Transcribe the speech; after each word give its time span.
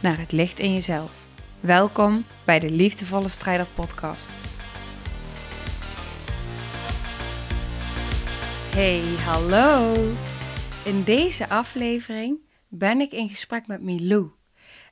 naar 0.00 0.18
het 0.18 0.32
licht 0.32 0.58
in 0.58 0.72
jezelf. 0.72 1.12
Welkom 1.60 2.24
bij 2.44 2.58
de 2.58 2.70
Liefdevolle 2.70 3.28
Strijder 3.28 3.66
Podcast. 3.74 4.30
Hey, 8.74 9.02
hallo! 9.24 9.94
In 10.84 11.02
deze 11.02 11.48
aflevering 11.48 12.38
ben 12.68 13.00
ik 13.00 13.12
in 13.12 13.28
gesprek 13.28 13.66
met 13.66 13.82
Milou. 13.82 14.30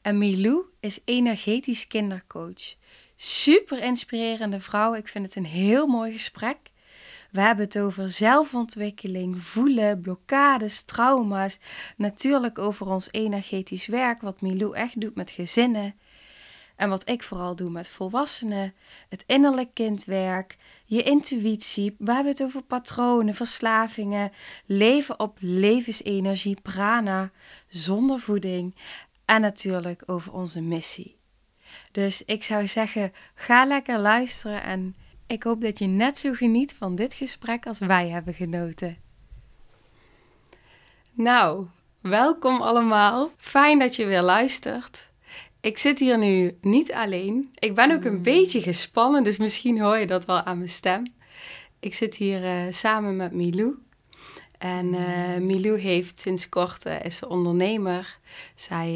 En 0.02 0.18
Milou 0.18 0.64
is 0.80 1.00
energetisch 1.04 1.86
kindercoach. 1.86 2.74
Super 3.16 3.82
inspirerende 3.82 4.60
vrouw. 4.60 4.94
Ik 4.94 5.08
vind 5.08 5.24
het 5.24 5.34
een 5.34 5.46
heel 5.46 5.86
mooi 5.86 6.12
gesprek. 6.12 6.56
We 7.36 7.42
hebben 7.42 7.64
het 7.64 7.78
over 7.78 8.10
zelfontwikkeling, 8.10 9.42
voelen, 9.42 10.00
blokkades, 10.00 10.82
trauma's. 10.82 11.58
Natuurlijk 11.96 12.58
over 12.58 12.86
ons 12.86 13.08
energetisch 13.10 13.86
werk, 13.86 14.20
wat 14.20 14.40
Milou 14.40 14.74
echt 14.74 15.00
doet 15.00 15.14
met 15.14 15.30
gezinnen. 15.30 15.94
En 16.76 16.88
wat 16.88 17.08
ik 17.08 17.22
vooral 17.22 17.56
doe 17.56 17.70
met 17.70 17.88
volwassenen, 17.88 18.74
het 19.08 19.24
innerlijk 19.26 19.74
kindwerk, 19.74 20.56
je 20.84 21.02
intuïtie. 21.02 21.94
We 21.98 22.12
hebben 22.12 22.32
het 22.32 22.42
over 22.42 22.62
patronen, 22.62 23.34
verslavingen, 23.34 24.32
leven 24.66 25.20
op 25.20 25.36
levensenergie, 25.40 26.60
prana, 26.62 27.30
zonder 27.68 28.20
voeding 28.20 28.74
en 29.24 29.40
natuurlijk 29.40 30.02
over 30.06 30.32
onze 30.32 30.60
missie. 30.60 31.16
Dus 31.92 32.24
ik 32.24 32.44
zou 32.44 32.66
zeggen, 32.66 33.12
ga 33.34 33.64
lekker 33.64 33.98
luisteren 33.98 34.62
en 34.62 34.96
ik 35.26 35.42
hoop 35.42 35.60
dat 35.60 35.78
je 35.78 35.86
net 35.86 36.18
zo 36.18 36.32
geniet 36.32 36.74
van 36.74 36.94
dit 36.94 37.14
gesprek 37.14 37.66
als 37.66 37.78
wij 37.78 38.08
hebben 38.08 38.34
genoten. 38.34 38.96
Nou, 41.12 41.66
welkom 42.00 42.60
allemaal. 42.60 43.30
Fijn 43.36 43.78
dat 43.78 43.96
je 43.96 44.04
weer 44.04 44.22
luistert. 44.22 45.10
Ik 45.60 45.78
zit 45.78 45.98
hier 45.98 46.18
nu 46.18 46.58
niet 46.60 46.92
alleen. 46.92 47.50
Ik 47.58 47.74
ben 47.74 47.90
ook 47.90 48.04
een 48.04 48.12
Hmm. 48.12 48.22
beetje 48.22 48.60
gespannen, 48.62 49.24
dus 49.24 49.36
misschien 49.36 49.80
hoor 49.80 49.96
je 49.96 50.06
dat 50.06 50.24
wel 50.24 50.42
aan 50.42 50.56
mijn 50.56 50.68
stem. 50.68 51.02
Ik 51.80 51.94
zit 51.94 52.16
hier 52.16 52.44
eh, 52.44 52.72
samen 52.72 53.16
met 53.16 53.32
Milou. 53.32 53.74
En 54.58 54.94
eh, 54.94 55.40
Milou 55.40 55.78
heeft 55.78 56.20
sinds 56.20 56.48
kort 56.48 56.84
eh, 56.84 57.04
is 57.04 57.24
ondernemer. 57.24 58.18
Zij 58.54 58.88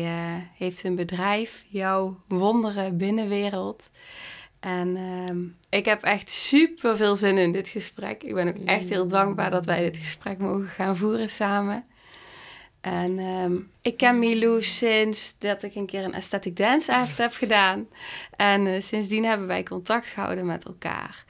heeft 0.57 0.85
een 0.85 0.95
bedrijf, 0.95 1.65
jouw 1.69 2.21
wonderen 2.29 2.97
binnenwereld. 2.97 3.91
En 4.61 4.97
ehm, 4.97 5.39
ik 5.79 5.85
heb 5.85 6.03
echt 6.03 6.31
super 6.31 6.97
veel 6.97 7.17
zin 7.17 7.39
in 7.39 7.53
dit 7.53 7.69
gesprek. 7.69 8.23
Ik 8.23 8.35
ben 8.35 8.49
ook 8.49 8.65
echt 8.65 8.89
heel 8.89 9.07
dankbaar 9.07 9.51
dat 9.51 9.67
wij 9.67 9.81
dit 9.81 9.97
gesprek 9.97 10.39
mogen 10.39 10.69
gaan 10.69 10.97
voeren 10.97 11.31
samen. 11.31 11.85
En 12.81 13.19
ehm, 13.19 13.57
ik 13.83 13.97
ken 13.97 14.19
Milou 14.19 14.63
sinds 14.63 15.39
dat 15.39 15.63
ik 15.63 15.75
een 15.75 15.87
keer 15.87 16.05
een 16.05 16.15
aesthetic 16.15 16.57
dance 16.57 16.95
act 16.95 17.19
heb 17.19 17.33
gedaan. 17.33 17.89
En 18.37 18.67
eh, 18.67 18.81
sindsdien 18.81 19.25
hebben 19.25 19.47
wij 19.47 19.63
contact 19.63 20.09
gehouden 20.09 20.47
met 20.47 20.65
elkaar. 20.65 21.25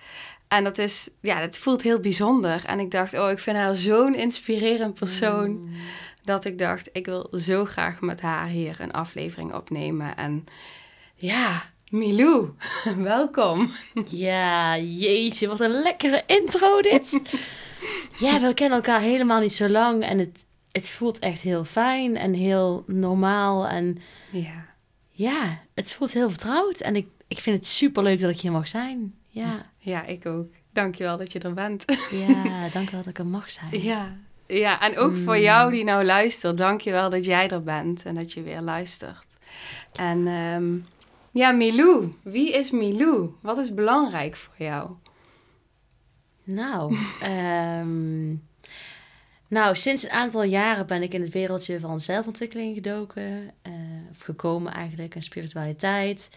En 0.48 0.64
dat 0.64 0.78
is, 0.78 1.10
ja, 1.20 1.40
dat 1.40 1.58
voelt 1.58 1.82
heel 1.82 2.00
bijzonder. 2.00 2.64
En 2.66 2.80
ik 2.80 2.90
dacht, 2.90 3.18
oh, 3.18 3.30
ik 3.30 3.38
vind 3.38 3.56
haar 3.56 3.74
zo'n 3.74 4.14
inspirerend 4.14 4.94
persoon. 4.94 5.68
Dat 6.24 6.44
ik 6.44 6.58
dacht, 6.58 6.88
ik 6.92 7.06
wil 7.06 7.28
zo 7.32 7.64
graag 7.64 8.00
met 8.00 8.20
haar 8.20 8.46
hier 8.46 8.76
een 8.78 8.92
aflevering 8.92 9.54
opnemen. 9.54 10.16
En 10.16 10.44
ja, 11.14 11.62
Milou, 11.90 12.48
welkom. 12.96 13.70
Ja, 14.04 14.78
jeetje, 14.78 15.48
wat 15.48 15.60
een 15.60 15.82
lekkere 15.82 16.22
intro 16.26 16.80
dit. 16.82 17.20
ja, 18.26 18.40
we 18.40 18.54
kennen 18.54 18.76
elkaar 18.76 19.00
helemaal 19.00 19.40
niet 19.40 19.52
zo 19.52 19.68
lang 19.68 20.02
en 20.02 20.18
het, 20.18 20.44
het 20.72 20.88
voelt 20.88 21.18
echt 21.18 21.40
heel 21.40 21.64
fijn 21.64 22.16
en 22.16 22.34
heel 22.34 22.84
normaal. 22.86 23.66
En 23.66 23.98
Ja, 24.30 24.66
ja, 25.10 25.60
het 25.74 25.92
voelt 25.92 26.12
heel 26.12 26.28
vertrouwd 26.30 26.80
en 26.80 26.96
ik, 26.96 27.06
ik 27.28 27.38
vind 27.38 27.56
het 27.56 27.66
super 27.66 28.02
leuk 28.02 28.20
dat 28.20 28.30
ik 28.30 28.40
hier 28.40 28.52
mag 28.52 28.68
zijn. 28.68 29.14
Ja, 29.28 29.66
ja, 29.78 30.04
ik 30.04 30.26
ook. 30.26 30.52
Dankjewel 30.72 31.16
dat 31.16 31.32
je 31.32 31.38
er 31.38 31.54
bent. 31.54 31.84
ja, 32.10 32.68
dank 32.72 32.90
wel 32.90 33.00
dat 33.00 33.10
ik 33.10 33.18
er 33.18 33.26
mag 33.26 33.50
zijn. 33.50 33.80
Ja, 33.82 34.16
ja 34.46 34.80
en 34.80 34.98
ook 34.98 35.16
voor 35.16 35.38
jou 35.38 35.70
die 35.70 35.84
nou 35.84 36.04
luistert, 36.04 36.56
dank 36.56 36.80
je 36.80 36.90
wel 36.90 37.10
dat 37.10 37.24
jij 37.24 37.48
er 37.48 37.62
bent 37.62 38.04
en 38.04 38.14
dat 38.14 38.32
je 38.32 38.42
weer 38.42 38.60
luistert. 38.60 39.26
En 39.92 40.26
ehm, 40.26 40.78
ja, 41.30 41.50
Milou, 41.50 42.12
wie 42.22 42.52
is 42.52 42.70
Milou? 42.70 43.30
Wat 43.40 43.58
is 43.58 43.74
belangrijk 43.74 44.36
voor 44.36 44.54
jou? 44.58 44.90
Nou, 46.44 46.96
ehm, 47.20 48.28
nou, 49.48 49.76
sinds 49.76 50.02
een 50.02 50.10
aantal 50.10 50.42
jaren 50.42 50.86
ben 50.86 51.02
ik 51.02 51.14
in 51.14 51.20
het 51.20 51.32
wereldje 51.32 51.80
van 51.80 52.00
zelfontwikkeling 52.00 52.74
gedoken. 52.74 53.50
eh, 53.62 53.72
of 54.10 54.20
gekomen 54.20 54.72
eigenlijk, 54.72 55.14
en 55.14 55.22
spiritualiteit. 55.22 56.30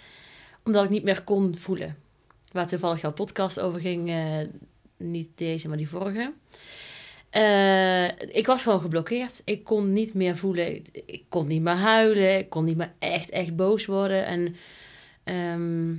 Omdat 0.64 0.84
ik 0.84 0.90
niet 0.90 1.03
meer 1.03 1.24
kon 1.24 1.58
voelen. 1.58 1.98
Waar 2.52 2.68
toevallig 2.68 3.02
jouw 3.02 3.14
podcast 3.14 3.59
over 3.59 3.82
ging. 3.82 4.09
eh, 4.09 4.38
niet 4.98 5.30
deze, 5.36 5.68
maar 5.68 5.78
die 5.78 5.90
vorige. 5.90 6.34
Eh, 7.30 8.08
ik 8.38 8.46
was 8.46 8.64
gewoon 8.64 8.82
geblokkeerd. 8.82 9.42
Ik 9.46 9.64
kon 9.64 9.94
niet 9.94 10.14
meer 10.14 10.38
voelen. 10.38 10.76
Ik, 10.76 11.02
ik 11.06 11.24
kon 11.30 11.48
niet 11.48 11.62
meer 11.62 11.74
huilen. 11.74 12.38
Ik 12.38 12.50
kon 12.50 12.64
niet 12.66 12.78
meer 12.78 12.92
echt, 13.00 13.30
echt 13.30 13.56
boos 13.56 13.86
worden. 13.86 14.26
En 14.26 14.56
ehm, 15.23 15.95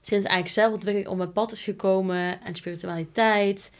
sinds 0.00 0.26
eigenlijk 0.26 0.48
zelfontwikkeling 0.48 1.10
op 1.10 1.16
mijn 1.16 1.32
pad 1.32 1.52
is 1.52 1.62
gekomen 1.62 2.42
en 2.42 2.54
spiritualiteit, 2.54 3.70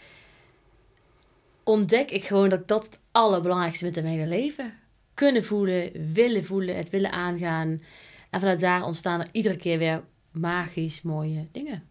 ontdek 1.62 2.10
ik 2.10 2.24
gewoon 2.24 2.48
dat 2.48 2.68
dat 2.68 2.84
het 2.84 3.00
allerbelangrijkste 3.10 3.84
met 3.84 3.94
mijn 3.94 4.06
hele 4.06 4.26
leven. 4.26 4.74
Kunnen 5.14 5.44
voelen, 5.44 6.12
willen 6.12 6.44
voelen, 6.44 6.76
het 6.76 6.90
willen 6.90 7.12
aangaan. 7.12 7.82
En 8.30 8.40
vanuit 8.40 8.60
daar 8.60 8.84
ontstaan 8.84 9.20
er 9.20 9.28
iedere 9.32 9.56
keer 9.56 9.78
weer 9.78 10.02
magisch 10.30 11.02
mooie 11.02 11.46
dingen. 11.52 11.82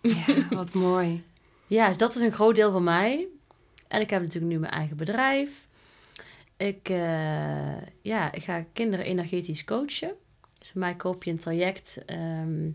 Ja, 0.00 0.48
wat 0.50 0.72
mooi. 0.72 1.22
Ja, 1.66 1.88
dus 1.88 1.96
dat 1.96 2.14
is 2.14 2.20
een 2.20 2.32
groot 2.32 2.56
deel 2.56 2.72
van 2.72 2.84
mij. 2.84 3.26
En 3.88 4.00
ik 4.00 4.10
heb 4.10 4.22
natuurlijk 4.22 4.52
nu 4.52 4.58
mijn 4.58 4.72
eigen 4.72 4.96
bedrijf. 4.96 5.66
Ik, 6.56 6.88
eh, 6.88 7.76
ja, 8.02 8.32
ik 8.32 8.42
ga 8.42 8.64
kinderen 8.72 9.04
energetisch 9.04 9.64
coachen. 9.64 10.14
Dus 10.66 10.74
bij 10.74 10.82
mij 10.82 10.94
koop 10.96 11.24
je 11.24 11.30
een 11.30 11.38
traject. 11.38 12.04
ehm, 12.06 12.70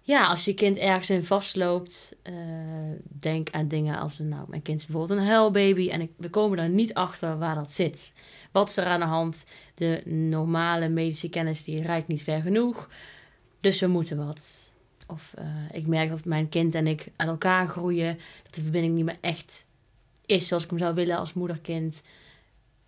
ja, 0.00 0.26
als 0.26 0.44
je 0.44 0.54
kind 0.54 0.76
ergens 0.76 1.10
in 1.10 1.24
vastloopt, 1.24 2.16
eh, 2.22 2.34
denk 3.02 3.50
aan 3.50 3.68
dingen 3.68 3.98
als... 3.98 4.18
Nou, 4.18 4.44
mijn 4.48 4.62
kind 4.62 4.80
is 4.80 4.86
bijvoorbeeld 4.86 5.18
een 5.18 5.26
huilbaby 5.26 5.88
en 5.88 6.08
we 6.16 6.30
komen 6.30 6.56
daar 6.56 6.68
niet 6.68 6.94
achter 6.94 7.38
waar 7.38 7.54
dat 7.54 7.72
zit. 7.72 8.12
Wat 8.52 8.68
is 8.68 8.76
er 8.76 8.84
aan 8.84 9.00
de 9.00 9.06
hand? 9.06 9.44
De 9.74 10.02
normale 10.04 10.88
medische 10.88 11.28
kennis 11.28 11.64
die 11.64 11.82
reikt 11.82 12.08
niet 12.08 12.22
ver 12.22 12.42
genoeg. 12.42 12.88
Dus 13.60 13.80
we 13.80 13.86
moeten 13.86 14.26
wat. 14.26 14.72
Of 15.06 15.34
eh, 15.34 15.46
ik 15.72 15.86
merk 15.86 16.08
dat 16.08 16.24
mijn 16.24 16.48
kind 16.48 16.74
en 16.74 16.86
ik 16.86 17.08
aan 17.16 17.28
elkaar 17.28 17.68
groeien. 17.68 18.18
Dat 18.42 18.54
de 18.54 18.62
verbinding 18.62 18.94
niet 18.94 19.04
meer 19.04 19.18
echt 19.20 19.66
is 20.26 20.46
zoals 20.46 20.64
ik 20.64 20.70
hem 20.70 20.78
zou 20.78 20.94
willen 20.94 21.16
als 21.16 21.32
moeder-kind. 21.32 22.02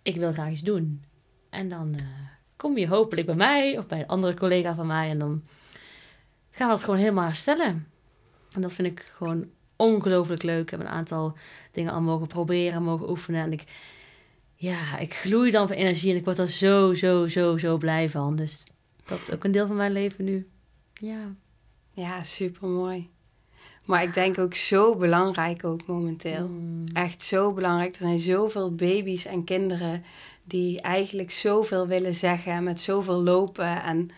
Ik 0.01 0.15
wil 0.15 0.31
graag 0.31 0.51
iets 0.51 0.61
doen. 0.61 1.03
En 1.49 1.69
dan 1.69 1.95
eh, 1.95 2.05
kom 2.57 2.77
je 2.77 2.87
hopelijk 2.87 3.27
bij 3.27 3.35
mij 3.35 3.77
of 3.77 3.87
bij 3.87 3.99
een 3.99 4.07
andere 4.07 4.33
collega 4.33 4.75
van 4.75 4.87
mij. 4.87 5.09
En 5.09 5.19
dan 5.19 5.43
gaan 6.51 6.67
we 6.67 6.73
het 6.73 6.83
gewoon 6.83 6.99
helemaal 6.99 7.23
herstellen. 7.23 7.87
En 8.51 8.61
dat 8.61 8.73
vind 8.73 8.87
ik 8.87 9.11
gewoon 9.15 9.45
ongelooflijk 9.75 10.43
leuk. 10.43 10.61
Ik 10.61 10.69
heb 10.69 10.79
een 10.79 10.87
aantal 10.87 11.37
dingen 11.71 11.93
al 11.93 12.01
mogen 12.01 12.27
proberen, 12.27 12.83
mogen 12.83 13.09
oefenen. 13.09 13.41
En 13.43 13.51
ik, 13.51 13.63
ja, 14.55 14.97
ik 14.97 15.13
gloei 15.13 15.51
dan 15.51 15.67
van 15.67 15.75
energie 15.75 16.11
en 16.11 16.17
ik 16.17 16.25
word 16.25 16.37
er 16.37 16.49
zo, 16.49 16.93
zo, 16.93 17.27
zo, 17.27 17.57
zo 17.57 17.77
blij 17.77 18.09
van. 18.09 18.35
Dus 18.35 18.63
dat 19.05 19.21
is 19.21 19.31
ook 19.31 19.43
een 19.43 19.51
deel 19.51 19.67
van 19.67 19.75
mijn 19.75 19.91
leven 19.91 20.23
nu. 20.23 20.47
Ja. 20.93 21.35
Ja, 21.91 22.23
super 22.23 22.67
mooi. 22.67 23.09
Maar 23.85 24.03
ik 24.03 24.13
denk 24.13 24.37
ook 24.37 24.53
zo 24.53 24.95
belangrijk 24.95 25.63
ook 25.63 25.85
momenteel. 25.85 26.47
Mm. 26.47 26.83
Echt 26.93 27.21
zo 27.21 27.53
belangrijk. 27.53 27.93
Er 27.93 27.99
zijn 27.99 28.19
zoveel 28.19 28.75
baby's 28.75 29.25
en 29.25 29.43
kinderen 29.43 30.03
die 30.47 30.81
eigenlijk 30.81 31.31
zoveel 31.31 31.87
willen 31.87 32.15
zeggen 32.15 32.51
en 32.51 32.63
met 32.63 32.81
zoveel 32.81 33.23
lopen. 33.23 33.83
En 33.83 34.09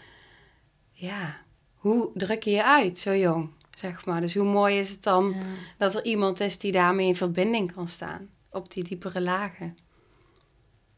ja, 0.91 1.37
hoe 1.75 2.09
druk 2.13 2.43
je 2.43 2.51
je 2.51 2.63
uit 2.65 2.97
zo 2.97 3.15
jong, 3.15 3.49
zeg 3.77 4.05
maar. 4.05 4.21
Dus 4.21 4.33
hoe 4.33 4.45
mooi 4.45 4.77
is 4.79 4.89
het 4.89 5.03
dan 5.03 5.29
Ja. 5.29 5.41
dat 5.77 5.95
er 5.95 6.05
iemand 6.05 6.39
is 6.39 6.57
die 6.57 6.71
daarmee 6.71 7.07
in 7.07 7.15
verbinding 7.15 7.73
kan 7.73 7.87
staan. 7.87 8.29
Op 8.51 8.71
die 8.71 8.83
diepere 8.83 9.21
lagen. 9.21 9.77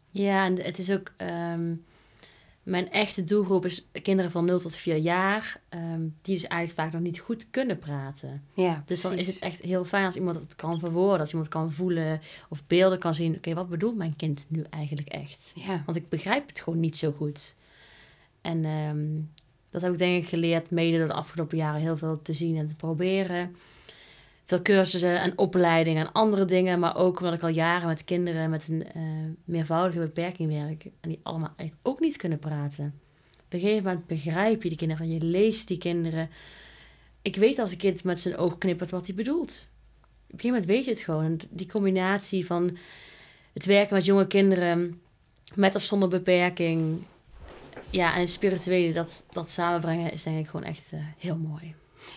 Ja, 0.09 0.45
en 0.45 0.61
het 0.61 0.77
is 0.77 0.91
ook. 0.91 1.11
ehm, 1.17 1.73
Mijn 2.63 2.91
echte 2.91 3.23
doelgroep 3.23 3.65
is 3.65 3.85
kinderen 4.03 4.31
van 4.31 4.45
0 4.45 4.59
tot 4.59 4.75
4 4.75 4.95
jaar, 4.95 5.61
ehm, 5.69 6.01
die 6.21 6.35
dus 6.35 6.47
eigenlijk 6.47 6.81
vaak 6.81 6.91
nog 6.91 7.01
niet 7.01 7.19
goed 7.19 7.47
kunnen 7.49 7.79
praten. 7.79 8.43
Ja, 8.53 8.83
Dus 8.85 9.01
dan 9.01 9.13
is 9.13 9.27
het 9.27 9.39
echt 9.39 9.61
heel 9.61 9.85
fijn 9.85 10.05
als 10.05 10.15
iemand 10.15 10.35
het 10.35 10.55
kan 10.55 10.79
verwoorden, 10.79 11.19
als 11.19 11.29
iemand 11.29 11.47
kan 11.49 11.71
voelen 11.71 12.21
of 12.49 12.63
beelden 12.67 12.99
kan 12.99 13.13
zien. 13.13 13.35
Oké, 13.35 13.53
wat 13.53 13.69
bedoelt 13.69 13.95
mijn 13.95 14.15
kind 14.15 14.45
nu 14.47 14.63
eigenlijk 14.69 15.07
echt? 15.07 15.51
Ja, 15.55 15.83
Want 15.85 15.97
ik 15.97 16.09
begrijp 16.09 16.47
het 16.47 16.59
gewoon 16.61 16.79
niet 16.79 16.97
zo 16.97 17.11
goed. 17.11 17.55
En 18.41 18.65
ehm, 18.65 19.19
dat 19.69 19.81
heb 19.81 19.91
ik 19.91 19.97
denk 19.97 20.23
ik 20.23 20.29
geleerd, 20.29 20.71
mede 20.71 20.97
door 20.97 21.07
de 21.07 21.13
afgelopen 21.13 21.57
jaren 21.57 21.81
heel 21.81 21.97
veel 21.97 22.19
te 22.21 22.33
zien 22.33 22.57
en 22.57 22.67
te 22.67 22.75
proberen. 22.75 23.55
Veel 24.51 24.61
cursussen 24.61 25.21
en 25.21 25.37
opleidingen 25.37 26.05
en 26.05 26.11
andere 26.11 26.45
dingen, 26.45 26.79
maar 26.79 26.95
ook 26.95 27.19
omdat 27.19 27.33
ik 27.33 27.41
al 27.41 27.49
jaren 27.49 27.87
met 27.87 28.03
kinderen 28.03 28.49
met 28.49 28.67
een 28.67 28.91
eh, 28.91 29.01
meervoudige 29.45 29.99
beperking 29.99 30.49
werk 30.49 30.85
en 30.85 31.09
die 31.09 31.19
allemaal 31.23 31.53
eigenlijk 31.55 31.87
ook 31.87 31.99
niet 31.99 32.17
kunnen 32.17 32.39
praten. 32.39 33.01
Op 33.33 33.53
een 33.53 33.59
gegeven 33.59 33.83
moment 33.83 34.07
begrijp 34.07 34.63
je 34.63 34.69
die 34.69 34.77
kinderen, 34.77 35.11
je 35.13 35.21
leest 35.21 35.67
die 35.67 35.77
kinderen. 35.77 36.29
Ik 37.21 37.35
weet 37.35 37.59
als 37.59 37.71
een 37.71 37.77
kind 37.77 38.03
met 38.03 38.19
zijn 38.19 38.37
oog 38.37 38.57
knippert 38.57 38.89
wat 38.89 39.05
hij 39.05 39.15
bedoelt. 39.15 39.67
Op 40.01 40.33
een 40.33 40.39
gegeven 40.39 40.49
moment 40.49 40.65
weet 40.65 40.85
je 40.85 40.91
het 40.91 41.01
gewoon. 41.01 41.39
Die 41.49 41.67
combinatie 41.67 42.45
van 42.45 42.77
het 43.53 43.65
werken 43.65 43.95
met 43.95 44.05
jonge 44.05 44.27
kinderen, 44.27 45.01
met 45.55 45.75
of 45.75 45.81
zonder 45.81 46.09
beperking, 46.09 47.03
ja, 47.89 48.15
en 48.15 48.27
spirituele, 48.27 48.93
dat, 48.93 49.25
dat 49.31 49.49
samenbrengen 49.49 50.11
is 50.11 50.23
denk 50.23 50.39
ik 50.39 50.47
gewoon 50.47 50.65
echt 50.65 50.91
eh, 50.91 50.99
heel 51.17 51.37
mooi. 51.37 51.75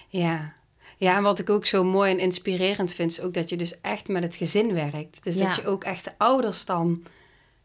ja. 0.09 0.63
Ja, 1.05 1.17
en 1.17 1.23
wat 1.23 1.39
ik 1.39 1.51
ook 1.51 1.67
zo 1.67 1.85
mooi 1.85 2.11
en 2.11 2.19
inspirerend 2.19 2.93
vind, 2.93 3.11
is 3.11 3.21
ook 3.21 3.35
dat 3.35 3.49
je 3.49 3.57
dus 3.57 3.81
echt 3.81 4.09
met 4.09 4.23
het 4.23 4.35
gezin 4.35 4.75
werkt. 4.75 5.25
Dus 5.25 5.37
Ja. 5.37 5.47
dat 5.47 5.57
je 5.57 5.67
ook 5.67 5.85
echt 5.85 6.05
de 6.05 6.13
ouders 6.17 6.65
dan, 6.65 7.03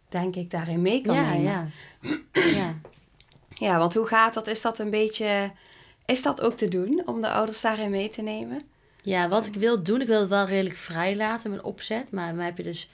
denk 0.10 0.36
ik, 0.36 0.52
daarin 0.52 0.82
mee 0.82 1.02
kan 1.02 1.16
ja, 1.16 1.30
nemen. 1.34 1.72
ja, 2.34 2.42
ja. 2.42 2.76
Ja, 3.50 3.78
want 3.78 3.94
hoe 3.94 4.06
gaat 4.06 4.34
dat? 4.34 4.48
Is 4.48 4.62
dat 4.62 4.80
een 4.80 4.90
beetje... 4.90 5.52
Is 6.06 6.22
dat 6.22 6.42
ook 6.42 6.54
te 6.54 6.68
doen, 6.68 7.02
om 7.06 7.22
de 7.22 7.30
ouders 7.30 7.62
daarin 7.62 7.90
mee 7.90 8.10
te 8.10 8.22
nemen? 8.22 8.62
Ja, 9.02 9.28
wat 9.28 9.48
ik 9.48 9.54
wil 9.54 9.84
doen, 9.84 10.02
ik 10.02 10.08
wil 10.08 10.20
het 10.20 10.30
wel 10.30 10.46
redelijk 10.46 10.76
vrij 10.76 11.16
laten, 11.16 11.50
mijn 11.50 11.64
opzet. 11.64 12.12
Maar 12.12 12.36
dan 12.36 12.44
heb 12.44 12.58
je 12.58 12.64
dus 12.64 12.90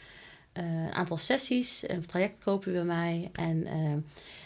eh, 0.53 0.63
een 0.63 0.93
aantal 0.93 1.17
sessies, 1.17 1.83
een 1.87 2.05
traject 2.05 2.43
kopen 2.43 2.73
bij 2.73 2.83
mij. 2.83 3.29
En 3.33 3.65
eh, 3.65 3.93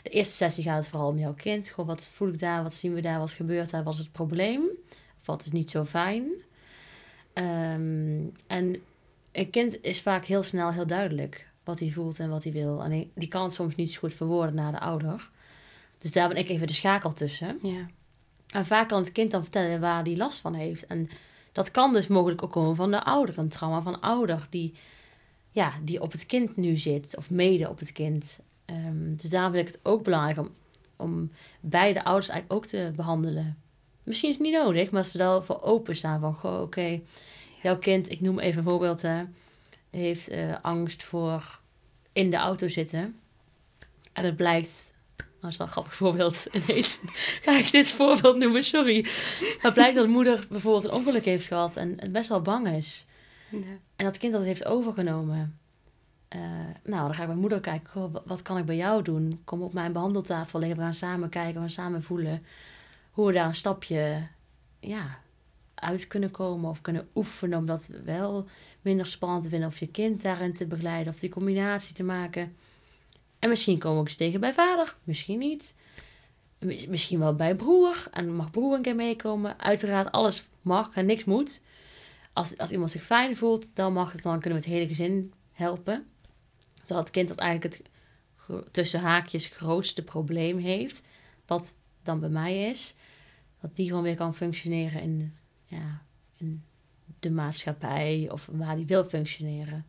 de 0.04 0.10
eerste 0.10 0.34
sessie 0.34 0.64
gaat 0.64 0.78
het 0.78 0.88
vooral 0.88 1.10
om 1.10 1.20
jouw 1.20 1.34
kind. 1.34 1.70
Gewoon, 1.70 1.90
wat 1.90 2.10
voel 2.14 2.28
ik 2.28 2.40
daar, 2.40 2.64
wat 2.64 2.74
zien 2.74 2.94
we 2.94 3.02
daar, 3.02 3.20
wat 3.20 3.34
gebeurt 3.34 3.70
daar, 3.70 3.84
wat 3.84 3.94
is 3.94 4.00
het 4.00 4.12
probleem? 4.12 4.62
Wat 5.30 5.46
is 5.46 5.52
niet 5.52 5.72
zo 5.72 5.84
fijn? 5.86 6.24
Ehm, 7.34 8.24
en 8.48 8.76
een 9.32 9.50
kind 9.50 9.82
is 9.84 10.02
vaak 10.02 10.26
heel 10.26 10.44
snel 10.44 10.72
heel 10.72 10.88
duidelijk 10.88 11.48
wat 11.64 11.80
hij 11.80 11.90
voelt 11.90 12.20
en 12.20 12.30
wat 12.30 12.44
hij 12.44 12.54
wil. 12.54 12.84
En 12.84 13.10
die- 13.14 13.28
kan 13.28 13.44
het 13.44 13.54
soms 13.54 13.76
niet 13.76 13.92
zo 13.92 14.00
goed 14.00 14.14
verwoorden 14.14 14.56
naar 14.56 14.72
de 14.72 14.80
ouder. 14.80 15.30
Dus 15.98 16.12
daar 16.12 16.28
ben 16.28 16.38
ik 16.38 16.50
even 16.50 16.68
de 16.68 16.74
schakel 16.74 17.14
tussen. 17.14 17.60
Ja. 17.62 17.86
En 18.48 18.66
vaak 18.66 18.88
kan 18.88 19.02
het 19.04 19.12
kind 19.12 19.32
dan 19.32 19.42
vertellen 19.42 19.80
waar 19.80 20.04
hij 20.04 20.16
last 20.18 20.40
van 20.40 20.54
heeft. 20.54 20.86
En 20.86 21.10
dat 21.52 21.72
kan 21.72 21.94
dus 21.94 22.08
mogelijk 22.08 22.44
ook 22.44 22.52
komen 22.52 22.76
van 22.76 22.92
de 22.92 23.04
ouder. 23.04 23.38
Een 23.38 23.50
trauma 23.50 23.82
van 23.82 24.02
ouder 24.02 24.48
die, 24.50 24.74
ja, 25.52 25.74
die 25.84 26.02
op 26.02 26.12
het 26.12 26.26
kind 26.26 26.56
nu 26.58 26.78
zit. 26.78 27.18
Of 27.18 27.30
mede 27.30 27.70
op 27.70 27.80
het 27.80 27.92
kind. 27.92 28.40
Ehm, 28.66 29.16
dus 29.16 29.30
daarom 29.30 29.52
vind 29.52 29.68
ik 29.68 29.74
het 29.74 29.86
ook 29.86 30.04
belangrijk 30.04 30.38
om, 30.40 30.50
om 30.96 31.32
beide 31.60 32.04
ouders 32.04 32.28
eigenlijk 32.30 32.60
ook 32.64 32.70
te 32.70 32.92
behandelen. 32.96 33.58
Misschien 34.10 34.30
is 34.30 34.36
het 34.36 34.46
niet 34.46 34.54
nodig, 34.54 34.92
maar 34.92 35.06
ze 35.06 35.20
er 35.20 35.26
wel 35.26 35.44
voor 35.44 35.62
openstaan. 35.62 36.20
Van, 36.20 36.34
goh, 36.34 36.62
oké, 36.62 37.02
jouw 37.62 37.78
kind, 37.78 38.12
ik 38.12 38.22
noem 38.22 38.40
even 38.40 38.58
een 38.58 38.64
voorbeeld, 38.64 39.02
hè, 39.02 39.24
heeft 39.90 40.28
eh, 40.28 40.56
angst 40.62 41.04
voor 41.04 41.60
in 42.14 42.30
de 42.30 42.38
auto 42.38 42.68
zitten. 42.68 43.20
En 44.14 44.26
het 44.26 44.36
blijkt, 44.36 44.94
nou, 45.18 45.30
dat 45.42 45.52
is 45.52 45.58
wel 45.58 45.68
een 45.68 45.74
grappig 45.74 45.96
voorbeeld 45.96 46.46
ineens, 46.68 47.00
ga 47.42 47.58
ik 47.58 47.72
dit 47.72 47.88
voorbeeld 47.88 48.38
noemen, 48.38 48.64
sorry. 48.64 49.02
Maar 49.42 49.58
het 49.62 49.74
blijkt 49.74 49.96
dat 49.96 50.06
de 50.06 50.12
moeder 50.12 50.46
bijvoorbeeld 50.50 50.84
een 50.84 50.98
ongeluk 51.00 51.26
heeft 51.26 51.48
gehad 51.48 51.76
en 51.76 51.94
het 52.00 52.12
best 52.12 52.30
wel 52.30 52.42
bang 52.42 52.68
is. 52.68 53.06
Ja. 53.50 53.58
En 53.96 54.06
dat 54.06 54.18
kind 54.18 54.34
dat 54.34 54.44
heeft 54.44 54.66
overgenomen. 54.66 55.60
Eh, 56.28 56.40
nou, 56.84 57.06
dan 57.06 57.14
ga 57.14 57.22
ik 57.22 57.28
bij 57.28 57.38
moeder 57.38 57.60
kijken. 57.60 57.90
Goh, 57.90 58.16
wat 58.26 58.42
kan 58.42 58.58
ik 58.58 58.66
bij 58.66 58.76
jou 58.76 59.04
doen? 59.04 59.42
Kom 59.44 59.62
op 59.62 59.74
mijn 59.74 59.94
behandeltafel 59.94 60.60
liggen. 60.60 60.78
We 60.78 60.84
gaan 60.84 60.94
samen 60.94 61.30
kijken. 61.30 61.54
We 61.54 61.60
gaan 61.60 61.70
samen 61.70 62.04
voelen. 62.04 62.44
Hoe 63.20 63.28
we 63.28 63.34
daar 63.34 63.48
een 63.48 63.56
stapje 63.56 64.28
ja, 64.80 65.20
uit 65.76 66.08
kunnen 66.08 66.32
komen. 66.32 66.70
Of 66.70 66.82
kunnen 66.82 67.10
oefenen. 67.16 67.58
Om 67.58 67.66
dat 67.66 67.90
wel 68.04 68.48
minder 68.82 69.06
spannend 69.06 69.44
te 69.44 69.50
vinden. 69.50 69.68
Of 69.68 69.80
je 69.80 69.88
kind 69.88 70.22
daarin 70.22 70.54
te 70.54 70.66
begeleiden. 70.66 71.14
Of 71.14 71.20
die 71.20 71.30
combinatie 71.30 71.96
te 71.96 72.04
maken. 72.04 72.56
En 73.40 73.50
misschien 73.50 73.80
komen 73.80 74.00
we 74.02 74.08
eens 74.08 74.16
tegen 74.16 74.40
bij 74.40 74.54
vader. 74.54 74.96
Misschien 75.04 75.40
niet. 75.40 75.76
Mis- 76.60 76.88
Misschien 76.88 77.20
wel 77.20 77.36
bij 77.36 77.56
broer. 77.56 78.08
En 78.12 78.36
mag 78.36 78.52
broer 78.52 78.76
een 78.76 78.82
keer 78.82 78.96
meekomen. 78.96 79.60
Uiteraard, 79.60 80.12
alles 80.12 80.44
mag 80.62 80.92
en 80.94 81.06
niks 81.06 81.24
moet. 81.24 81.62
Als, 82.34 82.58
als 82.58 82.72
iemand 82.72 82.92
zich 82.92 83.04
fijn 83.04 83.36
voelt, 83.36 83.66
dan 83.74 83.94
mag 83.94 84.12
het. 84.12 84.24
Dan 84.24 84.40
kunnen 84.40 84.60
we 84.60 84.66
het 84.66 84.76
hele 84.76 84.88
gezin 84.88 85.34
helpen. 85.52 86.08
Dat 86.86 86.98
het 86.98 87.10
kind 87.10 87.28
dat 87.28 87.38
eigenlijk 87.38 87.76
het 87.76 87.90
tussen 88.72 89.00
haakjes 89.00 89.48
grootste 89.48 90.04
probleem 90.04 90.58
heeft. 90.58 91.02
Wat 91.46 91.74
dan 92.04 92.20
bij 92.20 92.30
mij 92.30 92.70
is. 92.70 92.94
Dat 93.62 93.76
die 93.76 93.88
gewoon 93.88 94.04
weer 94.04 94.16
kan 94.16 94.36
functioneren 94.36 95.02
in, 95.02 95.34
ja, 95.66 96.02
in 96.38 96.64
de 97.20 97.32
maatschappij. 97.32 98.28
Of 98.32 98.48
waar 98.52 98.76
die 98.76 98.86
wil 98.86 99.04
functioneren. 99.04 99.86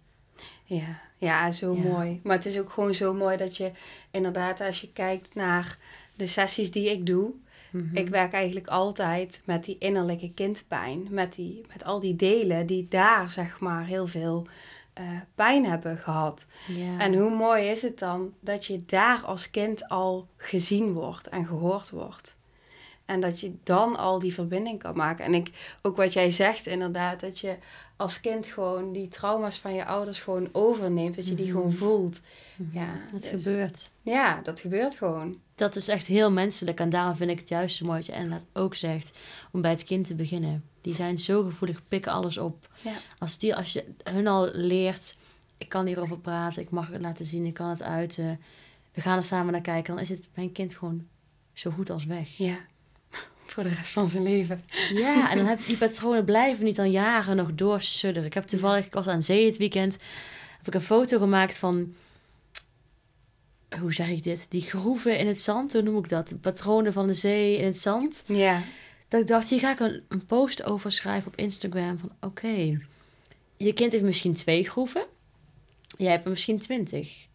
Ja, 0.64 1.00
ja, 1.19 1.50
zo 1.50 1.75
Ja. 1.75 1.82
mooi. 1.82 2.20
Maar 2.22 2.37
het 2.37 2.46
is 2.46 2.58
ook 2.58 2.70
gewoon 2.72 2.94
zo 2.94 3.14
mooi 3.14 3.37
dat 3.37 3.56
je 3.56 3.72
inderdaad, 4.11 4.61
als 4.61 4.81
je 4.81 4.93
kijkt 4.93 5.34
naar 5.34 5.78
de 6.14 6.26
sessies 6.26 6.70
die 6.70 6.90
ik 6.90 7.06
doe, 7.06 7.31
Mhm. 7.70 7.96
ik 7.96 8.08
werk 8.08 8.32
eigenlijk 8.32 8.67
altijd 8.67 9.43
met 9.44 9.64
die 9.64 9.76
innerlijke 9.78 10.32
kindpijn, 10.32 11.06
met, 11.11 11.34
die, 11.34 11.61
met 11.72 11.84
al 11.84 12.00
die 12.00 12.17
delen 12.17 12.67
die 12.67 12.87
daar 12.88 13.31
zeg 13.31 13.61
maar 13.61 13.87
heel 13.87 14.06
veel 14.06 14.46
eh, 14.93 15.05
pijn 15.34 15.64
hebben 15.67 15.96
gehad. 15.99 16.46
ja. 16.67 16.99
En 16.99 17.14
hoe 17.14 17.31
mooi 17.31 17.67
is 17.69 17.82
het 17.82 17.99
dan 17.99 18.32
dat 18.40 18.64
je 18.67 18.84
daar 18.87 19.20
als 19.25 19.50
kind 19.50 19.88
al 19.88 20.28
gezien 20.37 20.93
wordt 20.93 21.28
en 21.28 21.46
gehoord 21.46 21.90
wordt. 21.90 22.37
En 23.11 23.21
dat 23.21 23.41
je 23.41 23.53
dan 23.62 23.97
al 23.97 24.19
die 24.19 24.35
verbinding 24.35 24.79
kan 24.79 24.97
maken. 24.97 25.25
En 25.25 25.35
ik, 25.35 25.51
ook 25.83 25.97
wat 25.97 26.12
jij 26.12 26.31
zegt 26.31 26.67
inderdaad, 26.67 27.21
dat 27.21 27.39
je 27.39 27.57
als 27.97 28.21
kind 28.21 28.47
gewoon 28.47 28.93
die 28.93 29.09
trauma's 29.09 29.59
van 29.59 29.75
je 29.75 29.85
ouders 29.85 30.21
gewoon 30.21 30.49
overneemt. 30.53 31.17
Dat 31.17 31.27
je 31.27 31.35
die 31.35 31.45
Mhm. 31.47 31.55
gewoon 31.57 31.73
voelt. 31.73 32.21
Mhm. 32.57 32.79
Ja, 32.79 32.87
Het 33.12 33.23
dus- 33.23 33.31
gebeurt. 33.31 33.91
Ja, 34.03 34.41
dat 34.43 34.61
gebeurt 34.61 34.95
gewoon. 34.95 35.39
Dat 35.55 35.77
is 35.77 35.89
echt 35.89 36.06
heel 36.06 36.31
menselijk. 36.31 36.81
En 36.81 36.91
daarom 36.91 37.17
vind 37.17 37.31
ik 37.31 37.39
het 37.39 37.49
juist 37.49 37.77
zo 37.77 37.84
mooi 37.87 37.96
wat 37.99 38.06
je 38.06 38.13
inderdaad 38.13 38.43
ook 38.53 38.75
zegt. 38.75 39.11
Om 39.53 39.61
bij 39.61 39.70
het 39.70 39.84
kind 39.84 40.06
te 40.06 40.15
beginnen. 40.15 40.65
Die 40.81 40.94
zijn 40.94 41.19
zo 41.19 41.43
gevoelig, 41.43 41.81
pikken 41.89 42.13
alles 42.13 42.39
op. 42.39 42.69
Ja. 42.81 42.93
Als, 43.19 43.39
die, 43.39 43.56
als 43.56 43.73
je 43.73 43.84
hun 44.03 44.27
al 44.27 44.49
leert, 44.53 45.17
ik 45.58 45.69
kan 45.69 45.87
hierover 45.87 46.19
praten, 46.19 46.63
ik 46.63 46.70
mag 46.70 46.89
het 46.91 47.01
laten 47.01 47.25
zien, 47.25 47.44
ik 47.46 47.55
kan 47.55 47.69
het 47.69 47.82
uiten. 47.82 48.41
We 48.93 49.01
gaan 49.01 49.17
er 49.17 49.23
samen 49.23 49.53
naar 49.53 49.61
kijken. 49.61 49.94
Dan 49.94 50.03
is 50.03 50.08
het 50.08 50.29
mijn 50.34 50.53
kind 50.53 50.75
gewoon 50.75 51.06
zo 51.53 51.70
goed 51.70 51.91
als 51.91 52.05
weg. 52.05 52.37
Ja, 52.37 52.56
voor 53.53 53.63
de 53.63 53.69
rest 53.69 53.91
van 53.91 54.09
zijn 54.09 54.23
leven. 54.23 54.61
Ja, 54.95 55.31
en 55.31 55.37
dan 55.37 55.47
heb 55.47 55.67
die 55.67 55.77
patronen 55.77 56.25
blijven 56.25 56.65
niet 56.65 56.77
dan 56.77 56.91
jaren 56.91 57.37
nog 57.37 57.55
doorsudderen. 57.55 58.29
Ik 58.29 58.35
heb 58.35 58.45
toevallig, 58.45 58.87
ik 58.87 58.93
was 58.95 59.07
aan 59.07 59.23
zee 59.23 59.47
het 59.47 59.57
weekend, 59.57 59.97
heb 60.59 60.67
ik 60.67 60.75
een 60.75 60.81
foto 60.81 61.19
gemaakt 61.19 61.59
van, 61.59 61.95
hoe 63.81 63.93
zeg 63.93 64.09
ik 64.09 64.23
dit? 64.23 64.47
Die 64.49 64.61
groeven 64.61 65.19
in 65.19 65.27
het 65.27 65.41
zand, 65.41 65.73
hoe 65.73 65.83
noem 65.83 65.99
ik 65.99 66.09
dat? 66.09 66.29
De 66.29 66.35
patronen 66.35 66.93
van 66.93 67.07
de 67.07 67.15
zee 67.15 67.57
in 67.57 67.65
het 67.65 67.81
zand. 67.81 68.25
Ja, 68.27 68.63
Dat 69.09 69.21
ik 69.21 69.27
dacht, 69.27 69.49
hier 69.49 69.59
ga 69.59 69.73
ik 69.73 69.81
een, 69.81 70.03
een 70.09 70.27
post 70.27 70.63
over 70.63 70.93
schrijven 70.93 71.33
op 71.33 71.39
Instagram 71.39 71.99
van, 71.99 72.11
oké, 72.21 72.79
je 73.57 73.73
kind 73.73 73.93
heeft 73.93 74.05
misschien 74.05 74.35
twee 74.35 74.69
groeven, 74.69 75.05
jij 75.97 76.11
hebt 76.11 76.25
er 76.25 76.31
misschien 76.31 76.59
twintig. 76.59 77.27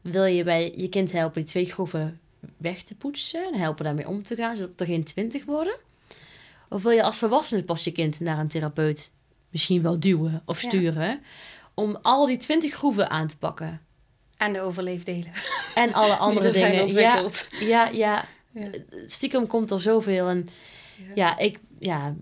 Wil 0.00 0.24
je 0.24 0.44
bij 0.44 0.72
je 0.76 0.88
kind 0.88 1.12
helpen 1.12 1.40
die 1.40 1.50
twee 1.50 1.64
groeven 1.64 2.20
weg 2.56 2.82
te 2.82 2.94
poetsen 2.94 3.46
en 3.52 3.58
helpen 3.60 3.84
daarmee 3.84 4.08
om 4.08 4.22
te 4.22 4.36
gaan, 4.36 4.56
zodat 4.56 4.80
er 4.80 4.86
geen 4.86 5.04
twintig 5.04 5.44
worden? 5.44 5.76
Of 6.68 6.82
wil 6.82 6.92
je 6.92 7.02
als 7.02 7.18
volwassene 7.18 7.62
pas 7.64 7.84
je 7.84 7.90
kind 7.92 8.20
naar 8.20 8.38
een 8.38 8.48
therapeut 8.48 9.12
misschien 9.50 9.82
wel 9.82 10.00
duwen 10.00 10.42
of 10.44 10.62
Ja. 10.62 10.68
sturen 10.68 11.20
om 11.74 11.98
al 12.02 12.26
die 12.26 12.36
twintig 12.36 12.72
groeven 12.74 13.10
aan 13.10 13.26
te 13.28 13.36
pakken? 13.38 13.80
en 14.36 14.52
de 14.52 14.60
overleefdelen. 14.60 15.32
En 15.74 15.92
alle 15.92 16.16
andere 16.26 16.46
er 16.46 16.52
dingen. 16.52 16.72
Ja, 16.74 16.82
ontwikkeld. 16.82 17.46
ja, 17.60 17.88
ja, 17.88 18.24
Ja. 18.50 18.70
stiekem 19.06 19.46
komt 19.46 19.70
er 19.70 19.80
zoveel. 19.80 20.28
En 20.28 20.48
Ja. 20.96 21.04
ja, 21.14 21.38
ik, 21.38 21.58
ja, 21.78 22.14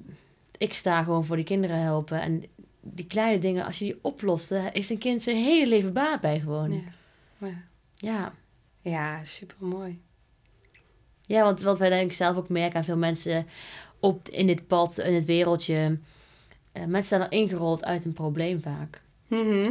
ik 0.58 0.72
sta 0.74 1.02
gewoon 1.02 1.24
voor 1.24 1.36
die 1.36 1.44
kinderen 1.44 1.76
helpen. 1.80 2.20
En 2.20 2.44
die 2.80 3.06
kleine 3.06 3.38
dingen, 3.38 3.64
als 3.64 3.78
je 3.78 3.84
die 3.84 3.98
oplost, 4.02 4.48
daar 4.48 4.74
is 4.74 4.90
een 4.90 4.98
kind 4.98 5.22
zijn 5.22 5.36
hele 5.36 5.66
leven 5.66 5.92
baat 5.92 6.20
bij 6.20 6.40
gewoon. 6.40 6.72
Ja. 7.38 7.48
ja. 7.96 8.32
ja, 8.80 9.24
super 9.24 9.56
mooi. 9.66 10.00
Want 11.38 11.60
wat 11.60 11.78
wij 11.78 11.88
denk 11.88 12.10
ik 12.10 12.16
zelf 12.16 12.36
ook 12.36 12.48
merken 12.48 12.76
aan 12.76 12.84
veel 12.84 12.96
mensen 12.96 13.46
op, 14.00 14.28
in 14.28 14.46
dit 14.46 14.66
pad, 14.66 14.98
in 14.98 15.14
het 15.14 15.24
wereldje. 15.24 15.98
eh, 16.72 16.84
mensen 16.84 17.08
zijn 17.08 17.20
er 17.20 17.32
ingerold 17.38 17.84
uit 17.84 18.04
een 18.04 18.12
probleem 18.12 18.60
vaak. 18.62 19.00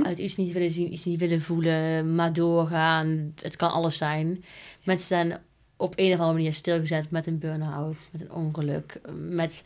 Uit 0.05 0.17
iets 0.17 0.35
niet 0.35 0.51
willen 0.53 0.71
zien, 0.71 0.93
iets 0.93 1.05
niet 1.05 1.19
willen 1.19 1.41
voelen, 1.41 2.15
maar 2.15 2.33
doorgaan. 2.33 3.33
Het 3.41 3.55
kan 3.55 3.71
alles 3.71 3.97
zijn. 3.97 4.43
Mensen 4.83 5.07
zijn 5.07 5.37
op 5.77 5.93
een 5.95 6.13
of 6.13 6.19
andere 6.19 6.33
manier 6.33 6.53
stilgezet 6.53 7.11
met 7.11 7.27
een 7.27 7.39
burn-out, 7.39 8.09
met 8.11 8.21
een 8.21 8.31
ongeluk, 8.31 8.99
met 9.29 9.63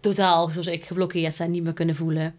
totaal, 0.00 0.48
zoals 0.48 0.66
ik, 0.66 0.84
geblokkeerd 0.84 1.34
zijn, 1.34 1.50
niet 1.50 1.62
meer 1.62 1.72
kunnen 1.72 1.94
voelen. 1.94 2.34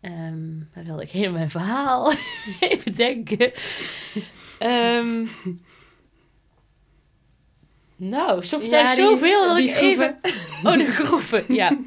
Um, 0.00 0.68
dan 0.74 0.84
wilde 0.84 1.02
ik 1.02 1.10
helemaal 1.10 1.36
mijn 1.38 1.50
verhaal 1.50 2.12
even 2.60 2.94
denken. 2.94 3.52
Um, 4.62 5.28
nou, 8.00 8.44
soms 8.44 8.64
ja, 8.64 8.94
zoveel 8.94 9.48
dat 9.48 9.58
ik 9.58 9.76
even... 9.76 10.18
Oh, 10.64 10.78
de 10.78 10.86
groeven, 10.86 11.54
ja. 11.54 11.78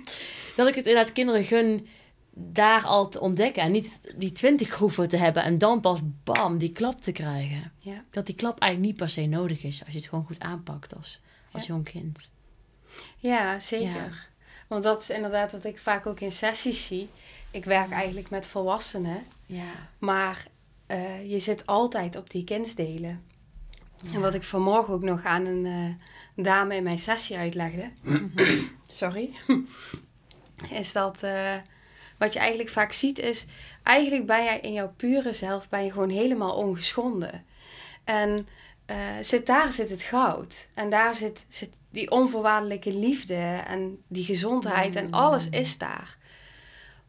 Dat 0.55 0.67
ik 0.67 0.75
het 0.75 0.86
inderdaad 0.86 1.12
kinderen 1.13 1.43
gun 1.43 1.88
daar 2.34 2.84
al 2.84 3.10
te 3.10 3.20
ontdekken. 3.20 3.63
En 3.63 3.72
niet 3.72 4.00
die 4.15 4.32
twintig 4.32 4.70
groeven 4.70 5.08
te 5.08 5.17
hebben 5.17 5.43
en 5.43 5.58
dan 5.58 5.82
pas 5.82 6.00
bam, 6.24 6.58
die 6.58 6.72
klap 6.72 7.01
te 7.01 7.12
krijgen. 7.12 7.72
Ja. 7.77 8.03
Dat 8.10 8.25
die 8.25 8.36
klap 8.36 8.60
eigenlijk 8.60 8.91
niet 8.91 9.01
per 9.01 9.10
se 9.10 9.25
nodig 9.25 9.63
is 9.63 9.84
als 9.84 9.93
je 9.93 10.00
het 10.00 10.10
gewoon 10.10 10.25
goed 10.25 10.39
aanpakt 10.39 10.96
als, 10.96 11.20
als 11.51 11.65
jong 11.65 11.84
kind. 11.84 12.32
Ja, 13.17 13.60
zeker. 13.60 14.27
Want 14.67 14.84
dat 14.84 15.01
is 15.01 15.10
inderdaad 15.10 15.51
wat 15.51 15.65
ik 15.65 15.79
vaak 15.79 16.05
ook 16.05 16.20
in 16.20 16.32
sessies 16.32 16.86
zie. 16.86 17.10
Ik 17.51 17.65
werk 17.65 17.91
eigenlijk 17.91 18.29
met 18.29 18.48
volwassenen. 18.48 19.24
Ja. 19.46 19.89
Maar 19.98 20.48
uh, 20.88 21.32
je 21.32 21.39
zit 21.39 21.65
altijd 21.65 22.15
op 22.15 22.29
die 22.29 22.43
kindsdelen. 22.43 23.24
En 24.13 24.21
wat 24.21 24.33
ik 24.33 24.43
vanmorgen 24.43 24.93
ook 24.93 25.01
nog 25.01 25.23
aan 25.23 25.45
een 25.45 25.65
uh, 25.65 26.45
dame 26.45 26.75
in 26.75 26.83
mijn 26.83 26.97
sessie 26.97 27.38
uitlegde. 27.38 27.91
sorry. 28.88 29.29
is 30.79 30.91
dat... 30.91 31.23
Uh, 31.23 31.55
wat 32.17 32.33
je 32.33 32.39
eigenlijk 32.39 32.69
vaak 32.69 32.91
ziet 32.91 33.19
is... 33.19 33.45
Eigenlijk 33.83 34.25
ben 34.25 34.43
jij 34.43 34.59
in 34.59 34.73
jouw 34.73 34.93
pure 34.97 35.33
zelf 35.33 35.69
ben 35.69 35.83
je 35.83 35.91
gewoon 35.91 36.09
helemaal 36.09 36.55
ongeschonden. 36.55 37.45
En 38.03 38.47
zit, 39.21 39.45
daar 39.45 39.71
zit 39.71 39.89
het 39.89 40.01
goud. 40.01 40.67
En 40.73 40.89
daar 40.89 41.15
zit, 41.15 41.45
zit 41.47 41.69
die 41.93 42.12
onvoorwaardelijke 42.12 42.93
liefde 42.93 43.62
en 43.67 43.97
die 44.07 44.23
gezondheid 44.23 44.95
en 44.95 45.12
alles 45.12 45.45
mm. 45.45 45.53
is 45.53 45.77
daar. 45.77 46.17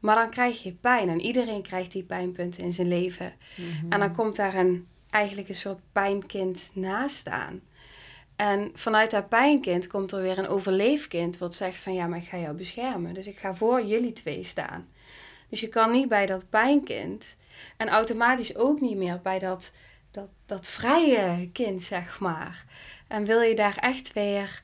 Maar 0.04 0.16
dan 0.16 0.30
krijg 0.30 0.62
je 0.62 0.72
pijn 0.72 1.08
en 1.08 1.20
iedereen 1.20 1.62
krijgt 1.62 1.92
die 1.92 2.02
pijnpunten 2.02 2.62
in 2.62 2.72
zijn 2.72 2.88
leven. 2.88 3.32
Mhm. 3.54 3.92
En 3.92 3.98
dan 3.98 4.14
komt 4.14 4.36
daar 4.36 4.54
een, 4.54 4.86
eigenlijk 5.14 5.48
een 5.48 5.54
soort 5.54 5.80
pijnkind 5.92 6.70
naast 6.72 7.16
staan. 7.16 7.60
En 8.36 8.70
vanuit 8.74 9.10
dat 9.10 9.28
pijnkind 9.28 9.86
komt 9.86 10.12
er 10.12 10.22
weer 10.22 10.38
een 10.38 10.48
overleefkind 10.48 11.38
wat 11.38 11.54
zegt 11.54 11.78
van 11.78 11.94
ja, 11.94 12.06
maar 12.06 12.18
ik 12.18 12.28
ga 12.28 12.38
jou 12.38 12.56
beschermen. 12.56 13.14
Dus 13.14 13.26
ik 13.26 13.38
ga 13.38 13.54
voor 13.54 13.84
jullie 13.84 14.12
twee 14.12 14.44
staan. 14.44 14.88
Dus 15.48 15.60
je 15.60 15.68
kan 15.68 15.90
niet 15.90 16.08
bij 16.08 16.26
dat 16.26 16.50
pijnkind 16.50 17.36
en 17.76 17.88
automatisch 17.88 18.56
ook 18.56 18.80
niet 18.80 18.96
meer 18.96 19.20
bij 19.20 19.38
dat, 19.38 19.72
dat, 20.10 20.28
dat 20.46 20.66
vrije 20.66 21.50
kind, 21.52 21.82
zeg 21.82 22.20
maar. 22.20 22.64
En 23.08 23.24
wil 23.24 23.40
je 23.40 23.54
daar 23.54 23.76
echt 23.76 24.12
weer 24.12 24.62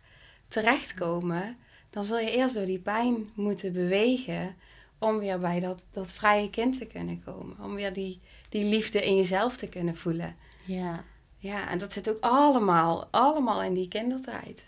terechtkomen, 0.49 1.59
dan 1.91 2.05
zul 2.05 2.19
je 2.19 2.31
eerst 2.31 2.55
door 2.55 2.67
die 2.67 2.79
pijn 2.79 3.31
moeten 3.35 3.73
bewegen 3.73 4.57
om 4.99 5.19
weer 5.19 5.39
bij 5.39 5.61
dat, 5.61 5.87
dat 5.93 6.13
vrije 6.13 6.51
kind 6.51 6.79
te 6.79 6.87
kunnen 6.87 7.23
komen. 7.25 7.57
Om 7.61 7.75
weer 7.75 7.93
die, 7.93 8.21
die 8.51 8.65
liefde 8.65 9.05
in 9.05 9.17
jezelf 9.17 9.57
te 9.57 9.69
kunnen 9.69 9.97
voelen. 9.97 10.37
Ja. 10.65 11.05
Ja, 11.39 11.69
en 11.69 11.79
dat 11.79 11.93
zit 11.93 12.11
ook 12.11 12.21
allemaal, 12.21 13.09
allemaal 13.11 13.63
in 13.63 13.75
die 13.75 13.89
kindertijd. 13.89 14.65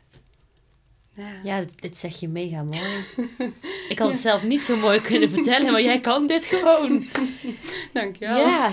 Ja, 1.15 1.31
ja 1.43 1.65
dit, 1.77 1.97
zeg 1.97 2.21
je 2.21 2.29
mega 2.29 2.63
mooi. 2.63 3.05
ik 3.89 3.99
had 3.99 4.11
het 4.11 4.19
zelf 4.19 4.43
niet 4.43 4.63
zo 4.63 4.77
mooi 4.77 5.01
kunnen 5.01 5.31
vertellen, 5.37 5.73
maar 5.73 5.83
jij 5.83 6.01
kan 6.01 6.27
dit 6.27 6.45
gewoon. 6.45 7.07
Dankjewel. 7.93 8.39
Ja, 8.39 8.71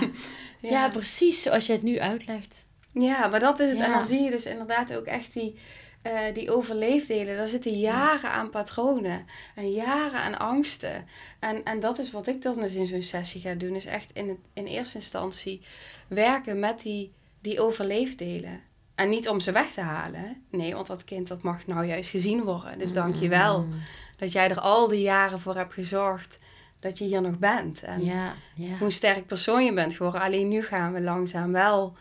ja. 0.60 0.70
ja 0.70 0.88
precies 0.88 1.42
zoals 1.42 1.66
je 1.66 1.72
het 1.72 1.82
nu 1.82 2.00
uitlegt. 2.00 2.64
Ja, 2.92 3.26
maar 3.26 3.40
dat 3.40 3.60
is 3.60 3.70
het. 3.70 3.78
En 3.78 3.92
dan 3.92 4.04
zie 4.04 4.20
je 4.20 4.30
dus 4.30 4.44
inderdaad 4.44 4.96
ook 4.96 5.04
echt 5.04 5.32
die, 5.32 5.54
uh, 6.02 6.20
die 6.34 6.50
overleefdelen, 6.50 7.36
daar 7.36 7.46
zitten 7.46 7.78
jaren 7.78 8.30
aan 8.30 8.50
patronen 8.50 9.26
en 9.54 9.70
jaren 9.70 10.20
aan 10.20 10.38
angsten. 10.38 11.06
En, 11.38 11.64
en 11.64 11.80
dat 11.80 11.98
is 11.98 12.10
wat 12.10 12.26
ik 12.26 12.42
dan 12.42 12.62
eens 12.62 12.74
in 12.74 12.86
zo'n 12.86 13.02
sessie 13.02 13.40
ga 13.40 13.54
doen, 13.54 13.74
is 13.74 13.86
echt 13.86 14.10
in, 14.12 14.38
in 14.52 14.66
eerste 14.66 14.98
instantie 14.98 15.62
werken 16.08 16.58
met 16.58 16.82
die, 16.82 17.12
die 17.40 17.60
overleefdelen. 17.60 18.60
En 18.94 19.08
niet 19.08 19.28
om 19.28 19.40
ze 19.40 19.52
weg 19.52 19.70
te 19.70 19.80
halen. 19.80 20.44
Nee, 20.50 20.74
want 20.74 20.86
dat 20.86 21.04
kind 21.04 21.28
dat 21.28 21.42
mag 21.42 21.66
nou 21.66 21.86
juist 21.86 22.10
gezien 22.10 22.42
worden. 22.42 22.78
Dus 22.78 22.92
dank 22.92 23.14
je 23.14 23.28
wel 23.28 23.62
mm. 23.62 23.74
dat 24.16 24.32
jij 24.32 24.50
er 24.50 24.60
al 24.60 24.88
die 24.88 25.00
jaren 25.00 25.40
voor 25.40 25.56
hebt 25.56 25.74
gezorgd 25.74 26.38
dat 26.78 26.98
je 26.98 27.04
hier 27.04 27.22
nog 27.22 27.38
bent. 27.38 27.82
En 27.82 28.04
ja, 28.04 28.34
ja. 28.54 28.76
hoe 28.78 28.90
sterk 28.90 29.26
persoon 29.26 29.64
je 29.64 29.72
bent 29.72 29.94
geworden. 29.94 30.20
Alleen 30.20 30.48
nu 30.48 30.62
gaan 30.62 30.92
we 30.92 31.00
langzaam 31.00 31.52
wel 31.52 31.96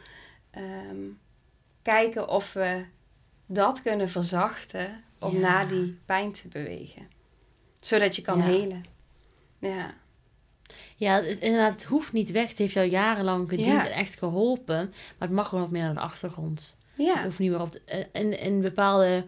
ehm, 0.52 1.08
kijken 1.82 2.28
of 2.28 2.54
we 2.54 2.86
dat 3.52 3.82
kunnen 3.82 4.10
verzachten 4.10 5.04
om 5.20 5.40
na 5.40 5.66
die 5.66 6.00
pijn 6.06 6.32
te 6.32 6.48
bewegen. 6.48 7.08
Zodat 7.80 8.16
je 8.16 8.22
kan 8.22 8.38
ja. 8.38 8.44
helen. 8.44 8.86
Ja. 9.60 9.94
Ja, 10.96 11.24
het, 11.24 11.40
inderdaad, 11.40 11.74
het 11.74 11.84
hoeft 11.84 12.14
niet 12.14 12.32
weg. 12.32 12.50
Het 12.50 12.58
heeft 12.58 12.74
jou 12.74 12.88
jarenlang 12.88 13.50
gediend 13.50 13.86
en 13.86 13.92
echt 13.92 14.18
geholpen. 14.18 14.94
Maar 15.18 15.28
het 15.28 15.32
mag 15.32 15.48
gewoon 15.48 15.64
wat 15.64 15.74
meer 15.74 15.84
naar 15.84 15.94
de 15.94 16.00
achtergrond. 16.00 16.78
Ja. 16.96 17.16
Het 17.16 17.24
hoeft 17.24 17.40
niet 17.40 17.52
meer 17.52 17.62
op... 17.62 17.72
De, 17.72 18.08
in, 18.14 18.40
in 18.40 18.62
bepaalde 18.62 19.26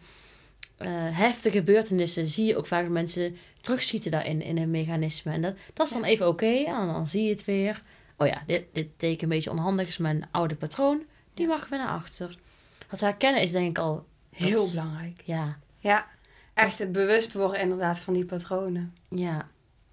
uh, 0.81 0.87
heftige 1.17 1.57
gebeurtenissen 1.57 2.27
zie 2.27 2.45
je 2.45 2.57
ook 2.57 2.67
vaak 2.67 2.83
dat 2.83 2.91
mensen 2.91 3.37
terugschieten 3.61 4.11
daarin, 4.11 4.41
in 4.41 4.57
een 4.57 4.71
mechanisme. 4.71 5.31
En 5.31 5.41
dat, 5.41 5.55
dat 5.73 5.87
is 5.87 5.93
dan 5.93 6.03
even 6.03 6.27
oké. 6.27 6.63
en 6.65 6.87
dan 6.87 7.07
zie 7.07 7.23
je 7.23 7.29
het 7.29 7.45
weer. 7.45 7.83
Oh 8.17 8.27
ja, 8.27 8.43
dit, 8.47 8.63
dit 8.71 8.87
teken 8.97 9.23
een 9.23 9.29
beetje 9.29 9.51
onhandig 9.51 9.87
is 9.87 9.97
mijn 9.97 10.27
oude 10.31 10.55
patroon. 10.55 11.03
Die 11.33 11.47
mag 11.47 11.69
weer 11.69 11.79
naar 11.79 11.87
achter. 11.87 12.37
Wat 12.89 12.99
herkennen 12.99 13.41
is 13.41 13.51
denk 13.51 13.69
ik 13.69 13.77
al 13.77 14.05
Heel 14.31 14.69
belangrijk. 14.69 15.21
Ja. 15.25 15.57
Ja. 15.77 16.07
Echt 16.53 16.77
het 16.77 16.91
bewust 16.91 17.33
worden 17.33 17.61
inderdaad 17.61 17.99
van 17.99 18.13
die 18.13 18.25
patronen. 18.25 18.93
Ja. 19.09 19.47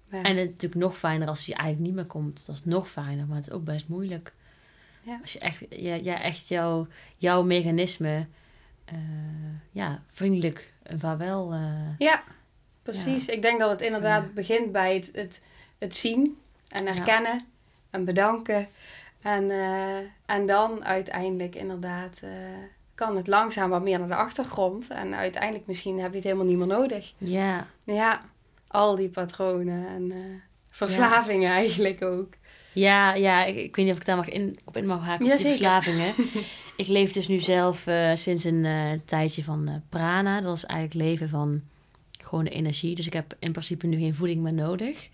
En 0.09 0.23
het 0.23 0.37
is 0.37 0.45
natuurlijk 0.45 0.81
nog 0.81 0.97
fijner 0.97 1.27
als 1.27 1.45
je 1.45 1.53
eigenlijk 1.53 1.85
niet 1.85 1.95
meer 1.95 2.05
komt. 2.05 2.45
Dat 2.45 2.55
is 2.55 2.65
nog 2.65 2.89
fijner, 2.89 3.25
maar 3.25 3.35
het 3.35 3.47
is 3.47 3.53
ook 3.53 3.63
best 3.63 3.87
moeilijk. 3.87 4.33
Ja. 5.01 5.19
Als 5.21 5.33
je 5.33 5.39
echt, 5.39 5.65
ja, 5.69 5.95
ja, 5.95 6.21
echt 6.21 6.47
jouw, 6.47 6.87
jouw 7.17 7.43
mechanisme 7.43 8.27
uh, 8.93 8.99
ja, 9.71 10.03
vriendelijk 10.07 10.73
een 10.83 10.99
vaarwel... 10.99 11.53
Uh, 11.53 11.97
ja, 11.97 12.23
precies. 12.83 13.25
Ik 13.25 13.41
denk 13.41 13.59
dat 13.59 13.69
het 13.69 13.81
inderdaad 13.81 14.33
begint 14.33 14.71
bij 14.71 14.93
het, 14.93 15.09
het, 15.13 15.41
het 15.77 15.95
zien 15.95 16.37
en 16.67 16.87
herkennen 16.87 17.45
en 17.89 18.05
bedanken. 18.05 18.67
En, 19.21 19.43
uh, 19.43 19.97
en 20.25 20.45
dan 20.45 20.85
uiteindelijk 20.85 21.55
inderdaad 21.55 22.19
kan 22.99 23.15
het 23.15 23.27
langzaam 23.27 23.69
wat 23.69 23.81
meer 23.81 23.99
naar 23.99 24.07
de 24.07 24.15
achtergrond. 24.15 24.87
En 24.87 25.15
uiteindelijk 25.15 25.67
misschien 25.67 25.99
heb 25.99 26.09
je 26.09 26.15
het 26.15 26.25
helemaal 26.25 26.45
niet 26.45 26.57
meer 26.57 26.67
nodig. 26.67 27.13
Ja. 27.17 27.67
Ja, 27.83 28.21
al 28.67 28.95
die 28.95 29.09
patronen 29.09 29.87
en 29.87 30.11
uh, 30.11 30.15
verslavingen 30.67 31.51
eigenlijk 31.51 32.03
ook. 32.03 32.33
Ja, 32.71 33.13
ja 33.13 33.45
ik, 33.45 33.55
ik, 33.55 33.75
weet 33.75 33.85
niet 33.85 33.93
of 33.93 33.99
ik 33.99 34.05
daar 34.05 34.15
mag 34.15 34.29
in, 34.29 34.59
op 34.63 34.77
in 34.77 34.85
mag 34.85 35.03
haken, 35.03 35.25
ja, 35.25 35.37
verslavingen. 35.37 36.13
ik 36.77 36.87
leef 36.87 37.11
dus 37.11 37.27
nu 37.27 37.39
zelf 37.39 37.87
uh, 37.87 38.11
sinds 38.13 38.43
een 38.43 38.63
uh, 38.63 38.91
tijdje 39.05 39.43
van 39.43 39.81
prana. 39.89 40.41
Dat 40.41 40.57
is 40.57 40.65
eigenlijk 40.65 41.09
leven 41.09 41.29
van 41.29 41.61
gewoon 42.21 42.43
de 42.43 42.49
energie. 42.49 42.95
Dus 42.95 43.05
ik 43.05 43.13
heb 43.13 43.35
in 43.39 43.51
principe 43.51 43.87
nu 43.87 43.97
geen 43.97 44.15
voeding 44.15 44.41
meer 44.41 44.53
nodig. 44.53 45.09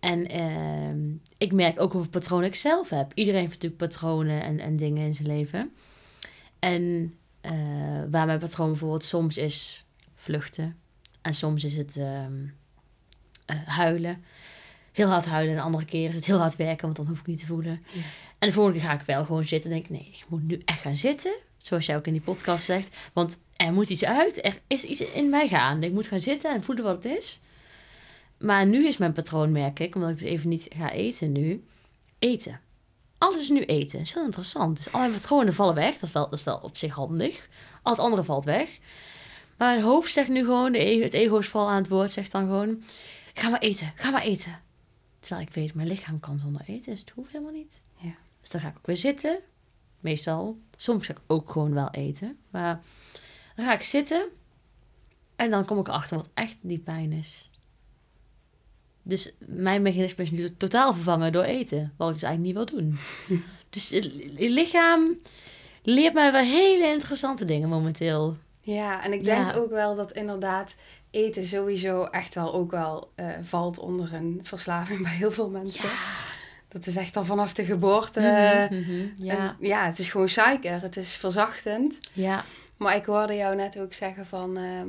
En 0.00 0.28
ehm, 0.28 0.98
ik 1.38 1.52
merk 1.52 1.80
ook 1.80 1.92
hoeveel 1.92 2.10
patronen 2.10 2.46
ik 2.46 2.54
zelf 2.54 2.88
heb. 2.88 3.12
Iedereen 3.14 3.40
heeft 3.40 3.52
natuurlijk 3.52 3.80
patronen 3.80 4.42
en, 4.42 4.60
en 4.60 4.76
dingen 4.76 5.06
in 5.06 5.14
zijn 5.14 5.28
leven. 5.28 5.72
En 6.58 7.14
uh, 7.42 7.52
waar 8.10 8.26
mijn 8.26 8.38
patroon 8.38 8.68
bijvoorbeeld 8.68 9.04
soms 9.04 9.36
is 9.36 9.84
vluchten. 10.14 10.76
En 11.22 11.34
soms 11.34 11.64
is 11.64 11.74
het 11.74 11.96
uh, 11.96 12.26
huilen. 13.64 14.24
Heel 14.92 15.08
hard 15.08 15.24
huilen. 15.24 15.50
En 15.50 15.58
de 15.58 15.64
andere 15.64 15.84
keer 15.84 16.08
is 16.08 16.14
het 16.14 16.24
heel 16.24 16.38
hard 16.38 16.56
werken, 16.56 16.84
want 16.84 16.96
dan 16.96 17.06
hoef 17.06 17.20
ik 17.20 17.26
niet 17.26 17.38
te 17.38 17.46
voelen. 17.46 17.82
En 18.38 18.48
de 18.48 18.52
volgende 18.52 18.78
keer 18.78 18.88
ga 18.88 18.94
ik 18.94 19.06
wel 19.06 19.24
gewoon 19.24 19.44
zitten 19.44 19.70
en 19.70 19.76
denk 19.76 19.90
nee, 19.90 20.08
ik 20.12 20.24
moet 20.28 20.42
nu 20.42 20.62
echt 20.64 20.80
gaan 20.80 20.96
zitten. 20.96 21.32
Zoals 21.58 21.86
jij 21.86 21.96
ook 21.96 22.06
in 22.06 22.12
die 22.12 22.22
podcast 22.22 22.64
zegt. 22.64 22.96
Want 23.12 23.36
er 23.56 23.72
moet 23.72 23.88
iets 23.88 24.04
uit. 24.04 24.44
Er 24.44 24.58
is 24.66 24.84
iets 24.84 25.00
in 25.00 25.30
mij 25.30 25.48
gaande. 25.48 25.86
Ik 25.86 25.92
moet 25.92 26.06
gaan 26.06 26.20
zitten 26.20 26.54
en 26.54 26.62
voelen 26.62 26.84
wat 26.84 27.04
het 27.04 27.16
is. 27.16 27.40
Maar 28.38 28.66
nu 28.66 28.86
is 28.86 28.96
mijn 28.96 29.12
patroon, 29.12 29.52
merk 29.52 29.78
ik, 29.78 29.94
omdat 29.94 30.10
ik 30.10 30.18
dus 30.18 30.26
even 30.26 30.48
niet 30.48 30.66
ga 30.76 30.92
eten 30.92 31.32
nu, 31.32 31.64
eten 32.18 32.60
alles 33.18 33.40
is 33.40 33.48
nu 33.48 33.64
eten. 33.64 33.98
Dat 33.98 34.06
is 34.06 34.14
heel 34.14 34.24
interessant. 34.24 34.76
Dus 34.76 34.92
alle 34.92 35.12
patronen 35.12 35.54
vallen 35.54 35.74
weg. 35.74 35.92
Dat 35.92 36.02
is, 36.02 36.12
wel, 36.12 36.28
dat 36.28 36.38
is 36.38 36.44
wel 36.44 36.58
op 36.58 36.76
zich 36.76 36.94
handig. 36.94 37.48
Al 37.82 37.92
het 37.92 38.00
andere 38.00 38.24
valt 38.24 38.44
weg. 38.44 38.78
Maar 39.56 39.68
mijn 39.74 39.82
hoofd 39.82 40.12
zegt 40.12 40.28
nu 40.28 40.44
gewoon, 40.44 40.72
de 40.72 40.78
ego, 40.78 41.02
het 41.02 41.12
ego 41.12 41.38
is 41.38 41.48
vooral 41.48 41.68
aan 41.68 41.76
het 41.76 41.88
woord, 41.88 42.12
zegt 42.12 42.32
dan 42.32 42.46
gewoon... 42.46 42.82
Ga 43.34 43.48
maar 43.48 43.60
eten, 43.60 43.92
ga 43.94 44.10
maar 44.10 44.22
eten. 44.22 44.60
Terwijl 45.20 45.46
ik 45.46 45.54
weet, 45.54 45.74
mijn 45.74 45.88
lichaam 45.88 46.20
kan 46.20 46.38
zonder 46.38 46.62
eten, 46.66 46.90
dus 46.90 47.00
het 47.00 47.10
hoeft 47.10 47.32
helemaal 47.32 47.52
niet. 47.52 47.82
Ja. 47.96 48.14
Dus 48.40 48.50
dan 48.50 48.60
ga 48.60 48.68
ik 48.68 48.76
ook 48.76 48.86
weer 48.86 48.96
zitten. 48.96 49.38
Meestal. 50.00 50.58
Soms 50.76 51.06
ga 51.06 51.12
ik 51.12 51.20
ook 51.26 51.50
gewoon 51.50 51.74
wel 51.74 51.90
eten. 51.90 52.38
Maar 52.50 52.80
dan 53.56 53.64
ga 53.64 53.72
ik 53.72 53.82
zitten. 53.82 54.28
En 55.36 55.50
dan 55.50 55.64
kom 55.64 55.78
ik 55.78 55.88
erachter 55.88 56.16
wat 56.16 56.28
echt 56.34 56.56
die 56.60 56.78
pijn 56.78 57.12
is. 57.12 57.50
Dus 59.08 59.32
mijn 59.38 59.82
mechanisme 59.82 60.22
is 60.24 60.30
nu 60.30 60.56
totaal 60.56 60.94
vervangen 60.94 61.32
door 61.32 61.42
eten. 61.42 61.92
Wat 61.96 62.08
ik 62.08 62.14
dus 62.14 62.22
eigenlijk 62.22 62.56
niet 62.56 62.68
wil 62.70 62.78
doen. 62.80 62.98
dus 63.70 63.88
je 63.88 64.50
lichaam 64.50 65.16
leert 65.82 66.14
mij 66.14 66.32
wel 66.32 66.42
hele 66.42 66.86
interessante 66.92 67.44
dingen 67.44 67.68
momenteel. 67.68 68.36
Ja, 68.60 69.04
en 69.04 69.12
ik 69.12 69.24
denk 69.24 69.50
Ja. 69.50 69.54
ook 69.54 69.70
wel 69.70 69.94
dat 69.96 70.12
inderdaad 70.12 70.74
eten 71.10 71.44
sowieso 71.44 72.04
echt 72.04 72.34
wel 72.34 72.54
ook 72.54 72.70
wel 72.70 73.10
eh, 73.14 73.26
valt 73.42 73.78
onder 73.78 74.14
een 74.14 74.40
verslaving 74.42 75.02
bij 75.06 75.12
heel 75.12 75.30
veel 75.32 75.48
mensen. 75.48 75.90
Dat 76.68 76.86
is 76.86 76.96
echt 76.96 77.16
al 77.16 77.24
vanaf 77.24 77.54
de 77.54 77.64
geboorte. 77.64 78.20
Mhm, 78.20 78.80
mhm, 78.80 79.06
ja. 79.24 79.36
En 79.38 79.56
ja, 79.60 79.86
het 79.86 79.98
is 79.98 80.08
gewoon 80.10 80.28
suiker. 80.28 80.80
Het 80.82 80.96
is 80.96 81.12
verzachtend. 81.12 81.98
ja. 82.12 82.44
Maar 82.76 82.96
ik 82.96 83.04
hoorde 83.04 83.34
jou 83.34 83.56
net 83.56 83.78
ook 83.78 83.92
zeggen 83.92 84.26
van... 84.26 84.56
ehm, 84.56 84.88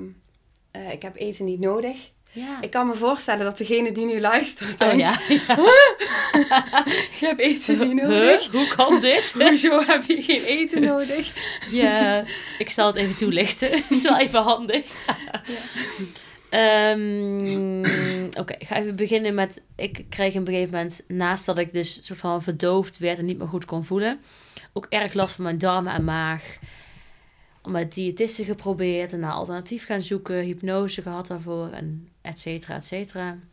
eh, 0.72 0.92
ik 0.92 1.02
heb 1.02 1.16
eten 1.16 1.46
niet 1.46 1.60
nodig. 1.60 2.12
Ja. 2.32 2.62
Ik 2.62 2.72
kan 2.72 2.88
me 2.88 2.96
voorstellen 2.96 3.46
dat 3.46 3.58
degene 3.58 3.92
die 3.92 4.06
nu 4.06 4.20
luistert 4.20 4.72
oh 4.72 4.78
denkt... 4.78 5.02
ja. 5.02 5.20
Ik 7.12 7.18
heb 7.20 7.40
eten 7.40 7.88
niet 7.88 8.02
nodig. 8.02 8.44
Huh? 8.44 8.52
Hoe 8.52 8.76
kan 8.76 9.00
dit? 9.00 9.34
Hoezo 9.40 9.82
heb 9.86 10.04
je 10.04 10.22
geen 10.22 10.44
eten 10.44 10.82
nodig? 10.82 11.34
Ja, 11.72 12.24
ik 12.58 12.70
zal 12.70 12.88
het 12.88 12.96
even 12.96 13.16
toelichten. 13.16 13.84
is 13.90 14.02
wel 14.02 14.18
even 14.18 14.42
handig. 14.42 14.86
Ehm, 16.50 17.80
Oké, 18.40 18.54
ik 18.58 18.68
ga 18.68 18.76
even 18.76 18.96
beginnen 18.96 19.34
met... 19.34 19.64
Ik 19.76 20.06
kreeg 20.10 20.36
op 20.36 20.48
een 20.48 20.54
gegeven 20.54 20.72
moment, 20.72 21.04
naast 21.08 21.46
dat 21.46 21.58
ik 21.58 21.74
dus 21.74 22.06
soort 22.06 22.20
van 22.20 22.44
verdoofd 22.44 22.98
werd 22.98 23.18
en 23.18 23.26
niet 23.26 23.38
meer 23.38 23.48
goed 23.48 23.66
kon 23.66 23.86
voelen, 23.86 24.20
ook 24.74 24.86
erg 24.90 25.14
last 25.14 25.36
van 25.36 25.44
mijn 25.44 25.58
darmen 25.58 25.94
en 25.94 26.04
maag. 26.04 26.58
Met 27.64 27.94
diëtisten 27.94 28.46
geprobeerd 28.46 29.12
en 29.12 29.20
naar 29.20 29.32
alternatief 29.32 29.86
gaan 29.86 30.02
zoeken, 30.02 30.44
hypnose 30.44 31.02
gehad 31.02 31.28
daarvoor 31.28 31.70
en 31.70 32.09
et 32.22 32.40
cetera, 32.40 32.76
et. 32.76 33.16
En 33.16 33.46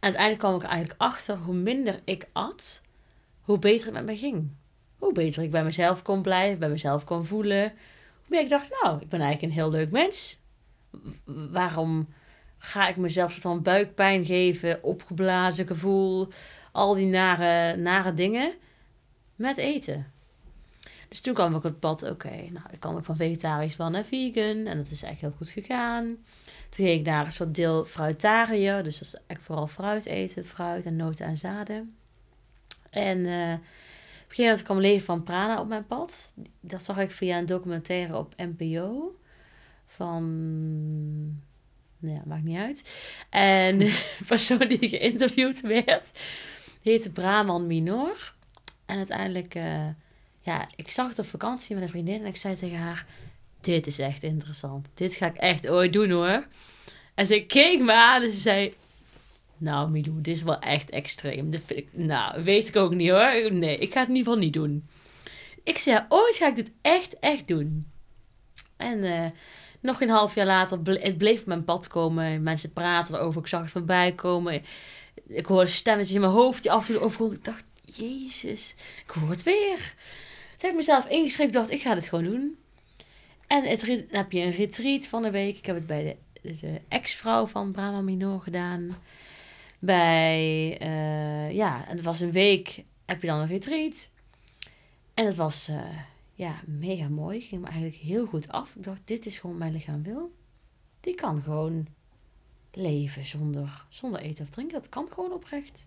uiteindelijk 0.00 0.38
kwam 0.38 0.54
ik 0.54 0.62
eigenlijk 0.62 1.00
achter, 1.00 1.36
hoe 1.36 1.54
minder 1.54 2.00
ik 2.04 2.28
at, 2.32 2.82
hoe 3.40 3.58
beter 3.58 3.84
het 3.84 3.94
met 3.94 4.04
me 4.04 4.16
ging. 4.16 4.50
Hoe 4.98 5.12
beter 5.12 5.42
ik 5.42 5.50
bij 5.50 5.64
mezelf 5.64 6.02
kon 6.02 6.22
blijven, 6.22 6.58
bij 6.58 6.68
mezelf 6.68 7.04
kon 7.04 7.24
voelen. 7.24 7.62
Hoe 7.62 8.26
meer 8.26 8.40
ik 8.40 8.48
dacht, 8.48 8.68
nou, 8.82 9.00
ik 9.00 9.08
ben 9.08 9.20
eigenlijk 9.20 9.52
een 9.52 9.58
heel 9.58 9.70
leuk 9.70 9.90
mens. 9.90 10.38
Waarom 11.24 12.08
ga 12.58 12.88
ik 12.88 12.96
mezelf 12.96 13.34
van 13.40 13.62
buikpijn 13.62 14.24
geven, 14.24 14.82
opgeblazen 14.82 15.66
gevoel, 15.66 16.28
al 16.72 16.94
die 16.94 17.06
nare, 17.06 17.76
nare 17.76 18.14
dingen 18.14 18.52
met 19.34 19.56
eten? 19.56 20.12
Dus 21.08 21.20
toen 21.20 21.34
kwam 21.34 21.50
ik 21.50 21.56
op 21.56 21.62
het 21.62 21.80
pad, 21.80 22.02
oké, 22.02 22.30
nou, 22.30 22.66
ik 22.70 22.80
kan 22.80 22.96
ook 22.96 23.04
van 23.04 23.16
vegetarisch 23.16 23.76
wel 23.76 23.90
naar 23.90 24.04
vegan 24.04 24.66
en 24.66 24.76
dat 24.76 24.90
is 24.90 25.02
echt 25.02 25.20
heel 25.20 25.34
goed 25.36 25.50
gegaan. 25.50 26.16
Toen 26.68 26.84
ging 26.86 27.00
ik 27.00 27.06
naar 27.06 27.24
een 27.24 27.32
soort 27.32 27.54
deel 27.54 27.84
fruitariër, 27.84 28.82
dus 28.82 28.98
dat 28.98 29.08
is 29.08 29.20
echt 29.26 29.42
vooral 29.42 29.66
fruit 29.66 30.06
eten, 30.06 30.44
fruit 30.44 30.84
en 30.84 30.96
noten 30.96 31.26
en 31.26 31.36
zaden. 31.36 31.96
En 32.90 33.26
eh, 33.26 33.52
op 34.26 34.32
een 34.32 34.34
gegeven 34.34 34.44
moment 34.44 34.62
kwam 34.62 34.80
Leven 34.80 35.04
van 35.04 35.22
Prana 35.22 35.60
op 35.60 35.68
mijn 35.68 35.86
pad. 35.86 36.32
Dat 36.60 36.82
zag 36.82 36.98
ik 36.98 37.10
via 37.10 37.38
een 37.38 37.46
documentaire 37.46 38.16
op 38.16 38.34
NPO. 38.36 39.14
Van... 39.86 40.24
Nou 41.98 42.14
ja, 42.14 42.22
maakt 42.26 42.44
niet 42.44 42.58
uit. 42.58 42.98
En 43.30 43.78
de 44.18 44.18
persoon 44.26 44.68
die 44.68 44.88
geïnterviewd 44.88 45.60
werd, 45.60 46.10
heette 46.82 47.10
Brahman 47.10 47.66
Minor. 47.66 48.32
En 48.86 48.96
uiteindelijk, 48.96 49.54
eh, 49.54 49.86
ja, 50.40 50.68
ik 50.76 50.90
zag 50.90 51.08
het 51.08 51.18
op 51.18 51.26
vakantie 51.26 51.74
met 51.74 51.84
een 51.84 51.90
vriendin 51.90 52.20
en 52.20 52.26
ik 52.26 52.36
zei 52.36 52.56
tegen 52.56 52.78
haar: 52.78 53.06
Dit 53.60 53.86
is 53.86 53.98
echt 53.98 54.22
interessant. 54.22 54.86
Dit 54.94 55.14
ga 55.14 55.26
ik 55.26 55.36
echt 55.36 55.68
ooit 55.68 55.92
doen 55.92 56.10
hoor. 56.10 56.46
En 57.14 57.26
ze 57.26 57.40
keek 57.40 57.80
me 57.80 57.92
aan 57.92 58.22
en 58.22 58.30
ze 58.30 58.38
zei: 58.38 58.74
Nou, 59.56 59.90
Milou, 59.90 60.20
dit 60.20 60.36
is 60.36 60.42
wel 60.42 60.58
echt 60.58 60.90
extreem. 60.90 61.50
Vind 61.50 61.70
ik, 61.78 61.88
nou, 61.92 62.42
weet 62.42 62.68
ik 62.68 62.76
ook 62.76 62.94
niet 62.94 63.10
hoor. 63.10 63.52
Nee, 63.52 63.78
ik 63.78 63.92
ga 63.92 64.00
het 64.00 64.08
in 64.08 64.14
ieder 64.16 64.32
geval 64.32 64.46
niet 64.46 64.52
doen. 64.52 64.88
Ik 65.62 65.78
zei: 65.78 66.04
Ooit 66.08 66.36
ga 66.36 66.48
ik 66.48 66.56
dit 66.56 66.70
echt, 66.82 67.18
echt 67.18 67.48
doen. 67.48 67.90
En 68.76 69.04
eh, 69.04 69.30
nog 69.80 70.00
een 70.00 70.08
half 70.08 70.34
jaar 70.34 70.46
later, 70.46 70.78
het 70.84 71.18
bleef 71.18 71.40
op 71.40 71.46
mijn 71.46 71.64
pad 71.64 71.88
komen. 71.88 72.42
Mensen 72.42 72.72
praten 72.72 73.14
erover, 73.14 73.40
ik 73.40 73.46
zag 73.46 73.62
het 73.62 73.70
voorbij 73.70 74.12
komen. 74.12 74.62
Ik 75.26 75.46
hoorde 75.46 75.70
stemmetjes 75.70 76.14
in 76.14 76.20
mijn 76.20 76.32
hoofd 76.32 76.62
die 76.62 76.72
af 76.72 76.88
en 76.88 76.94
toe 76.94 77.02
overrolden. 77.02 77.38
Ik 77.38 77.44
dacht, 77.44 77.64
jezus, 77.84 78.74
ik 79.06 79.10
hoor 79.10 79.30
het 79.30 79.42
weer. 79.42 79.76
Toen 79.76 80.58
heb 80.58 80.70
ik 80.70 80.76
mezelf 80.76 81.08
ingeschreven, 81.08 81.52
dacht, 81.52 81.70
ik 81.70 81.80
ga 81.80 81.94
dit 81.94 82.08
gewoon 82.08 82.24
doen. 82.24 82.56
En 83.46 83.64
het, 83.64 83.86
dan 83.86 84.04
heb 84.08 84.32
je 84.32 84.40
een 84.40 84.50
retreat 84.50 85.06
van 85.06 85.24
een 85.24 85.32
week. 85.32 85.56
Ik 85.56 85.66
heb 85.66 85.76
het 85.76 85.86
bij 85.86 86.18
de, 86.42 86.56
de 86.56 86.80
ex-vrouw 86.88 87.46
van 87.46 87.72
Brahma 87.72 88.00
Minor 88.00 88.40
gedaan. 88.40 88.96
Bij, 89.78 90.76
eh, 90.80 91.50
ja, 91.52 91.88
en 91.88 91.96
het 91.96 92.04
was 92.04 92.20
een 92.20 92.32
week, 92.32 92.84
heb 93.04 93.20
je 93.20 93.26
dan 93.26 93.40
een 93.40 93.46
retreat. 93.46 94.08
En 95.14 95.26
het 95.26 95.34
was, 95.34 95.68
eh, 95.68 95.98
ja, 96.34 96.60
mega 96.64 97.08
mooi. 97.08 97.40
Ging 97.40 97.60
me 97.60 97.66
eigenlijk 97.66 97.96
heel 97.96 98.26
goed 98.26 98.48
af. 98.48 98.74
Ik 98.74 98.82
dacht, 98.82 99.00
dit 99.04 99.26
is 99.26 99.38
gewoon 99.38 99.58
mijn 99.58 99.72
lichaam 99.72 100.02
wil. 100.02 100.32
Die 101.00 101.14
kan 101.14 101.42
gewoon 101.42 101.86
leven 102.72 103.24
zonder, 103.24 103.84
zonder 103.88 104.20
eten 104.20 104.44
of 104.44 104.50
drinken. 104.50 104.80
Dat 104.80 104.88
kan 104.88 105.08
gewoon 105.12 105.32
oprecht. 105.32 105.86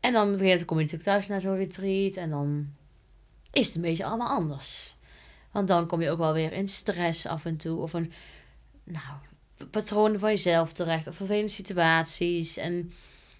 En 0.00 0.12
dan 0.12 0.30
moment 0.30 0.64
kom 0.64 0.76
je 0.76 0.82
natuurlijk 0.82 1.10
thuis 1.10 1.26
naar 1.26 1.40
zo'n 1.40 1.56
retreat. 1.56 2.14
En 2.14 2.30
dan 2.30 2.68
is 3.52 3.66
het 3.66 3.76
een 3.76 3.82
beetje 3.82 4.04
allemaal 4.04 4.28
anders. 4.28 4.96
Want 5.50 5.68
dan 5.68 5.86
kom 5.86 6.00
je 6.00 6.10
ook 6.10 6.18
wel 6.18 6.32
weer 6.32 6.52
in 6.52 6.68
stress 6.68 7.26
af 7.26 7.44
en 7.44 7.56
toe. 7.56 7.80
Of 7.80 7.92
een, 7.92 8.12
nou, 8.84 10.18
van 10.18 10.30
jezelf 10.30 10.72
terecht. 10.72 11.06
Of 11.06 11.16
vervelende 11.16 11.48
situaties. 11.48 12.56
En 12.56 12.92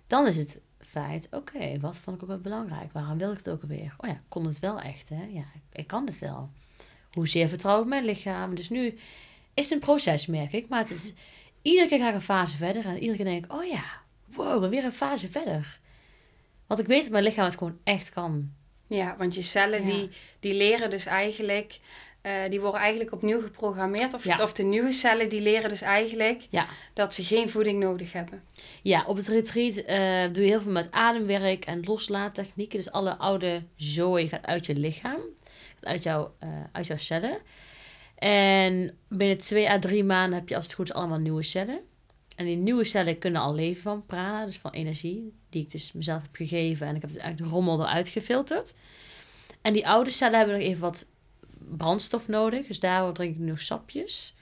dan 0.06 0.26
is 0.26 0.36
het 0.36 0.60
feit, 0.78 1.28
oké, 1.30 1.80
wat 1.80 1.96
vond 1.96 2.16
ik 2.16 2.22
ook 2.22 2.28
wel 2.28 2.40
belangrijk? 2.40 2.92
Waarom 2.92 3.18
wil 3.18 3.30
ik 3.30 3.36
het 3.36 3.50
ook 3.50 3.62
alweer? 3.62 3.94
Oh 3.98 4.08
ja, 4.08 4.20
kon 4.28 4.44
het 4.44 4.58
wel 4.58 4.80
echt, 4.80 5.08
hè? 5.08 5.24
Ja, 5.24 5.44
ik, 5.72 5.86
kan 5.86 6.06
het 6.06 6.18
wel. 6.18 6.50
Hoezeer 7.12 7.48
vertrouw 7.48 7.80
ik 7.80 7.86
mijn 7.86 8.04
lichaam? 8.04 8.54
Dus 8.54 8.68
nu 8.68 8.98
is 9.54 9.64
het 9.64 9.70
een 9.70 9.78
proces, 9.78 10.26
merk 10.26 10.52
ik. 10.52 10.68
Maar 10.68 10.78
het 10.78 10.90
is, 10.90 11.12
iedere 11.62 11.88
keer 11.88 11.98
ga 11.98 12.08
ik 12.08 12.14
een 12.14 12.20
fase 12.20 12.56
verder. 12.56 12.84
En 12.84 12.94
iedere 12.94 13.16
keer 13.16 13.24
denk 13.24 13.44
ik, 13.44 13.52
oh 13.52 13.64
ja, 13.64 13.84
wow, 14.26 14.68
weer 14.68 14.84
een 14.84 14.92
fase 14.92 15.30
verder. 15.30 15.80
Want 16.66 16.80
ik 16.80 16.86
weet 16.86 17.02
dat 17.02 17.10
mijn 17.10 17.24
lichaam 17.24 17.44
het 17.44 17.58
gewoon 17.58 17.78
echt 17.84 18.10
kan. 18.10 18.52
Ja, 18.90 19.14
want 19.18 19.34
je 19.34 19.42
cellen 19.42 19.86
Ja. 19.86 19.92
die, 19.94 20.08
die 20.40 20.54
leren 20.54 20.90
dus 20.90 21.06
eigenlijk... 21.06 21.78
eh, 22.22 22.32
die 22.48 22.60
worden 22.60 22.80
eigenlijk 22.80 23.12
opnieuw 23.12 23.40
geprogrammeerd. 23.40 24.14
Of, 24.14 24.24
Ja. 24.24 24.42
of 24.42 24.52
de 24.52 24.62
nieuwe 24.62 24.92
cellen 24.92 25.28
die 25.28 25.40
leren 25.40 25.68
dus 25.68 25.80
eigenlijk... 25.80 26.46
Ja. 26.50 26.66
dat 26.94 27.14
ze 27.14 27.24
geen 27.24 27.50
voeding 27.50 27.80
nodig 27.80 28.12
hebben. 28.12 28.42
Ja, 28.82 29.04
op 29.06 29.16
het 29.16 29.28
retreat 29.28 29.76
eh, 29.76 30.32
doe 30.32 30.42
je 30.44 30.48
heel 30.50 30.60
veel 30.60 30.72
met 30.72 30.90
ademwerk 30.90 31.64
en 31.64 31.82
loslaattechnieken. 31.84 32.76
Dus 32.78 32.90
alle 32.92 33.16
oude 33.16 33.62
zooi 33.76 34.28
gaat 34.28 34.46
uit 34.46 34.66
je 34.66 34.74
lichaam, 34.74 35.20
uit, 35.80 36.02
jouw 36.02 36.34
eh, 36.38 36.48
uit 36.72 36.86
jouw 36.86 36.96
cellen. 36.98 37.38
En 38.18 38.96
binnen 39.08 39.38
twee 39.38 39.70
à 39.70 39.78
drie 39.78 40.04
maanden 40.04 40.38
heb 40.38 40.48
je 40.48 40.56
als 40.56 40.64
het 40.64 40.74
goed 40.74 40.88
is 40.88 40.94
allemaal 40.94 41.18
nieuwe 41.18 41.42
cellen. 41.42 41.80
En 42.40 42.46
die 42.46 42.56
nieuwe 42.56 42.84
cellen 42.84 43.18
kunnen 43.18 43.40
al 43.40 43.54
leven 43.54 43.82
van 43.82 44.06
prana, 44.06 44.44
dus 44.44 44.58
van 44.58 44.70
energie, 44.70 45.32
die 45.48 45.62
ik 45.62 45.70
dus 45.70 45.92
mezelf 45.92 46.22
heb 46.22 46.34
gegeven. 46.34 46.86
En 46.86 46.94
ik 46.94 47.00
heb 47.00 47.10
dus 47.10 47.20
eigenlijk 47.20 47.50
de 47.50 47.56
rommel 47.56 47.80
eruit 47.80 48.08
gefilterd. 48.08 48.74
En 49.60 49.72
die 49.72 49.88
oude 49.88 50.10
cellen 50.10 50.38
hebben 50.38 50.56
nog 50.56 50.64
even 50.64 50.80
wat 50.80 51.06
brandstof 51.76 52.28
nodig. 52.28 52.66
Dus 52.66 52.80
daarvoor 52.80 53.12
drink 53.12 53.34
ik 53.34 53.38
nu 53.38 53.46
nog 53.46 53.60
sapjes. 53.60 54.34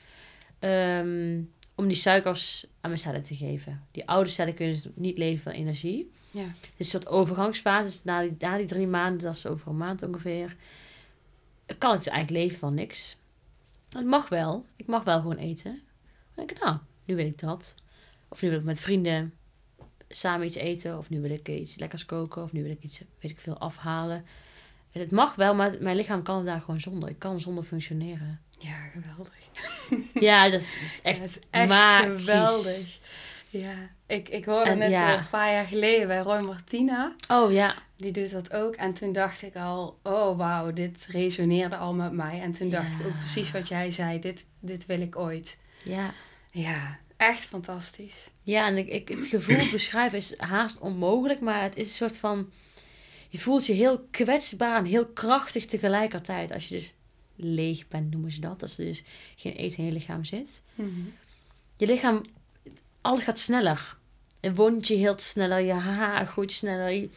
Ehm, 0.59 1.41
om 1.75 1.87
die 1.87 1.97
suikers 1.97 2.67
aan 2.81 2.91
mijn 2.91 2.99
cellen 2.99 3.23
te 3.23 3.37
geven. 3.37 3.87
Die 3.91 4.09
oude 4.09 4.31
cellen 4.31 4.55
kunnen 4.55 4.75
dus 4.75 4.89
niet 4.95 5.19
leven 5.19 5.43
van 5.43 5.53
energie. 5.53 6.11
Ja. 6.31 6.43
Het 6.43 6.71
is 6.77 6.93
een 6.93 7.01
soort 7.01 7.09
overgangsfase. 7.09 7.85
Dus 7.85 8.05
na 8.05 8.21
die, 8.21 8.35
na 8.39 8.57
die 8.57 8.67
drie 8.67 8.87
maanden, 8.87 9.23
dat 9.23 9.35
is 9.35 9.47
over 9.47 9.69
een 9.69 9.77
maand 9.77 10.03
ongeveer, 10.03 10.57
kan 11.79 11.91
het 11.91 12.05
dus 12.05 12.13
eigenlijk 12.13 12.45
leven 12.45 12.59
van 12.59 12.75
niks. 12.75 13.17
Het 13.89 14.07
mag 14.07 14.29
wel. 14.29 14.67
Ik 14.77 14.87
mag 14.87 15.05
wel 15.05 15.21
gewoon 15.21 15.37
eten. 15.37 15.73
Dan 15.73 16.47
denk 16.47 16.51
ik, 16.51 16.59
nou, 16.61 16.77
nu 17.05 17.17
wil 17.17 17.27
ik 17.27 17.39
dat. 17.39 17.75
Of 18.29 18.43
nu 18.43 18.49
wil 18.51 18.59
ik 18.59 18.65
met 18.65 18.81
vrienden 18.81 19.33
samen 20.09 20.47
iets 20.47 20.57
eten. 20.57 20.99
Of 20.99 21.11
nu 21.11 21.21
wil 21.21 21.31
ik 21.31 21.49
iets 21.49 21.77
lekkers 21.77 22.07
koken. 22.07 22.43
Of 22.43 22.53
nu 22.53 22.63
wil 22.63 22.71
ik 22.73 22.83
iets, 22.83 23.01
weet 23.21 23.31
ik 23.31 23.39
veel, 23.39 23.59
afhalen. 23.59 24.25
Het 24.91 25.11
mag 25.11 25.35
wel, 25.35 25.55
maar 25.55 25.77
mijn 25.81 25.97
lichaam 25.97 26.23
kan 26.23 26.37
het 26.37 26.47
daar 26.47 26.61
gewoon 26.61 26.81
zonder. 26.81 27.09
Ik 27.09 27.19
kan 27.19 27.41
zonder 27.41 27.65
functioneren. 27.65 28.41
Ja, 28.59 28.77
geweldig. 28.93 29.33
Ja, 30.21 30.51
dat 30.51 30.61
is, 30.61 30.75
dat 30.75 30.83
is 30.83 31.01
echt, 31.03 31.19
Ja, 31.19 31.25
is 31.25 31.39
echt 31.51 31.69
magisch. 31.69 32.25
geweldig. 32.25 32.99
Ja, 33.51 33.75
ik, 34.07 34.29
ik 34.29 34.45
hoorde 34.45 34.71
En 34.71 34.79
net 34.79 34.91
ja. 34.91 35.19
een 35.19 35.29
paar 35.31 35.53
jaar 35.53 35.65
geleden 35.65 36.07
bij 36.07 36.19
Roy 36.19 36.41
Martina. 36.41 37.15
Oh 37.29 37.53
ja, 37.53 37.75
Die 37.97 38.13
doet 38.13 38.31
dat 38.31 38.53
ook. 38.53 38.75
En 38.75 38.95
toen 38.95 39.13
dacht 39.13 39.43
ik 39.43 39.57
al, 39.57 39.99
oh 40.03 40.37
wauw, 40.39 40.73
dit 40.73 41.07
resoneerde 41.11 41.77
al 41.77 41.95
met 41.95 42.13
mij. 42.13 42.41
En 42.41 42.53
toen 42.53 42.71
dacht 42.71 42.95
ik 43.01 43.07
ook 43.07 43.17
precies 43.17 43.51
wat 43.51 43.69
jij 43.69 43.91
zei. 43.91 44.21
Dit, 44.21 44.47
dit 44.61 44.87
wil 44.87 45.01
ik 45.01 45.17
ooit. 45.17 45.59
ja. 45.83 46.11
Ja, 46.51 46.99
echt 47.19 47.47
fantastisch. 47.47 48.29
Ja, 48.43 48.67
en 48.67 48.77
ik, 48.77 48.89
ik, 48.89 49.09
het 49.09 49.27
gevoel 49.27 49.71
beschrijven 49.79 50.19
is 50.19 50.39
haast 50.39 50.79
onmogelijk, 50.79 51.41
maar 51.41 51.63
het 51.63 51.77
is 51.77 51.89
een 51.89 51.95
soort 51.95 52.19
van... 52.19 52.51
Je 53.29 53.39
voelt 53.39 53.67
je 53.67 53.73
heel 53.73 54.07
kwetsbaar 54.11 54.77
en 54.77 54.85
heel 54.85 55.07
krachtig 55.07 55.65
tegelijkertijd. 55.67 56.53
Als 56.53 56.69
je 56.69 56.75
dus 56.75 56.93
leeg 57.37 57.89
bent, 57.89 58.11
noemen 58.11 58.31
ze 58.33 58.41
dat. 58.41 58.63
Als 58.63 58.79
er 58.79 58.85
dus 58.85 59.03
geen 59.37 59.53
eten 59.53 59.79
in 59.79 59.85
je 59.85 59.93
lichaam 59.93 60.25
zit. 60.25 60.63
Je 61.77 61.87
lichaam, 61.87 62.23
alles 63.01 63.23
gaat 63.23 63.39
sneller. 63.39 63.97
Een 64.41 64.55
wondje 64.55 64.97
heelt 64.97 65.23
sneller, 65.23 65.61
je 65.61 65.73
haar 65.73 66.27
groeit 66.27 66.53
sneller. 66.53 66.91
je- 66.91 67.09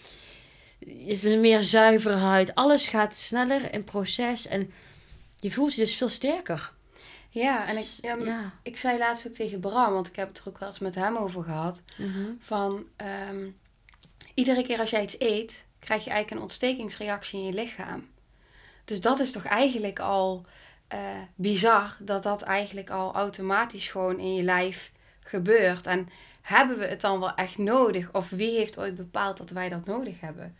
je 0.79 1.05
hebt 1.07 1.23
een 1.23 1.41
meer 1.41 1.61
zuivere 1.63 2.15
huid. 2.15 2.55
Alles 2.55 2.87
gaat 2.87 3.15
sneller 3.17 3.73
in 3.73 3.83
proces 3.83 4.47
en 4.47 4.71
je 5.39 5.51
voelt 5.51 5.73
je 5.73 5.81
dus 5.81 5.95
veel 5.95 6.09
sterker. 6.09 6.71
Ja, 7.33 7.61
en 7.67 7.71
ik, 7.71 7.75
Dus, 7.75 7.99
ja, 8.01 8.15
ja. 8.15 8.51
ik 8.63 8.77
zei 8.77 8.97
laatst 8.97 9.27
ook 9.27 9.33
tegen 9.33 9.59
Bram, 9.59 9.93
want 9.93 10.07
ik 10.07 10.15
heb 10.15 10.27
het 10.27 10.37
er 10.37 10.47
ook 10.47 10.59
wel 10.59 10.69
eens 10.69 10.79
met 10.79 10.95
hem 10.95 11.17
over 11.17 11.43
gehad. 11.43 11.81
Mhm. 11.97 12.29
Van 12.39 12.87
ehm, 12.95 13.49
iedere 14.33 14.63
keer 14.63 14.79
als 14.79 14.89
jij 14.89 15.03
iets 15.03 15.19
eet, 15.19 15.67
krijg 15.79 16.03
je 16.03 16.09
eigenlijk 16.09 16.37
een 16.37 16.47
ontstekingsreactie 16.49 17.39
in 17.39 17.45
je 17.45 17.53
lichaam. 17.53 18.09
Dus 18.85 19.01
dat 19.01 19.19
is 19.19 19.31
toch 19.31 19.45
eigenlijk 19.45 19.99
al 19.99 20.45
eh, 20.87 20.99
bizar 21.35 21.97
dat 21.99 22.23
dat 22.23 22.41
eigenlijk 22.41 22.89
al 22.89 23.13
automatisch 23.13 23.87
gewoon 23.87 24.19
in 24.19 24.35
je 24.35 24.43
lijf 24.43 24.91
gebeurt. 25.19 25.87
En 25.87 26.09
hebben 26.41 26.77
we 26.77 26.85
het 26.85 27.01
dan 27.01 27.19
wel 27.19 27.35
echt 27.35 27.57
nodig? 27.57 28.13
Of 28.13 28.29
wie 28.29 28.51
heeft 28.51 28.77
ooit 28.77 28.95
bepaald 28.95 29.37
dat 29.37 29.49
wij 29.49 29.69
dat 29.69 29.85
nodig 29.85 30.19
hebben? 30.19 30.55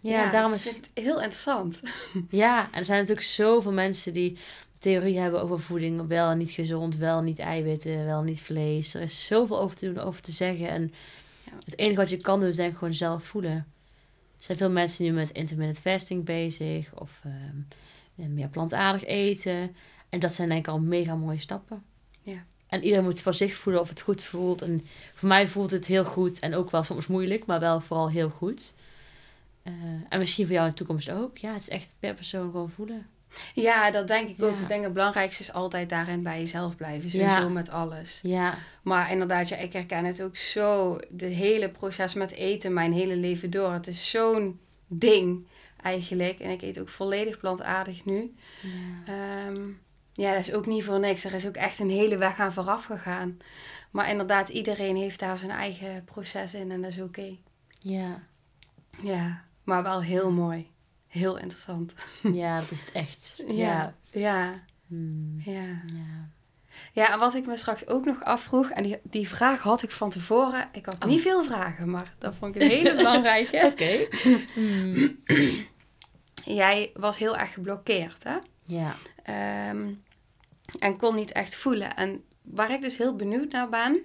Ja, 0.00 0.30
daarom 0.30 0.50
ik 0.50 0.56
is 0.56 0.62
vind 0.62 0.76
het 0.76 1.04
heel 1.04 1.20
interessant. 1.20 1.80
Ja, 2.30 2.68
en 2.72 2.78
er 2.78 2.84
zijn 2.84 3.00
natuurlijk 3.00 3.26
zoveel 3.26 3.72
mensen 3.72 4.12
die 4.12 4.38
theorie 4.80 5.18
hebben 5.18 5.42
over 5.42 5.60
voeding. 5.60 6.06
Wel 6.06 6.30
en 6.30 6.38
niet 6.38 6.50
gezond, 6.50 6.96
wel 6.96 7.20
niet 7.20 7.38
eiwitten, 7.38 8.04
wel 8.04 8.22
niet 8.22 8.40
vlees. 8.40 8.94
Er 8.94 9.00
is 9.00 9.26
zoveel 9.26 9.60
over 9.60 9.76
te 9.76 9.86
doen, 9.92 9.98
over 10.04 10.22
te 10.22 10.32
zeggen. 10.32 10.68
En 10.68 10.92
Ja. 11.44 11.52
het 11.64 11.78
enige 11.78 11.96
wat 11.96 12.10
je 12.10 12.16
kan 12.16 12.40
doen, 12.40 12.48
is 12.48 12.56
denk 12.56 12.72
ik 12.72 12.78
gewoon 12.78 12.94
zelf 12.94 13.24
voelen. 13.24 13.52
Er 14.36 14.46
zijn 14.46 14.58
veel 14.58 14.70
mensen 14.70 15.04
nu 15.04 15.10
met 15.10 15.30
intermittent 15.30 15.78
fasting 15.78 16.24
bezig. 16.24 16.94
Of 17.00 17.20
ehm, 17.24 18.34
meer 18.34 18.48
plantaardig 18.48 19.04
eten. 19.04 19.76
En 20.08 20.20
dat 20.20 20.34
zijn 20.34 20.48
denk 20.48 20.66
ik 20.66 20.72
al 20.72 20.78
mega 20.80 21.14
mooie 21.14 21.38
stappen. 21.38 21.82
Ja. 22.22 22.44
En 22.66 22.82
iedereen 22.82 23.04
moet 23.04 23.22
voor 23.22 23.34
zich 23.34 23.54
voelen 23.54 23.82
of 23.82 23.88
het 23.88 24.00
goed 24.00 24.22
voelt. 24.22 24.62
En 24.62 24.86
voor 25.14 25.28
mij 25.28 25.48
voelt 25.48 25.70
het 25.70 25.86
heel 25.86 26.04
goed. 26.04 26.38
En 26.38 26.54
ook 26.54 26.70
wel 26.70 26.82
soms 26.82 27.06
moeilijk, 27.06 27.46
maar 27.46 27.60
wel 27.60 27.80
vooral 27.80 28.10
heel 28.10 28.30
goed. 28.30 28.72
Eh, 29.62 29.72
en 30.08 30.18
misschien 30.18 30.44
voor 30.44 30.54
jou 30.54 30.66
in 30.66 30.72
de 30.72 30.78
toekomst 30.78 31.10
ook. 31.10 31.38
Ja, 31.38 31.52
het 31.52 31.62
is 31.62 31.68
echt 31.68 31.94
per 31.98 32.14
persoon 32.14 32.50
gewoon 32.50 32.70
voelen. 32.70 33.06
Ja, 33.54 33.90
dat 33.90 34.08
denk 34.08 34.28
ik 34.28 34.42
ook. 34.42 34.58
Ik 34.58 34.68
denk 34.68 34.84
het 34.84 34.92
belangrijkste 34.92 35.42
is 35.42 35.52
altijd 35.52 35.88
daarin 35.88 36.22
bij 36.22 36.38
jezelf 36.38 36.76
blijven. 36.76 37.10
Sowieso 37.10 37.40
Ja. 37.40 37.48
met 37.48 37.70
alles. 37.70 38.20
Ja, 38.22 38.54
Maar 38.82 39.10
inderdaad, 39.10 39.48
ja, 39.48 39.56
ik 39.56 39.72
herken 39.72 40.04
het 40.04 40.22
ook 40.22 40.36
zo. 40.36 40.98
De 41.10 41.26
hele 41.26 41.68
proces 41.70 42.14
met 42.14 42.30
eten, 42.30 42.72
mijn 42.72 42.92
hele 42.92 43.16
leven 43.16 43.50
door. 43.50 43.72
Het 43.72 43.86
is 43.86 44.10
zo'n 44.10 44.60
ding 44.86 45.46
eigenlijk. 45.82 46.38
En 46.38 46.50
ik 46.50 46.62
eet 46.62 46.80
ook 46.80 46.88
volledig 46.88 47.38
plantaardig 47.38 48.04
nu. 48.04 48.34
ja. 48.62 49.12
Ehm, 49.46 49.68
ja, 50.12 50.30
dat 50.32 50.40
is 50.40 50.52
ook 50.52 50.66
niet 50.66 50.84
voor 50.84 50.98
niks. 51.00 51.24
Er 51.24 51.32
is 51.34 51.46
ook 51.46 51.54
echt 51.56 51.78
een 51.78 51.90
hele 51.90 52.16
weg 52.16 52.38
aan 52.38 52.52
vooraf 52.52 52.84
gegaan. 52.84 53.38
Maar 53.90 54.10
inderdaad, 54.10 54.48
iedereen 54.48 54.96
heeft 54.96 55.18
daar 55.20 55.38
zijn 55.38 55.50
eigen 55.50 56.04
proces 56.04 56.54
in 56.54 56.70
en 56.70 56.82
dat 56.82 56.90
is 56.90 57.00
oké. 57.00 57.36
ja. 57.80 58.22
Ja, 59.02 59.44
maar 59.64 59.82
wel 59.82 60.02
heel 60.02 60.30
mooi. 60.30 60.70
Heel 61.10 61.38
interessant. 61.38 61.92
Ja, 62.22 62.60
dat 62.60 62.70
is 62.70 62.80
het 62.80 62.92
echt. 62.92 63.34
Ja. 63.46 63.54
Ja, 63.54 63.94
ja, 64.20 64.60
Hmm. 64.86 65.40
ja. 65.44 65.60
ja. 65.86 66.28
Ja, 66.92 67.12
en 67.12 67.18
wat 67.18 67.34
ik 67.34 67.46
me 67.46 67.56
straks 67.56 67.86
ook 67.86 68.04
nog 68.04 68.24
afvroeg, 68.24 68.70
en 68.70 68.82
die, 68.82 68.98
die 69.02 69.28
vraag 69.28 69.60
had 69.60 69.82
ik 69.82 69.90
van 69.90 70.10
tevoren. 70.10 70.68
Ik 70.72 70.86
had 70.86 70.96
Oh. 71.02 71.08
niet 71.08 71.20
veel 71.20 71.44
vragen, 71.44 71.90
maar 71.90 72.14
dat 72.18 72.34
vond 72.34 72.54
ik 72.56 72.62
een 72.62 72.68
hele 72.68 72.96
belangrijke. 73.02 73.60
Oké. 73.72 74.06
Hmm. 74.54 75.18
Jij 76.44 76.90
was 76.94 77.18
heel 77.18 77.36
erg 77.36 77.52
geblokkeerd, 77.52 78.24
hè? 78.24 78.36
Ja. 78.66 78.94
Ehm, 79.22 79.92
en 80.78 80.96
kon 80.96 81.14
niet 81.14 81.32
echt 81.32 81.54
voelen. 81.56 81.96
En 81.96 82.24
waar 82.42 82.70
ik 82.70 82.80
dus 82.80 82.96
heel 82.98 83.16
benieuwd 83.16 83.52
naar 83.52 83.68
ben, 83.68 84.00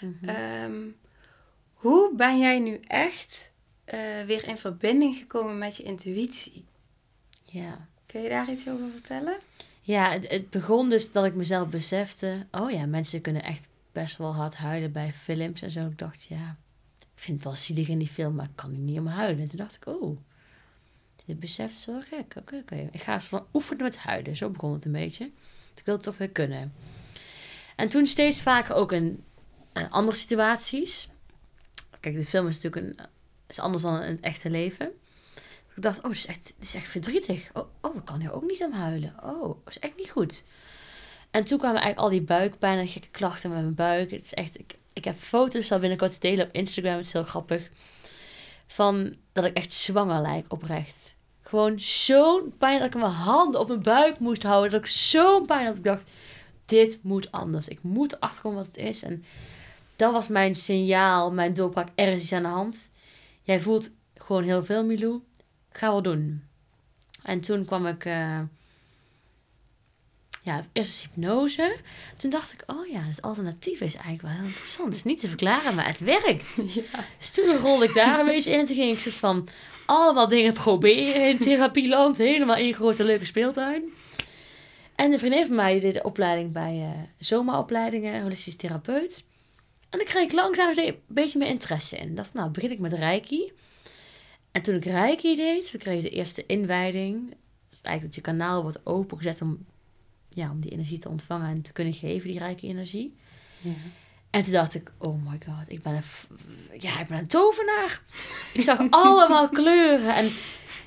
Mhm. 0.00 0.28
ehm, 0.28 0.76
hoe 1.72 2.14
ben 2.16 2.38
jij 2.38 2.58
nu 2.58 2.80
echt 2.86 3.52
eh, 3.90 4.24
weer 4.26 4.44
in 4.44 4.58
verbinding 4.58 5.16
gekomen 5.16 5.58
met 5.58 5.76
je 5.76 5.82
intuïtie? 5.82 6.64
ja. 7.44 7.88
Kun 8.06 8.22
je 8.22 8.28
daar 8.28 8.50
iets 8.50 8.68
over 8.68 8.90
vertellen? 8.90 9.38
Ja, 9.82 10.10
het, 10.10 10.28
het 10.28 10.50
begon 10.50 10.88
dus 10.88 11.12
dat 11.12 11.24
ik 11.24 11.34
mezelf 11.34 11.68
besefte... 11.68 12.46
Oh 12.50 12.70
ja, 12.70 12.86
mensen 12.86 13.20
kunnen 13.20 13.42
echt 13.42 13.68
best 13.92 14.16
wel 14.16 14.34
hard 14.34 14.56
huilen 14.56 14.92
bij 14.92 15.12
films 15.12 15.62
en 15.62 15.70
zo. 15.70 15.86
Ik 15.86 15.98
dacht, 15.98 16.22
ja, 16.22 16.56
ik 16.98 17.06
vind 17.14 17.36
het 17.36 17.46
wel 17.46 17.56
zielig 17.56 17.88
in 17.88 17.98
die 17.98 18.08
film, 18.08 18.34
maar 18.34 18.44
ik 18.44 18.56
kan 18.56 18.70
er 18.70 18.78
niet 18.78 18.98
om 18.98 19.06
huilen. 19.06 19.40
En 19.40 19.48
toen 19.48 19.58
dacht 19.58 19.76
ik, 19.76 19.86
oh, 19.86 20.18
dit 21.24 21.40
besef 21.40 21.72
is 21.72 21.86
wel 21.86 22.02
gek. 22.02 22.34
Oké, 22.36 22.56
oké. 22.56 22.88
Ik 22.92 23.02
ga 23.02 23.20
dan 23.30 23.46
oefenen 23.52 23.82
met 23.82 23.96
huilen. 23.96 24.36
Zo 24.36 24.50
begon 24.50 24.72
het 24.72 24.84
een 24.84 24.92
beetje. 24.92 25.24
Ik 25.74 25.84
wil 25.84 25.94
het 25.94 26.02
toch 26.02 26.18
weer 26.18 26.30
kunnen. 26.30 26.72
En 27.76 27.88
toen 27.88 28.06
steeds 28.06 28.42
vaker 28.42 28.74
ook 28.74 28.92
in 28.92 29.24
eh, 29.72 29.90
andere 29.90 30.16
situaties. 30.16 31.08
Kijk, 32.00 32.14
de 32.14 32.24
film 32.24 32.46
is 32.46 32.60
natuurlijk 32.60 32.98
een, 32.98 33.06
is 33.48 33.58
anders 33.58 33.82
dan 33.82 34.02
in 34.02 34.10
het 34.10 34.20
echte 34.20 34.50
leven. 34.50 34.90
Ik 35.76 35.82
dacht, 35.82 35.98
oh, 35.98 36.04
dit 36.04 36.12
is 36.12 36.26
echt, 36.26 36.44
dit 36.44 36.66
is 36.66 36.74
echt 36.74 36.88
verdrietig. 36.88 37.50
Oh, 37.52 37.64
oh, 37.80 37.96
ik 37.96 38.04
kan 38.04 38.20
hier 38.20 38.32
ook 38.32 38.42
niet 38.42 38.64
om 38.64 38.72
huilen. 38.72 39.14
Oh, 39.22 39.42
dat 39.42 39.58
is 39.66 39.78
echt 39.78 39.96
niet 39.96 40.10
goed. 40.10 40.44
En 41.30 41.44
toen 41.44 41.58
kwamen 41.58 41.80
eigenlijk 41.80 42.12
al 42.12 42.18
die 42.18 42.26
buikpijn 42.26 42.78
en 42.78 42.88
gekke 42.88 43.08
klachten 43.08 43.50
met 43.50 43.60
mijn 43.60 43.74
buik. 43.74 44.10
Het 44.10 44.24
is 44.24 44.34
echt, 44.34 44.58
ik, 44.58 44.74
ik 44.92 45.04
heb 45.04 45.16
foto's 45.18 45.66
zal 45.66 45.78
binnenkort 45.78 46.20
delen 46.20 46.46
op 46.46 46.52
Instagram. 46.52 46.96
Het 46.96 47.06
is 47.06 47.12
heel 47.12 47.24
grappig. 47.24 47.68
Van 48.66 49.16
dat 49.32 49.44
ik 49.44 49.56
echt 49.56 49.72
zwanger 49.72 50.20
lijk 50.20 50.52
oprecht. 50.52 51.16
Gewoon 51.42 51.80
zo'n 51.80 52.54
pijn 52.58 52.78
dat 52.78 52.94
ik 52.94 53.00
mijn 53.00 53.12
handen 53.12 53.60
op 53.60 53.68
mijn 53.68 53.82
buik 53.82 54.18
moest 54.18 54.42
houden. 54.42 54.70
Dat 54.70 54.80
ik 54.80 54.86
zo'n 54.86 55.46
pijn 55.46 55.66
had. 55.66 55.76
Ik 55.76 55.84
dacht, 55.84 56.10
dit 56.64 56.98
moet 57.02 57.32
anders. 57.32 57.68
Ik 57.68 57.82
moet 57.82 58.12
erachter 58.12 58.42
komen 58.42 58.58
wat 58.58 58.66
het 58.66 58.76
is. 58.76 59.02
En 59.02 59.24
dat 59.96 60.12
was 60.12 60.28
mijn 60.28 60.54
signaal, 60.54 61.32
mijn 61.32 61.52
doorbraak. 61.52 61.88
Er 61.94 62.08
is 62.08 62.22
iets 62.22 62.32
aan 62.32 62.42
de 62.42 62.48
hand. 62.48 62.90
Jij 63.48 63.60
voelt 63.60 63.90
gewoon 64.14 64.42
heel 64.42 64.64
veel, 64.64 64.84
Milou. 64.84 65.20
Ga 65.70 65.88
wel 65.90 66.02
doen. 66.02 66.42
En 67.22 67.40
toen 67.40 67.64
kwam 67.64 67.86
ik... 67.86 68.04
eh, 68.04 68.40
ja, 70.42 70.64
eerst 70.72 71.00
hypnose. 71.00 71.76
Toen 72.16 72.30
dacht 72.30 72.52
ik, 72.52 72.62
oh 72.66 72.86
ja, 72.86 73.00
het 73.00 73.22
alternatief 73.22 73.80
is 73.80 73.94
eigenlijk 73.94 74.22
wel 74.22 74.32
heel 74.32 74.44
interessant. 74.44 74.88
Het 74.88 74.96
is 74.96 75.04
niet 75.04 75.20
te 75.20 75.28
verklaren, 75.28 75.74
maar 75.74 75.86
het 75.86 75.98
werkt. 75.98 76.56
Dus 77.18 77.30
toen 77.30 77.56
rolde 77.56 77.84
ik 77.84 77.94
daar 77.94 78.20
een 78.20 78.26
beetje 78.26 78.50
in. 78.52 78.66
Toen 78.66 78.76
ging 78.76 78.92
ik 78.92 78.98
soort 78.98 79.14
van 79.14 79.48
allemaal 79.86 80.28
dingen 80.28 80.52
proberen 80.52 81.28
in 81.28 81.38
therapieland. 81.38 82.16
Helemaal 82.16 82.56
één 82.56 82.74
grote 82.74 83.04
leuke 83.04 83.24
speeltuin. 83.24 83.82
En 84.94 85.10
de 85.10 85.18
vriendin 85.18 85.46
van 85.46 85.56
mij 85.56 85.72
die 85.72 85.80
deed 85.80 85.94
de 85.94 86.02
opleiding 86.02 86.52
bij 86.52 86.80
eh 86.82 87.02
zomaopleidingen, 87.18 88.22
holistisch 88.22 88.56
therapeut. 88.56 89.24
En 89.90 89.98
daar 89.98 90.06
kreeg 90.06 90.24
ik 90.24 90.32
langzaam 90.32 90.78
een 90.78 90.98
beetje 91.06 91.38
meer 91.38 91.48
interesse 91.48 91.96
in. 91.96 92.08
Ik 92.08 92.16
dacht, 92.16 92.32
nou, 92.32 92.50
begin 92.50 92.70
ik 92.70 92.78
met 92.78 92.92
Reiki. 92.92 93.52
En 94.52 94.62
toen 94.62 94.74
ik 94.74 94.84
Reiki 94.84 95.36
deed, 95.36 95.70
toen 95.70 95.80
kreeg 95.80 95.96
ik 95.96 96.02
de 96.02 96.16
eerste 96.16 96.46
inwijding. 96.46 97.28
Dus 97.68 97.80
eigenlijk 97.82 98.02
dat 98.02 98.14
je 98.14 98.30
kanaal 98.30 98.62
wordt 98.62 98.86
opengezet 98.86 99.42
om, 99.42 99.66
ja, 100.28 100.50
om 100.50 100.60
die 100.60 100.70
energie 100.70 100.98
te 100.98 101.08
ontvangen 101.08 101.48
en 101.48 101.62
te 101.62 101.72
kunnen 101.72 101.94
geven, 101.94 102.30
die 102.30 102.38
Reiki-energie. 102.38 103.16
Ja. 103.60 103.72
En 104.30 104.42
toen 104.42 104.52
dacht 104.52 104.74
ik, 104.74 104.92
oh 104.98 105.28
my 105.28 105.38
god, 105.46 105.64
ik 105.66 105.82
ben 105.82 105.94
een, 105.94 106.02
ja, 106.80 107.00
ik 107.00 107.06
ben 107.06 107.18
een 107.18 107.26
tovenaar. 107.26 108.02
Ik 108.52 108.62
zag 108.62 108.78
allemaal 108.90 109.48
kleuren 109.48 110.14
en 110.14 110.30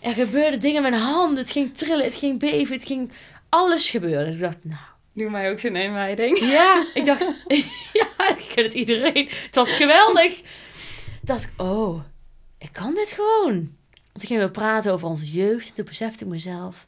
er 0.01 0.13
gebeurden 0.13 0.59
dingen 0.59 0.81
met 0.81 0.91
mijn 0.91 1.03
handen. 1.03 1.37
Het 1.37 1.51
ging 1.51 1.73
trillen, 1.73 2.05
het 2.05 2.15
ging 2.15 2.39
beven, 2.39 2.75
het 2.75 2.85
ging... 2.85 3.11
Alles 3.49 3.89
gebeurde. 3.89 4.31
Ik 4.31 4.39
dacht, 4.39 4.63
nou, 4.63 4.79
Doe 5.13 5.29
mij 5.29 5.51
ook 5.51 5.59
zo'n 5.59 5.75
inwijding. 5.75 6.39
ja. 6.39 6.85
Ik 6.93 7.05
dacht, 7.11 7.27
ja, 7.99 8.29
ik 8.29 8.51
ken 8.55 8.63
het 8.63 8.73
iedereen. 8.73 9.29
Het 9.29 9.55
was 9.55 9.75
geweldig. 9.75 10.41
dacht 11.21 11.43
ik, 11.43 11.61
oh, 11.61 12.01
ik 12.57 12.69
kan 12.71 12.93
dit 12.93 13.11
gewoon. 13.11 13.53
Want 13.93 14.19
toen 14.19 14.27
gingen 14.27 14.45
we 14.45 14.51
praten 14.51 14.91
over 14.93 15.07
onze 15.07 15.31
jeugd. 15.31 15.67
En 15.67 15.73
toen 15.73 15.85
besefte 15.85 16.23
ik 16.23 16.29
mezelf 16.29 16.87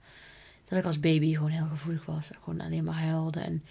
dat 0.67 0.79
ik 0.79 0.85
als 0.85 0.99
baby 0.99 1.33
gewoon 1.33 1.49
heel 1.49 1.67
gevoelig 1.69 2.05
was. 2.05 2.29
Gewoon 2.43 2.61
alleen 2.61 2.83
maar 2.83 2.99
huilde. 2.99 3.39
En 3.39 3.63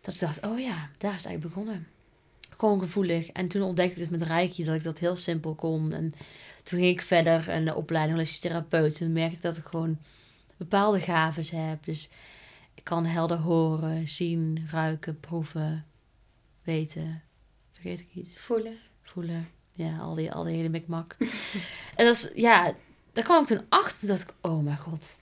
dat 0.00 0.14
ik 0.14 0.20
dacht, 0.20 0.46
oh 0.46 0.58
ja, 0.60 0.90
daar 0.98 1.14
is 1.14 1.22
het 1.22 1.26
eigenlijk 1.26 1.54
begonnen. 1.54 1.86
Gewoon 2.56 2.80
gevoelig. 2.80 3.28
En 3.28 3.48
toen 3.48 3.62
ontdekte 3.62 4.02
ik 4.02 4.08
dus 4.08 4.18
met 4.18 4.28
Reiki 4.28 4.64
dat 4.64 4.74
ik 4.74 4.82
dat 4.82 4.98
heel 4.98 5.16
simpel 5.16 5.54
kon. 5.54 5.92
En 5.92 6.14
toen 6.62 6.78
ging 6.78 6.90
ik 6.90 7.02
verder 7.02 7.48
in 7.48 7.64
de 7.64 7.74
opleiding 7.74 8.14
holistisch 8.14 8.40
therapeut. 8.40 8.96
Toen 8.96 9.12
merkte 9.12 9.36
ik 9.36 9.42
dat 9.42 9.56
ik 9.56 9.64
gewoon 9.64 9.98
bepaalde 10.56 11.00
gaven 11.00 11.68
heb. 11.68 11.84
Dus 11.84 12.08
ik 12.74 12.84
kan 12.84 13.04
helder 13.04 13.38
horen, 13.38 14.08
zien, 14.08 14.66
ruiken, 14.70 15.20
proeven, 15.20 15.86
weten. 16.62 17.22
Vergeet 17.72 18.00
ik 18.00 18.08
iets? 18.14 18.40
Voelen. 18.40 18.76
Voelen. 19.02 19.48
Ja, 19.72 19.98
al 19.98 20.14
die, 20.14 20.32
al 20.32 20.44
die 20.44 20.56
hele 20.56 20.68
mikmak. 20.68 21.16
en 21.96 22.04
dat 22.06 22.14
is, 22.14 22.30
ja, 22.34 22.74
daar 23.12 23.24
kwam 23.24 23.42
ik 23.42 23.48
toen 23.48 23.66
achter. 23.68 24.08
dacht 24.08 24.22
ik, 24.22 24.34
oh 24.40 24.62
mijn 24.62 24.78
god. 24.78 25.16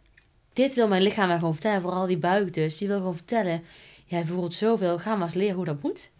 Dit 0.53 0.75
wil 0.75 0.89
mijn 0.89 1.03
lichaam 1.03 1.27
mij 1.27 1.39
gewoon 1.39 1.53
vertellen. 1.53 1.81
Vooral 1.81 2.07
die 2.07 2.19
buik 2.19 2.55
dus. 2.55 2.79
Die 2.79 2.89
wil 2.89 2.97
gewoon 2.97 3.15
vertellen. 3.15 3.63
Jij 4.05 4.25
voelt 4.25 4.55
zoveel. 4.55 4.99
Ga 4.99 5.15
maar 5.15 5.27
eens 5.27 5.35
leren 5.35 5.57
hoe 5.57 5.65
dat 5.65 5.83
moet. 5.83 6.11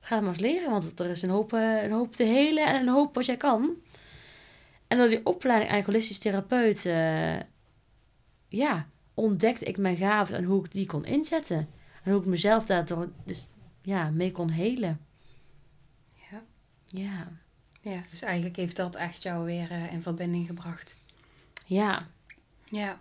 Ga 0.00 0.20
maar 0.20 0.28
eens 0.28 0.38
leren. 0.38 0.70
Want 0.70 1.00
er 1.00 1.10
is 1.10 1.22
een 1.22 1.30
hoop, 1.30 1.52
eh, 1.52 1.82
een 1.82 1.92
hoop 1.92 2.12
te 2.12 2.24
helen. 2.24 2.66
En 2.66 2.80
een 2.80 2.88
hoop 2.88 3.14
wat 3.14 3.26
jij 3.26 3.36
kan. 3.36 3.70
En 4.86 4.98
door 4.98 5.08
die 5.08 5.26
opleiding 5.26 5.70
eigenlijk 5.70 5.86
holistisch 5.86 6.18
therapeut... 6.18 6.86
eh, 6.86 7.36
ja, 8.48 8.88
ontdekte 9.18 9.64
ik 9.64 9.76
mijn 9.76 9.96
gaven 9.96 10.36
en 10.36 10.44
hoe 10.44 10.64
ik 10.64 10.72
die 10.72 10.86
kon 10.86 11.04
inzetten. 11.04 11.68
En 12.02 12.12
hoe 12.12 12.20
ik 12.20 12.26
mezelf 12.26 12.66
daardoor 12.66 13.08
dus, 13.24 13.48
ja, 13.82 14.10
mee 14.10 14.32
kon 14.32 14.48
helen. 14.48 15.00
Ja. 16.30 16.42
Ja. 16.86 17.28
Ja, 17.80 18.02
dus 18.10 18.22
eigenlijk 18.22 18.56
heeft 18.56 18.76
dat 18.76 18.94
echt 18.96 19.22
jou 19.22 19.44
weer 19.44 19.70
eh, 19.70 19.92
in 19.92 20.02
verbinding 20.02 20.46
gebracht. 20.46 20.96
Ja. 21.66 22.06
Ja. 22.64 22.98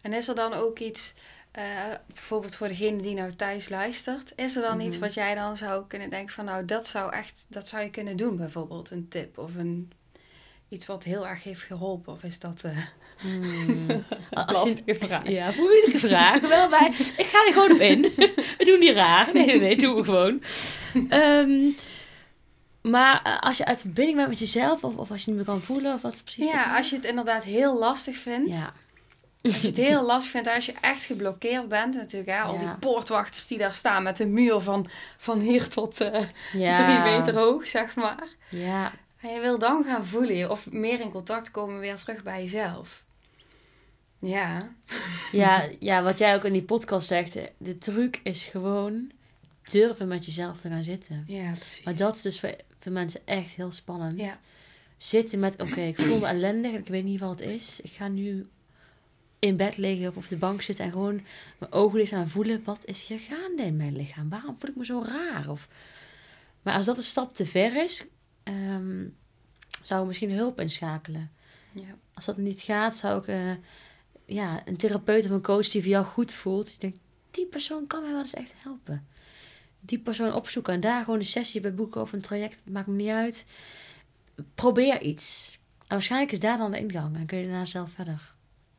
En 0.00 0.12
is 0.12 0.28
er 0.28 0.34
dan 0.34 0.52
ook 0.52 0.78
iets, 0.78 1.14
eh, 1.50 1.64
bijvoorbeeld 2.06 2.56
voor 2.56 2.68
degene 2.68 3.02
die 3.02 3.14
nou 3.14 3.32
thuis 3.32 3.68
luistert, 3.68 4.32
is 4.36 4.56
er 4.56 4.62
dan 4.62 4.80
iets 4.80 4.96
Mhm. 4.96 5.04
wat 5.04 5.14
jij 5.14 5.34
dan 5.34 5.56
zou 5.56 5.86
kunnen 5.86 6.10
denken 6.10 6.34
van 6.34 6.44
nou, 6.44 6.64
dat 6.64 6.86
zou 6.86 7.12
echt, 7.12 7.46
dat 7.48 7.68
zou 7.68 7.82
je 7.84 7.90
kunnen 7.90 8.16
doen 8.16 8.36
bijvoorbeeld, 8.36 8.90
een 8.90 9.08
tip 9.08 9.38
of 9.38 9.54
een, 9.54 9.92
iets 10.68 10.86
wat 10.86 11.04
heel 11.04 11.26
erg 11.26 11.42
heeft 11.42 11.62
geholpen? 11.62 12.12
Of 12.12 12.22
is 12.22 12.38
dat 12.38 12.62
eh 12.64 12.76
Hmm. 13.20 13.86
Als 14.30 14.46
je, 14.46 14.52
lastige 14.52 14.94
vraag? 14.94 15.28
ja, 15.28 15.50
moeilijke 15.56 15.98
vraag. 15.98 16.40
Wel 16.40 16.68
bij. 16.68 16.92
Ik 17.16 17.26
ga 17.26 17.46
er 17.46 17.52
gewoon 17.52 17.72
op 17.72 17.78
in. 17.80 18.00
We 18.58 18.64
doen 18.64 18.78
niet 18.78 18.94
raar. 18.94 19.28
Nee, 19.32 19.46
nee, 19.46 19.60
nee, 19.60 19.76
doen 19.76 19.94
we 19.94 20.04
gewoon. 20.04 20.42
Ehm, 21.08 21.60
maar 22.82 23.20
eh, 23.22 23.38
als 23.40 23.56
je 23.56 23.64
uit 23.64 23.80
verbinding 23.80 24.16
bent 24.16 24.28
met 24.28 24.38
jezelf, 24.38 24.84
of, 24.84 24.96
of 24.96 25.10
als 25.10 25.20
je 25.20 25.26
niet 25.26 25.36
meer 25.36 25.46
kan 25.46 25.60
voelen, 25.62 25.94
of 25.94 26.02
wat 26.02 26.22
precies 26.24 26.52
Ja, 26.52 26.76
als 26.76 26.90
je 26.90 26.96
het 26.96 27.04
inderdaad 27.04 27.44
heel 27.44 27.78
lastig 27.78 28.16
vindt. 28.16 28.56
Ja, 28.56 28.72
Als 29.42 29.60
je 29.60 29.66
het 29.66 29.76
heel 29.76 30.02
lastig 30.06 30.30
vindt, 30.30 30.48
als 30.54 30.66
je 30.66 30.74
echt 30.80 31.04
geblokkeerd 31.04 31.68
bent 31.68 31.94
natuurlijk. 31.94 32.30
Hè, 32.30 32.40
al 32.40 32.52
Ja. 32.54 32.58
die 32.58 32.74
poortwachters 32.80 33.46
die 33.46 33.58
daar 33.58 33.74
staan 33.74 34.02
met 34.02 34.20
een 34.20 34.32
muur 34.32 34.60
van, 34.60 34.88
van 35.16 35.40
hier 35.40 35.68
tot 35.68 35.98
ja. 36.52 36.84
drie 36.84 37.12
meter 37.12 37.34
hoog, 37.38 37.66
zeg 37.68 37.94
maar. 37.94 38.28
Ja, 38.50 38.92
Je 39.34 39.40
wil 39.40 39.58
dan 39.58 39.84
gaan 39.84 40.04
voelen 40.04 40.50
of 40.50 40.70
meer 40.70 41.00
in 41.00 41.10
contact 41.10 41.50
komen 41.50 41.78
weer 41.78 41.96
terug 41.96 42.22
bij 42.22 42.42
jezelf. 42.42 43.04
Ja, 44.18 44.74
ja, 45.32 45.68
ja, 45.80 46.02
wat 46.02 46.18
jij 46.18 46.34
ook 46.34 46.44
in 46.44 46.52
die 46.52 46.62
podcast 46.62 47.06
zegt, 47.06 47.38
de 47.58 47.78
truc 47.78 48.20
is 48.22 48.44
gewoon 48.44 49.10
durven 49.62 50.08
met 50.08 50.24
jezelf 50.24 50.60
te 50.60 50.68
gaan 50.68 50.84
zitten. 50.84 51.24
ja 51.26 51.52
precies. 51.52 51.84
Maar 51.84 51.96
dat 51.96 52.16
is 52.16 52.22
dus 52.22 52.40
voor, 52.40 52.54
voor 52.78 52.92
mensen 52.92 53.20
echt 53.24 53.50
heel 53.50 53.72
spannend. 53.72 54.20
Ja. 54.20 54.38
Zitten 54.96 55.38
met, 55.38 55.62
oké, 55.62 55.80
ik 55.80 55.96
voel 55.96 56.18
me 56.18 56.26
ellendig 56.26 56.72
en 56.72 56.80
ik 56.80 56.88
weet 56.88 57.04
niet 57.04 57.20
wat 57.20 57.38
het 57.38 57.48
is. 57.48 57.80
Ik 57.80 57.90
ga 57.90 58.08
nu 58.08 58.46
in 59.38 59.56
bed 59.56 59.76
liggen 59.76 60.08
of 60.08 60.16
op 60.16 60.28
de 60.28 60.36
bank 60.36 60.62
zitten 60.62 60.84
en 60.84 60.90
gewoon 60.90 61.24
mijn 61.58 61.72
ogen 61.72 61.98
dicht 61.98 62.12
aan 62.12 62.28
voelen. 62.28 62.62
Wat 62.64 62.80
is 62.84 63.06
hier 63.06 63.20
gaande 63.20 63.62
in 63.62 63.76
mijn 63.76 63.96
lichaam? 63.96 64.28
Waarom 64.28 64.56
voel 64.58 64.70
ik 64.70 64.76
me 64.76 64.84
zo 64.84 65.04
raar? 65.06 65.48
Of, 65.48 65.68
maar 66.62 66.74
als 66.74 66.84
dat 66.84 66.96
een 66.96 67.02
stap 67.02 67.34
te 67.34 67.46
ver 67.46 67.82
is, 67.84 68.04
ehm, 68.46 69.04
zou 69.82 70.00
ik 70.00 70.06
misschien 70.06 70.30
hulp 70.30 70.60
inschakelen. 70.60 71.30
Ja. 71.72 71.96
Als 72.14 72.24
dat 72.24 72.36
niet 72.36 72.60
gaat, 72.60 72.96
zou 72.96 73.18
ik 73.20 73.26
eh, 73.28 73.50
ja, 74.24 74.62
een 74.66 74.76
therapeut 74.76 75.24
of 75.24 75.30
een 75.30 75.42
coach 75.42 75.68
die 75.68 75.82
voor 75.82 75.90
jou 75.90 76.04
goed 76.04 76.32
voelt. 76.32 76.68
Ik 76.68 76.80
denk, 76.80 76.96
die 77.30 77.46
persoon 77.46 77.86
kan 77.86 78.02
mij 78.02 78.10
wel 78.10 78.20
eens 78.20 78.34
echt 78.34 78.54
helpen. 78.56 79.06
Die 79.80 79.98
persoon 79.98 80.32
opzoeken 80.34 80.74
en 80.74 80.80
daar 80.80 81.04
gewoon 81.04 81.18
een 81.18 81.24
sessie 81.24 81.60
bij 81.60 81.74
boeken 81.74 82.00
of 82.00 82.12
een 82.12 82.20
traject, 82.20 82.62
maakt 82.70 82.86
me 82.86 82.94
niet 82.94 83.08
uit. 83.08 83.46
Probeer 84.54 85.00
iets. 85.02 85.58
En 85.78 85.86
waarschijnlijk 85.88 86.32
is 86.32 86.40
daar 86.40 86.58
dan 86.58 86.70
de 86.70 86.78
ingang 86.78 87.16
en 87.16 87.26
kun 87.26 87.38
je 87.38 87.46
daarna 87.46 87.64
zelf 87.64 87.90
verder. 87.90 88.34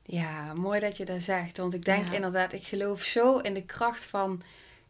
ja, 0.06 0.54
mooi 0.54 0.80
dat 0.80 0.98
je 0.98 1.06
dat 1.06 1.22
zegt. 1.22 1.58
Want 1.58 1.74
ik 1.74 1.86
denk 1.86 2.06
Ja. 2.08 2.14
inderdaad, 2.14 2.54
ik 2.54 2.64
geloof 2.64 3.04
zo 3.04 3.38
in 3.38 3.54
de 3.54 3.66
kracht 3.66 4.06
van 4.06 4.42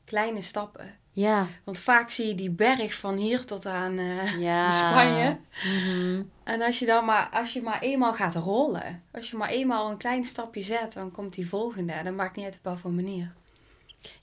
kleine 0.05 0.41
stappen. 0.41 0.95
Ja, 1.17 1.47
Want 1.63 1.79
vaak 1.79 2.09
zie 2.09 2.27
je 2.27 2.35
die 2.35 2.49
berg 2.49 2.93
van 2.95 3.17
hier 3.17 3.45
tot 3.45 3.65
aan 3.65 3.97
eh, 3.97 4.39
ja. 4.49 4.71
Spanje. 4.71 5.37
Mhm. 5.65 6.21
En 6.43 6.61
als 6.61 6.79
je 6.79 6.85
dan 6.85 7.05
maar, 7.05 7.29
als 7.29 7.53
je 7.53 7.61
maar 7.61 7.81
eenmaal 7.81 8.13
gaat 8.13 8.35
rollen, 8.35 9.03
als 9.11 9.29
je 9.31 9.37
maar 9.37 9.49
eenmaal 9.49 9.91
een 9.91 9.97
klein 9.97 10.25
stapje 10.25 10.61
zet, 10.61 10.93
dan 10.93 11.11
komt 11.11 11.33
die 11.33 11.49
volgende. 11.49 11.91
En 11.93 12.05
dat 12.05 12.13
maakt 12.13 12.35
niet 12.35 12.45
uit 12.45 12.55
op 12.55 12.63
welke 12.63 12.87
manier. 12.89 13.33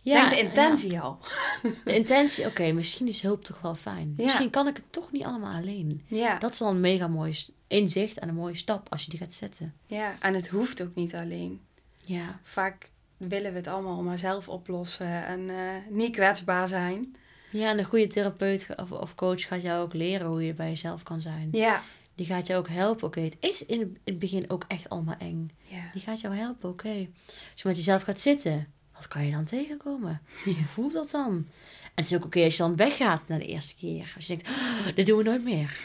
Ja, 0.01 0.19
Denk 0.21 0.31
de 0.31 0.39
intentie 0.49 1.01
al. 1.01 1.19
De 1.85 1.95
intentie, 1.95 2.47
oké, 2.47 2.73
misschien 2.73 3.07
is 3.07 3.23
hulp 3.23 3.45
toch 3.45 3.61
wel 3.61 3.75
fijn. 3.75 4.15
Ja. 4.17 4.25
Misschien 4.25 4.51
kan 4.51 4.67
ik 4.67 4.77
het 4.77 4.85
toch 4.91 5.13
niet 5.13 5.25
allemaal 5.25 5.55
alleen. 5.61 6.05
Ja, 6.07 6.39
Dat 6.39 6.53
is 6.53 6.59
dan 6.59 6.69
een 6.75 6.81
mega 6.81 7.09
mooi 7.09 7.39
inzicht 7.67 8.19
en 8.19 8.29
een 8.29 8.35
mooie 8.35 8.57
stap 8.57 8.87
als 8.91 9.05
je 9.05 9.11
die 9.11 9.19
gaat 9.19 9.33
zetten. 9.33 9.75
ja, 9.87 10.15
en 10.21 10.35
het 10.35 10.49
hoeft 10.49 10.83
ook 10.83 10.95
niet 10.95 11.15
alleen. 11.15 11.61
Ja, 12.01 12.41
Vaak 12.43 12.91
willen 13.17 13.51
we 13.51 13.57
het 13.57 13.67
allemaal 13.67 14.03
maar 14.03 14.19
zelf 14.19 14.49
oplossen 14.49 15.27
en 15.27 15.51
eh, 15.51 15.57
niet 15.91 16.13
kwetsbaar 16.13 16.69
zijn. 16.69 17.17
ja 17.51 17.71
en 17.71 17.79
een 17.79 17.85
goede 17.85 18.07
therapeut 18.07 18.69
of, 18.77 18.93
of 18.93 19.15
coach 19.15 19.43
gaat 19.47 19.63
jou 19.63 19.83
ook 19.83 19.93
leren 19.93 20.27
hoe 20.27 20.43
je 20.47 20.55
bij 20.55 20.69
jezelf 20.69 21.03
kan 21.03 21.21
zijn. 21.21 21.49
Ja, 21.53 21.83
Die 22.15 22.27
gaat 22.27 22.47
je 22.47 22.55
ook 22.55 22.69
helpen. 22.69 23.07
Oké, 23.07 23.21
het 23.21 23.37
is 23.41 23.65
in 23.65 23.79
het- 23.81 23.89
in 23.89 24.01
het 24.05 24.19
begin 24.19 24.51
ook 24.51 24.65
echt 24.69 24.89
allemaal 24.89 25.17
eng. 25.19 25.51
ja, 25.69 25.91
Die 25.93 26.03
gaat 26.03 26.21
jou 26.21 26.35
helpen, 26.37 26.69
oké. 26.71 26.89
Als 27.53 27.63
je 27.63 27.69
met 27.69 27.77
jezelf 27.77 28.03
gaat 28.03 28.21
zitten, 28.21 28.67
wat 28.95 29.09
kan 29.09 29.25
je 29.25 29.31
dan 29.33 29.45
tegenkomen? 29.45 30.21
Hoe 30.45 30.55
voelt 30.55 30.93
dat 30.93 31.11
dan? 31.11 31.33
En 31.83 32.03
het 32.03 32.07
is 32.07 32.15
ook 32.17 32.25
oké 32.25 32.45
als 32.45 32.57
je 32.57 32.63
dan 32.63 32.77
weggaat 32.77 33.29
na 33.29 33.39
de 33.39 33.47
eerste 33.47 33.77
keer. 33.77 34.13
Als 34.17 34.27
je 34.27 34.37
denkt, 34.37 34.49
oh, 34.51 34.87
dit 34.95 35.07
doen 35.07 35.19
we 35.19 35.25
nooit 35.25 35.45
meer. 35.45 35.79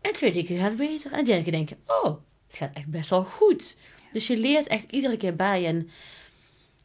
En 0.00 0.12
de 0.12 0.16
tweede 0.18 0.42
keer 0.44 0.58
gaat 0.58 0.68
het 0.68 0.76
beter. 0.78 1.12
En 1.12 1.18
de 1.18 1.24
derde 1.24 1.42
keer 1.42 1.52
denk 1.52 1.68
je, 1.68 1.76
oh, 1.86 2.16
het 2.46 2.56
gaat 2.56 2.74
echt 2.74 2.86
best 2.86 3.10
wel 3.10 3.24
goed. 3.24 3.76
Dus 4.12 4.26
je 4.26 4.36
leert 4.38 4.66
echt 4.66 4.90
iedere 4.92 5.16
keer 5.16 5.36
bij. 5.36 5.66
En 5.66 5.90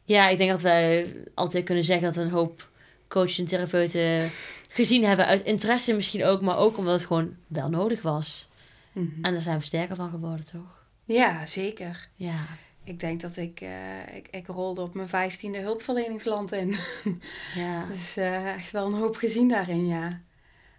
ja, 0.04 0.28
ik 0.28 0.38
denk 0.38 0.50
dat 0.50 0.60
wij 0.60 1.16
altijd 1.34 1.64
kunnen 1.64 1.84
zeggen 1.84 2.06
dat 2.06 2.16
we 2.16 2.22
een 2.22 2.30
hoop 2.30 2.68
coaches 3.08 3.38
en 3.38 3.44
therapeuten 3.44 4.30
gezien 4.68 5.04
hebben. 5.04 5.26
Uit 5.26 5.44
interesse 5.44 5.94
misschien 5.94 6.24
ook, 6.24 6.40
maar 6.40 6.56
ook 6.56 6.78
omdat 6.78 6.94
het 6.94 7.06
gewoon 7.06 7.36
wel 7.46 7.68
nodig 7.68 8.02
was. 8.02 8.48
Mhm. 8.92 9.24
En 9.24 9.32
daar 9.32 9.42
zijn 9.42 9.58
we 9.58 9.64
sterker 9.64 9.96
van 9.96 10.10
geworden, 10.10 10.44
toch? 10.44 10.82
ja, 11.04 11.46
zeker. 11.46 12.08
Ja. 12.14 12.46
Ik 12.84 13.00
denk 13.00 13.20
dat 13.20 13.36
ik, 13.36 13.60
eh, 13.60 14.16
ik, 14.16 14.28
ik 14.30 14.46
rolde 14.46 14.80
op 14.80 14.94
mijn 14.94 15.08
vijftiende 15.08 15.58
hulpverleningsland 15.58 16.52
in. 16.52 16.76
Ja. 17.54 17.86
Dus 17.86 18.16
eh, 18.16 18.54
echt 18.54 18.70
wel 18.72 18.86
een 18.86 19.00
hoop 19.00 19.16
gezien 19.16 19.48
daarin, 19.48 19.86
ja. 19.86 20.06
En 20.06 20.22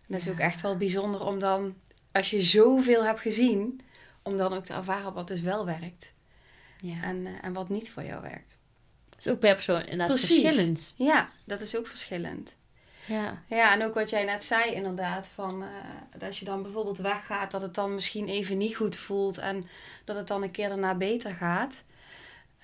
dat 0.08 0.22
is 0.22 0.30
ook 0.30 0.40
echt 0.40 0.62
wel 0.62 0.78
bijzonder 0.78 1.26
om 1.26 1.40
dan, 1.40 1.76
als 2.12 2.30
je 2.30 2.42
zoveel 2.42 3.06
hebt 3.06 3.20
gezien, 3.20 3.82
om 4.24 4.38
dan 4.38 4.54
ook 4.54 4.64
te 4.64 4.74
ervaren 4.74 5.14
wat 5.14 5.28
dus 5.28 5.42
wel 5.42 5.66
werkt. 5.66 6.14
ja. 6.80 7.04
En, 7.04 7.26
eh, 7.26 7.32
en 7.42 7.54
wat 7.54 7.70
niet 7.70 7.92
voor 7.92 8.04
jou 8.04 8.22
werkt. 8.22 8.58
Is 9.18 9.28
ook 9.28 9.40
per 9.40 9.54
persoon 9.54 9.82
inderdaad 9.82 10.08
Precies. 10.08 10.42
verschillend. 10.42 10.94
Ja, 10.96 11.30
dat 11.44 11.62
is 11.62 11.76
ook 11.78 11.88
verschillend. 11.88 12.56
Ja. 13.08 13.44
Ja, 13.48 13.74
en 13.74 13.84
ook 13.84 13.94
wat 13.94 14.10
jij 14.10 14.24
net 14.24 14.44
zei 14.44 14.72
inderdaad, 14.74 15.28
van 15.34 15.62
eh, 15.64 15.68
dat 16.12 16.24
als 16.24 16.40
je 16.40 16.46
dan 16.46 16.62
bijvoorbeeld 16.64 16.98
weggaat, 16.98 17.52
dat 17.52 17.62
het 17.62 17.76
dan 17.76 17.94
misschien 17.96 18.28
even 18.28 18.58
niet 18.58 18.76
goed 18.76 18.96
voelt 18.96 19.38
en 19.38 19.64
dat 20.06 20.16
het 20.16 20.28
dan 20.28 20.44
een 20.44 20.52
keer 20.52 20.68
daarna 20.70 20.96
beter 20.96 21.34
gaat. 21.34 21.84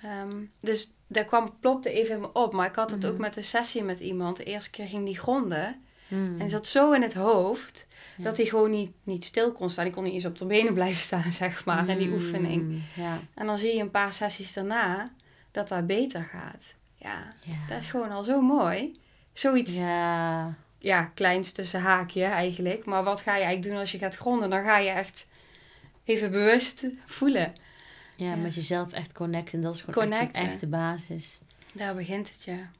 Ehm, 0.02 0.42
dus 0.60 0.90
daar 1.06 1.24
kwam, 1.24 1.56
plopte 1.60 1.90
even 1.92 2.14
in 2.14 2.20
me 2.20 2.32
op, 2.32 2.52
maar 2.52 2.66
ik 2.68 2.74
had 2.74 2.90
het 2.90 3.02
Mhm. 3.02 3.12
ook 3.12 3.18
met 3.18 3.36
een 3.36 3.44
sessie 3.44 3.82
met 3.82 4.00
iemand. 4.00 4.36
De 4.36 4.44
eerste 4.44 4.70
keer 4.70 4.86
ging 4.86 5.04
die 5.04 5.18
gronden 5.18 5.82
Hmm. 6.08 6.32
en 6.32 6.38
die 6.38 6.48
zat 6.48 6.66
zo 6.66 6.92
in 6.92 7.02
het 7.02 7.14
hoofd 7.14 7.86
Ja. 8.16 8.24
dat 8.24 8.36
hij 8.36 8.46
gewoon 8.46 8.70
niet, 8.70 8.92
niet 9.02 9.24
stil 9.24 9.52
kon 9.52 9.70
staan. 9.70 9.84
Die 9.84 9.94
kon 9.94 10.04
niet 10.04 10.12
eens 10.12 10.24
op 10.24 10.38
de 10.38 10.44
benen 10.44 10.74
blijven 10.80 11.02
staan, 11.02 11.32
zeg 11.32 11.64
maar, 11.64 11.88
in 11.88 11.98
die 11.98 12.06
Hmm. 12.06 12.16
oefening. 12.16 12.82
Ja. 12.94 13.18
En 13.34 13.46
dan 13.46 13.56
zie 13.58 13.74
je 13.74 13.80
een 13.80 13.90
paar 13.90 14.12
sessies 14.12 14.52
daarna 14.52 15.06
dat 15.52 15.68
dat 15.68 15.86
beter 15.86 16.24
gaat. 16.24 16.74
Ja, 16.96 17.28
Ja. 17.42 17.54
dat 17.68 17.78
is 17.82 17.86
gewoon 17.90 18.10
al 18.10 18.22
zo 18.24 18.40
mooi. 18.40 18.92
Zoiets 19.32 19.78
Ja. 19.78 20.54
ja, 20.78 21.04
kleins 21.04 21.52
tussen 21.52 21.80
haakje 21.80 22.24
eigenlijk. 22.24 22.84
Maar 22.84 23.04
wat 23.04 23.20
ga 23.20 23.36
je 23.36 23.42
eigenlijk 23.42 23.68
doen 23.72 23.80
als 23.80 23.92
je 23.92 23.98
gaat 23.98 24.16
gronden? 24.16 24.50
Dan 24.50 24.62
ga 24.62 24.78
je 24.78 24.90
echt 24.90 25.26
even 26.04 26.30
bewust 26.30 26.84
voelen. 27.06 27.52
Ja, 28.16 28.26
Ja. 28.30 28.36
met 28.36 28.54
jezelf 28.54 28.92
echt 28.92 29.12
connecten. 29.12 29.60
Dat 29.60 29.74
is 29.74 29.80
gewoon 29.80 30.12
echt 30.12 30.30
echte 30.32 30.66
basis. 30.66 31.40
Daar 31.72 31.94
begint 31.94 32.28
het, 32.28 32.42
ja. 32.44 32.70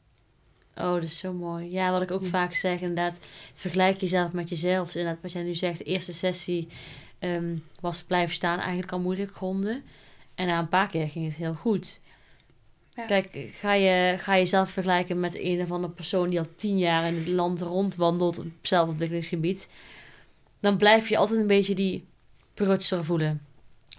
Oh, 0.76 0.92
dat 0.94 1.02
is 1.02 1.18
zo 1.18 1.32
mooi. 1.32 1.70
Ja, 1.70 1.90
wat 1.90 2.02
ik 2.02 2.10
ook 2.10 2.22
Ja. 2.22 2.28
vaak 2.28 2.54
zeg, 2.54 2.80
inderdaad, 2.80 3.16
vergelijk 3.54 3.96
jezelf 3.98 4.32
met 4.32 4.48
jezelf. 4.48 4.86
Dus 4.86 4.96
inderdaad, 4.96 5.22
wat 5.22 5.32
jij 5.32 5.42
nu 5.42 5.54
zegt, 5.54 5.78
de 5.78 5.84
eerste 5.84 6.12
sessie 6.12 6.68
ehm, 7.18 7.56
was 7.80 8.02
blijven 8.02 8.34
staan 8.34 8.58
eigenlijk 8.58 8.92
al 8.92 9.00
moeilijk 9.00 9.32
gronden. 9.34 9.84
En 10.34 10.46
na 10.46 10.58
een 10.58 10.68
paar 10.68 10.88
keer 10.88 11.08
ging 11.08 11.24
het 11.26 11.36
heel 11.36 11.54
goed. 11.54 12.00
Ja. 12.94 13.06
Kijk, 13.06 13.50
ga 13.52 13.72
je, 13.72 14.18
ga 14.18 14.34
je 14.34 14.40
jezelf 14.40 14.70
vergelijken 14.70 15.20
met 15.20 15.34
een 15.38 15.60
of 15.60 15.70
andere 15.70 15.92
persoon 15.92 16.30
die 16.30 16.38
al 16.38 16.54
tien 16.56 16.78
jaar 16.78 17.06
in 17.06 17.14
het 17.14 17.28
land 17.28 17.60
rondwandelt 17.60 18.38
op 18.38 18.46
zelfontwikkelingsgebied, 18.62 19.68
dan 20.60 20.76
blijf 20.76 21.08
je 21.08 21.16
altijd 21.16 21.40
een 21.40 21.46
beetje 21.46 21.74
die 21.74 22.04
prutser 22.54 23.04
voelen. 23.04 23.46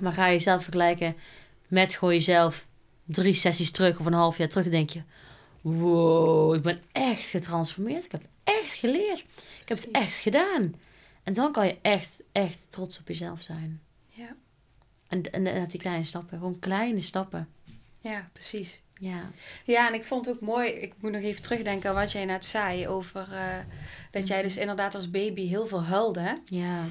Maar 0.01 0.13
ga 0.13 0.25
je 0.25 0.33
jezelf 0.33 0.63
vergelijken 0.63 1.15
met 1.67 1.93
gewoon 1.93 2.13
jezelf 2.13 2.65
drie 3.05 3.33
sessies 3.33 3.71
terug 3.71 3.99
of 3.99 4.05
een 4.05 4.13
half 4.13 4.37
jaar 4.37 4.47
terug, 4.47 4.69
denk 4.69 4.89
je, 4.89 5.01
wow, 5.61 6.55
ik 6.55 6.61
ben 6.61 6.81
echt 6.91 7.29
getransformeerd. 7.29 8.05
Ik 8.05 8.11
heb 8.11 8.23
echt 8.43 8.73
geleerd. 8.73 9.19
Ik 9.61 9.69
heb 9.69 9.77
het 9.77 9.91
echt 9.91 10.19
gedaan. 10.19 10.75
En 11.23 11.33
dan 11.33 11.51
kan 11.51 11.65
je 11.65 11.77
echt, 11.81 12.21
echt 12.31 12.57
trots 12.69 12.99
op 12.99 13.07
jezelf 13.07 13.41
zijn. 13.41 13.81
Ja. 14.07 14.35
En, 15.07 15.31
en, 15.31 15.47
en 15.47 15.67
die 15.67 15.79
kleine 15.79 16.03
stappen, 16.03 16.37
gewoon 16.37 16.59
kleine 16.59 17.01
stappen. 17.01 17.49
Ja, 18.03 18.29
precies. 18.33 18.81
Ja. 18.97 19.31
Ja, 19.63 19.87
en 19.87 19.93
ik 19.93 20.03
vond 20.03 20.25
het 20.25 20.35
ook 20.35 20.41
mooi. 20.41 20.69
Ik 20.69 20.93
moet 20.99 21.11
nog 21.11 21.21
even 21.21 21.41
terugdenken 21.41 21.89
aan 21.89 21.95
wat 21.95 22.11
jij 22.11 22.25
net 22.25 22.45
zei 22.45 22.87
over 22.87 23.33
eh, 23.33 23.57
dat 24.11 24.27
jij 24.27 24.41
dus 24.41 24.57
inderdaad 24.57 24.95
als 24.95 25.11
baby 25.11 25.47
heel 25.47 25.67
veel 25.67 25.83
huilde. 25.83 26.37
Ja. 26.45 26.85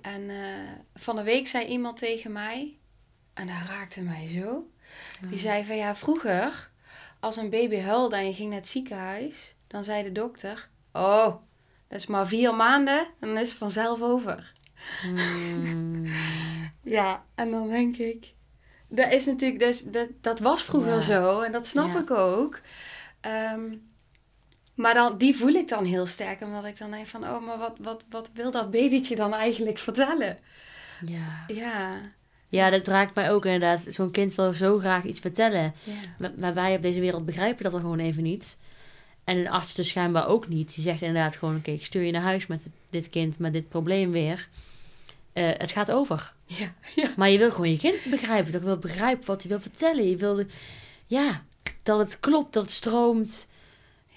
En 0.00 0.30
eh, 0.30 0.72
van 0.94 1.16
de 1.16 1.22
week 1.22 1.46
zei 1.46 1.66
iemand 1.66 1.96
tegen 1.96 2.32
mij, 2.32 2.76
en 3.34 3.46
dat 3.46 3.56
raakte 3.68 4.02
mij 4.02 4.28
zo. 4.28 4.68
Die 5.28 5.38
zei 5.38 5.64
van 5.64 5.76
ja, 5.76 5.96
vroeger, 5.96 6.70
als 7.20 7.36
een 7.36 7.50
baby 7.50 7.80
huilde 7.80 8.16
en 8.16 8.26
je 8.26 8.34
ging 8.34 8.48
naar 8.48 8.58
het 8.58 8.66
ziekenhuis, 8.66 9.54
dan 9.66 9.84
zei 9.84 10.02
de 10.02 10.12
dokter: 10.12 10.68
Oh, 10.92 11.26
dat 11.88 11.98
is 11.98 12.06
maar 12.06 12.26
vier 12.26 12.54
maanden, 12.54 13.06
dan 13.20 13.36
is 13.36 13.48
het 13.48 13.58
vanzelf 13.58 14.02
over. 14.02 14.52
Hmm. 15.02 16.06
Ja, 16.84 17.24
en 17.34 17.50
dan 17.50 17.68
denk 17.68 17.96
ik, 17.96 18.33
dat 18.94 19.12
is 19.12 19.26
natuurlijk, 19.26 19.60
dat, 19.60 19.68
is- 19.74 19.82
dat, 19.84 20.08
dat 20.20 20.40
was 20.40 20.62
vroeger 20.62 20.92
Ja. 20.94 21.00
zo 21.00 21.40
en 21.40 21.52
dat 21.52 21.66
snap 21.66 21.92
Ja. 21.92 21.98
ik 22.00 22.10
ook. 22.10 22.60
Ehm, 23.20 23.60
maar 24.74 24.94
dan, 24.94 25.18
die 25.18 25.36
voel 25.36 25.52
ik 25.52 25.68
dan 25.68 25.84
heel 25.84 26.06
sterk, 26.06 26.40
omdat 26.42 26.64
ik 26.64 26.78
dan 26.78 26.90
denk 26.90 27.06
van, 27.06 27.22
oh, 27.24 27.46
maar 27.46 27.58
wat, 27.58 27.76
wat, 27.80 28.04
wat 28.10 28.30
wil 28.34 28.50
dat 28.50 28.70
babytje 28.70 29.16
dan 29.16 29.34
eigenlijk 29.34 29.78
vertellen? 29.78 30.38
Ja. 31.06 31.44
Ja, 31.46 32.00
ja, 32.48 32.70
dat 32.70 32.86
raakt 32.86 33.14
mij 33.14 33.30
ook 33.30 33.44
inderdaad. 33.44 33.86
Zo'n 33.88 34.10
kind 34.10 34.34
wil 34.34 34.52
zo 34.52 34.78
graag 34.78 35.04
iets 35.04 35.20
vertellen. 35.20 35.74
Maar, 36.18 36.30
maar 36.36 36.54
wij 36.54 36.76
op 36.76 36.82
deze 36.82 37.00
wereld 37.00 37.24
begrijpen 37.26 37.64
dat 37.64 37.72
er 37.74 37.80
gewoon 37.80 37.98
even 37.98 38.22
niet. 38.22 38.56
En 39.24 39.36
een 39.36 39.48
arts 39.50 39.74
dus 39.74 39.88
schijnbaar 39.88 40.26
ook 40.28 40.48
niet. 40.48 40.74
Die 40.74 40.84
zegt 40.84 41.02
inderdaad 41.02 41.36
gewoon, 41.36 41.56
oké, 41.56 41.70
ik 41.70 41.84
stuur 41.84 42.02
je 42.02 42.12
naar 42.12 42.22
huis 42.22 42.46
met 42.46 42.60
dit 42.90 43.10
kind, 43.10 43.38
met 43.38 43.52
dit 43.52 43.68
probleem 43.68 44.10
weer. 44.10 44.48
Eh, 45.34 45.50
het 45.56 45.70
gaat 45.70 45.90
over. 45.90 46.32
ja, 46.44 46.72
ja. 47.02 47.10
Maar 47.16 47.30
je 47.30 47.38
wil 47.38 47.50
gewoon 47.50 47.70
je 47.70 47.78
kind 47.78 48.04
begrijpen. 48.10 48.52
Toch 48.52 48.62
wil 48.62 48.78
begrijpen 48.78 49.26
wat 49.26 49.40
hij 49.42 49.50
wil 49.50 49.60
vertellen. 49.60 50.08
Je 50.08 50.16
wil, 50.16 50.44
ja, 51.06 51.42
dat 51.82 51.98
het 51.98 52.20
klopt, 52.20 52.52
dat 52.52 52.62
het 52.62 52.72
stroomt. 52.72 53.46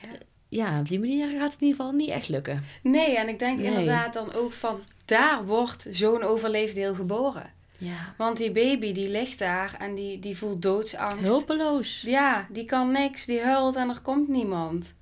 Ja. 0.02 0.08
Ja, 0.50 0.80
op 0.80 0.88
die 0.88 1.00
manier 1.00 1.28
gaat 1.30 1.52
het 1.52 1.62
in 1.62 1.68
ieder 1.68 1.76
geval 1.76 1.92
niet 1.92 2.10
echt 2.10 2.30
lukken. 2.30 2.64
Nee, 2.82 3.18
en 3.18 3.28
ik 3.30 3.40
denk 3.40 3.58
Nee. 3.60 3.68
inderdaad 3.68 4.14
dan 4.14 4.34
ook 4.34 4.52
van, 4.54 4.80
daar 5.06 5.46
wordt 5.46 5.88
zo'n 5.92 6.24
overleefd 6.24 6.76
deel 6.76 6.96
geboren. 6.96 7.52
Ja. 7.78 8.14
Want 8.18 8.38
die 8.38 8.52
baby 8.52 8.94
die 8.94 9.10
ligt 9.10 9.40
daar 9.40 9.76
en 9.80 9.96
die, 9.96 10.20
die 10.20 10.38
voelt 10.38 10.62
doodsangst. 10.62 11.24
Hulpeloos. 11.28 12.02
Ja, 12.02 12.48
die 12.50 12.66
kan 12.66 12.92
niks, 12.92 13.26
die 13.26 13.42
huilt 13.42 13.76
en 13.76 13.90
er 13.90 14.02
komt 14.02 14.28
niemand. 14.28 14.96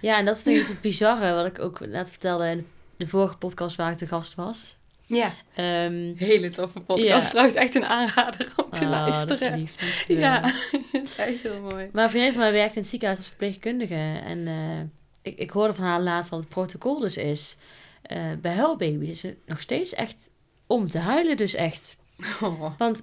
Ja, 0.00 0.18
en 0.18 0.24
dat 0.24 0.42
vind 0.42 0.54
ik 0.56 0.60
dus 0.60 0.70
het 0.70 0.80
bizarre, 0.80 1.34
wat 1.34 1.46
ik 1.46 1.58
ook 1.58 1.86
net 1.86 2.10
vertelde 2.10 2.46
in 2.50 2.66
de 2.96 3.06
vorige 3.06 3.36
podcast 3.36 3.76
waar 3.76 3.90
ik 3.92 3.98
te 3.98 4.06
gast 4.06 4.34
was. 4.34 4.76
Ja, 5.14 5.32
Ehm 5.54 6.12
hele 6.16 6.50
toffe 6.50 6.80
podcast. 6.80 7.24
Ja. 7.24 7.28
Trouwens, 7.28 7.54
echt 7.54 7.74
een 7.74 7.84
aanrader 7.84 8.52
om 8.56 8.70
te 8.70 8.84
ah, 8.84 9.06
dat 9.06 9.14
is 9.14 9.14
luisteren. 9.24 9.58
lief, 9.58 9.76
dankjewel. 9.76 10.22
Ja, 10.22 10.40
dat 10.92 11.02
is 11.02 11.16
echt 11.16 11.42
heel 11.42 11.60
mooi. 11.60 11.88
Maar 11.92 12.04
een 12.04 12.10
vriendin 12.10 12.32
van 12.32 12.40
mij 12.40 12.52
werkt 12.52 12.74
in 12.74 12.80
het 12.80 12.90
ziekenhuis 12.90 13.18
als 13.18 13.28
verpleegkundige. 13.28 14.20
En 14.24 14.46
eh, 14.46 14.80
ik, 15.22 15.38
ik 15.38 15.50
hoorde 15.50 15.72
van 15.72 15.84
haar 15.84 16.00
laatst 16.00 16.30
wat 16.30 16.40
het 16.40 16.48
protocol 16.48 16.98
dus 16.98 17.16
is. 17.16 17.56
eh, 18.02 18.18
bij 18.40 18.54
huilbaby's 18.54 19.08
is 19.08 19.22
het 19.22 19.36
nog 19.46 19.60
steeds 19.60 19.94
echt 19.94 20.30
om 20.66 20.86
te 20.86 20.98
huilen 20.98 21.36
dus 21.36 21.54
echt. 21.54 21.96
Oh. 22.40 22.72
Want 22.78 23.02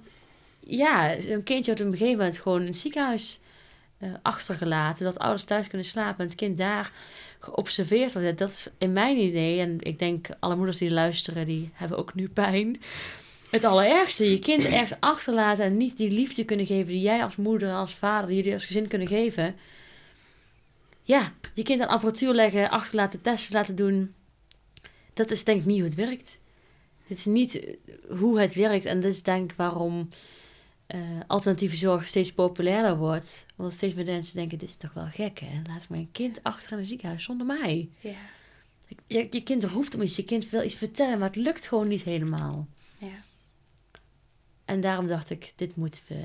ja, 0.60 1.16
een 1.16 1.42
kindje 1.42 1.72
wordt 1.74 1.80
op 1.80 1.92
een 1.92 1.98
gegeven 1.98 2.18
moment 2.18 2.38
gewoon 2.38 2.60
in 2.60 2.66
het 2.66 2.78
ziekenhuis 2.78 3.40
eh, 3.98 4.08
achtergelaten. 4.22 5.04
Dat 5.04 5.18
ouders 5.18 5.44
thuis 5.44 5.66
kunnen 5.66 5.86
slapen 5.86 6.18
en 6.18 6.26
het 6.26 6.34
kind 6.34 6.56
daar 6.56 6.92
geobserveerd 7.40 8.12
wordt. 8.12 8.38
Dat 8.38 8.50
is 8.50 8.68
in 8.78 8.92
mijn 8.92 9.16
idee, 9.16 9.60
en 9.60 9.76
ik 9.80 9.98
denk 9.98 10.26
alle 10.40 10.56
moeders 10.56 10.78
die 10.78 10.90
luisteren, 10.90 11.46
die 11.46 11.70
hebben 11.72 11.98
ook 11.98 12.14
nu 12.14 12.28
pijn. 12.28 12.80
Het 13.50 13.64
allerergste, 13.64 14.30
je 14.30 14.38
kind 14.38 14.64
ergens 14.64 15.00
achterlaten 15.00 15.64
en 15.64 15.76
niet 15.76 15.96
die 15.96 16.10
liefde 16.10 16.44
kunnen 16.44 16.66
geven 16.66 16.92
die 16.92 17.00
jij 17.00 17.22
als 17.22 17.36
moeder, 17.36 17.72
als 17.72 17.94
vader, 17.94 18.34
jullie 18.34 18.52
als 18.52 18.64
gezin 18.64 18.88
kunnen 18.88 19.08
geven. 19.08 19.54
Ja, 21.02 21.32
je 21.54 21.62
kind 21.62 21.80
aan 21.80 21.88
apparatuur 21.88 22.34
leggen, 22.34 22.70
achterlaten, 22.70 23.20
testen 23.20 23.54
laten 23.54 23.76
doen. 23.76 24.14
Dat 25.12 25.30
is 25.30 25.44
denk 25.44 25.60
ik 25.60 25.66
niet 25.66 25.78
hoe 25.78 25.88
het 25.88 25.94
werkt. 25.94 26.40
Dit 27.06 27.18
is 27.18 27.24
niet 27.24 27.76
hoe 28.08 28.40
het 28.40 28.54
werkt. 28.54 28.84
En 28.84 29.00
dat 29.00 29.10
is 29.10 29.22
denk 29.22 29.50
ik 29.50 29.56
waarom 29.56 30.08
eh, 30.90 31.00
alternatieve 31.26 31.76
zorg 31.76 32.06
steeds 32.06 32.32
populairder 32.32 32.96
wordt. 32.96 33.46
Omdat 33.56 33.72
steeds 33.72 33.94
meer 33.94 34.04
mensen 34.04 34.36
denken, 34.36 34.58
dit 34.58 34.68
is 34.68 34.74
toch 34.76 34.92
wel 34.92 35.06
gek 35.06 35.38
hè. 35.38 35.60
Laat 35.66 35.88
mijn 35.88 36.08
kind 36.12 36.42
achter 36.42 36.72
in 36.72 36.78
een 36.78 36.84
ziekenhuis 36.84 37.22
zonder 37.22 37.46
mij. 37.46 37.88
Ja, 38.00 38.14
Je, 39.06 39.26
je 39.30 39.42
kind 39.42 39.64
roept 39.64 39.94
om 39.94 40.02
iets, 40.02 40.16
je 40.16 40.24
kind 40.24 40.50
wil 40.50 40.62
iets 40.62 40.74
vertellen, 40.74 41.18
maar 41.18 41.28
het 41.28 41.36
lukt 41.36 41.66
gewoon 41.66 41.88
niet 41.88 42.02
helemaal. 42.02 42.66
ja. 42.98 43.22
En 44.64 44.80
daarom 44.80 45.06
dacht 45.06 45.30
ik, 45.30 45.52
dit 45.56 45.76
moeten 45.76 46.02
we 46.08 46.24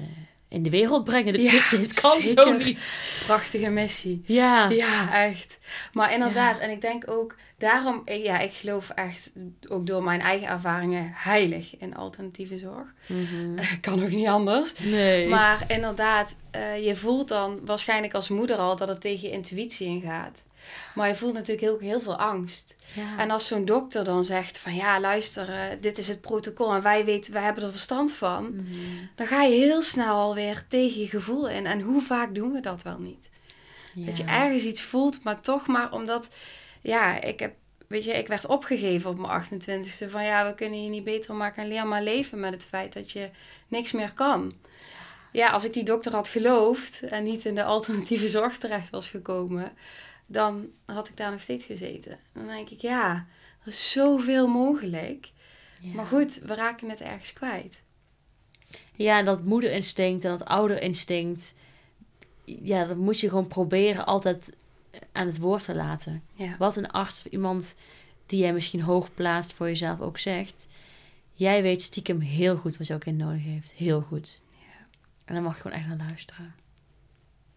in 0.50 0.64
de 0.64 0.70
wereld 0.70 1.04
brengen. 1.04 1.34
Dit, 1.34 1.42
Ja, 1.42 1.52
dit, 1.70 1.80
dit 1.80 1.94
kan 1.94 2.22
zo 2.22 2.52
niet. 2.52 2.94
Prachtige 3.26 3.70
missie. 3.70 4.24
Ja. 4.26 4.70
Ja, 4.70 5.26
echt. 5.26 5.58
Maar 5.94 6.14
inderdaad, 6.14 6.58
en 6.60 6.72
ik 6.72 6.82
denk 6.82 7.10
ook, 7.10 7.36
daarom, 7.58 8.02
ja, 8.06 8.40
ik 8.40 8.54
geloof 8.54 8.90
echt, 8.90 9.32
ook 9.70 9.88
door 9.88 10.04
mijn 10.04 10.22
eigen 10.22 10.48
ervaringen, 10.48 11.12
heilig 11.14 11.78
in 11.78 11.96
alternatieve 11.96 12.58
zorg. 12.58 12.94
Mhm. 13.08 13.64
kan 13.82 14.04
ook 14.04 14.10
niet 14.10 14.28
anders. 14.28 14.74
Nee. 14.80 15.28
Maar 15.28 15.64
inderdaad, 15.68 16.36
eh, 16.52 16.86
je 16.86 16.96
voelt 16.96 17.28
dan 17.28 17.60
waarschijnlijk 17.66 18.14
als 18.14 18.30
moeder 18.30 18.58
al 18.58 18.76
dat 18.76 18.88
het 18.88 19.02
tegen 19.02 19.28
je 19.28 19.34
intuïtie 19.34 19.88
ingaat. 19.88 20.44
Maar 20.96 21.08
je 21.08 21.16
voelt 21.16 21.34
natuurlijk 21.34 21.62
heel, 21.62 21.80
heel 21.80 22.02
veel 22.02 22.18
angst. 22.18 22.76
ja. 22.94 23.18
En 23.18 23.32
als 23.32 23.48
zo'n 23.48 23.66
dokter 23.66 24.04
dan 24.04 24.24
zegt 24.24 24.58
van 24.58 24.76
ja, 24.76 25.00
luister, 25.00 25.50
eh, 25.50 25.62
dit 25.82 25.98
is 25.98 26.08
het 26.08 26.22
protocol 26.22 26.74
en 26.74 26.82
wij 26.82 27.06
weten, 27.06 27.34
wij 27.34 27.44
hebben 27.44 27.64
er 27.64 27.72
verstand 27.72 28.12
van. 28.12 28.56
Mhm. 28.56 28.66
Dan 29.16 29.28
ga 29.28 29.42
je 29.42 29.56
heel 29.56 29.82
snel 29.82 30.16
alweer 30.16 30.66
tegen 30.68 31.02
je 31.02 31.08
gevoel 31.08 31.50
in. 31.50 31.66
En 31.66 31.82
hoe 31.82 32.02
vaak 32.02 32.36
doen 32.36 32.52
we 32.52 32.60
dat 32.60 32.84
wel 32.84 33.00
niet? 33.00 33.30
Dat 33.96 34.18
je 34.18 34.24
ergens 34.24 34.64
iets 34.64 34.82
voelt, 34.82 35.24
maar 35.24 35.42
toch 35.42 35.68
maar 35.68 35.92
omdat, 35.92 36.28
ja, 36.82 37.22
ik 37.22 37.40
heb, 37.40 37.54
weet 37.88 38.04
je, 38.04 38.12
ik 38.12 38.28
werd 38.28 38.46
opgegeven 38.46 39.10
op 39.10 39.18
mijn 39.18 39.44
28ste 39.44 40.10
van 40.10 40.24
ja, 40.24 40.48
we 40.48 40.56
kunnen 40.56 40.84
je 40.84 40.90
niet 40.90 41.04
beter 41.04 41.36
maken 41.36 41.64
en 41.64 41.70
leer 41.70 41.88
maar 41.88 42.04
leven 42.04 42.40
met 42.40 42.54
het 42.54 42.66
feit 42.66 42.94
dat 42.94 43.12
je 43.12 43.30
niks 43.68 43.92
meer 43.92 44.14
kan. 44.14 44.54
Ja, 45.32 45.50
als 45.50 45.64
ik 45.64 45.74
die 45.74 45.84
dokter 45.84 46.12
had 46.12 46.28
geloofd 46.28 47.02
en 47.02 47.24
niet 47.24 47.46
in 47.46 47.56
de 47.56 47.64
alternatieve 47.64 48.30
zorg 48.30 48.58
terecht 48.58 48.90
was 48.90 49.08
gekomen, 49.08 49.72
dan 50.26 50.68
had 50.86 51.08
ik 51.08 51.18
daar 51.18 51.32
nog 51.32 51.42
steeds 51.42 51.66
gezeten. 51.66 52.20
Dan 52.34 52.48
denk 52.48 52.70
ik, 52.70 52.80
ja, 52.82 53.28
er 53.62 53.68
is 53.68 53.92
zoveel 53.92 54.48
mogelijk. 54.48 55.32
Ja. 55.80 55.94
Maar 55.94 56.06
goed, 56.06 56.36
we 56.40 56.54
raken 56.56 56.90
het 56.90 57.02
ergens 57.02 57.34
kwijt. 57.34 57.84
Ja, 58.96 59.24
dat 59.24 59.44
moederinstinct 59.44 60.24
en 60.24 60.30
dat 60.38 60.46
ouderinstinct. 60.46 61.54
Ja, 62.46 62.86
dat 62.86 62.98
moet 62.98 63.20
je 63.20 63.30
gewoon 63.30 63.48
proberen 63.48 64.06
altijd 64.06 64.50
aan 65.12 65.28
het 65.28 65.38
woord 65.38 65.64
te 65.64 65.76
laten. 65.76 66.24
Ja, 66.34 66.56
Wat 66.58 66.76
een 66.76 66.92
arts, 66.92 67.26
iemand 67.26 67.76
die 68.26 68.40
jij 68.40 68.54
misschien 68.54 68.82
hoog 68.82 69.14
plaatst 69.14 69.54
voor 69.54 69.68
jezelf 69.68 70.00
ook 70.00 70.18
zegt. 70.18 70.68
Jij 71.34 71.62
weet 71.62 71.82
stiekem 71.82 72.20
heel 72.20 72.58
goed 72.58 72.78
wat 72.78 72.88
jouw 72.88 72.98
kind 72.98 73.18
nodig 73.18 73.44
heeft. 73.44 73.72
Heel 73.72 74.02
goed. 74.02 74.42
En 75.26 75.34
dan 75.34 75.44
mag 75.44 75.56
je 75.56 75.62
gewoon 75.62 75.78
echt 75.78 75.88
naar 75.88 76.08
luisteren. 76.08 76.56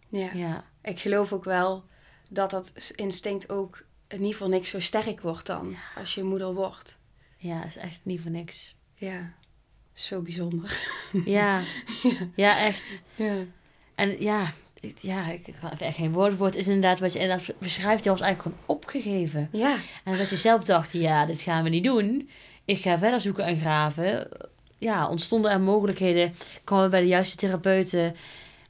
ja. 0.08 0.30
Ja. 0.34 0.64
Ik 0.82 1.00
geloof 1.00 1.32
ook 1.32 1.44
wel 1.44 1.84
dat 2.28 2.50
dat 2.50 2.92
instinct 2.96 3.50
ook 3.50 3.84
in 4.08 4.16
ieder 4.16 4.32
geval 4.32 4.48
niks 4.48 4.68
zo 4.68 4.80
sterk 4.80 5.20
wordt 5.20 5.46
dan 5.46 5.76
als 5.96 6.14
je 6.14 6.22
moeder 6.22 6.54
wordt. 6.54 6.98
Ja, 7.36 7.64
is 7.64 7.76
echt 7.76 8.00
niet 8.02 8.20
voor 8.20 8.30
niks. 8.30 8.74
Ja, 8.94 9.32
zo 9.92 10.20
bijzonder. 10.20 10.78
Ja. 11.24 11.62
Ja, 12.34 12.58
echt. 12.58 13.02
Ja. 13.14 13.34
En 13.94 14.22
ja, 14.22 14.52
ik, 14.80 14.98
ja, 14.98 15.30
ik 15.30 15.46
er 15.46 15.82
echt 15.82 15.96
geen 15.96 16.12
woorden 16.12 16.38
voor. 16.38 16.46
Het 16.46 16.56
is 16.56 16.66
inderdaad 16.66 16.98
wat 16.98 17.12
je 17.12 17.18
inderdaad 17.18 17.54
beschrijft. 17.58 18.04
Je 18.04 18.10
was 18.10 18.20
eigenlijk 18.20 18.56
gewoon 18.56 18.76
opgegeven. 18.78 19.48
Ja, 19.52 19.76
En 20.04 20.18
dat 20.18 20.30
je 20.30 20.36
zelf 20.36 20.64
dacht, 20.64 20.92
ja, 20.92 21.26
dit 21.26 21.40
gaan 21.40 21.62
we 21.62 21.68
niet 21.68 21.84
doen. 21.84 22.30
Ik 22.64 22.78
ga 22.78 22.98
verder 22.98 23.20
zoeken 23.20 23.44
en 23.44 23.58
graven. 23.58 24.28
Ja, 24.78 25.08
ontstonden 25.08 25.50
er 25.50 25.60
mogelijkheden. 25.60 26.34
Kwamen 26.64 26.84
we 26.84 26.90
bij 26.90 27.00
de 27.00 27.06
juiste 27.06 27.36
therapeuten. 27.36 28.16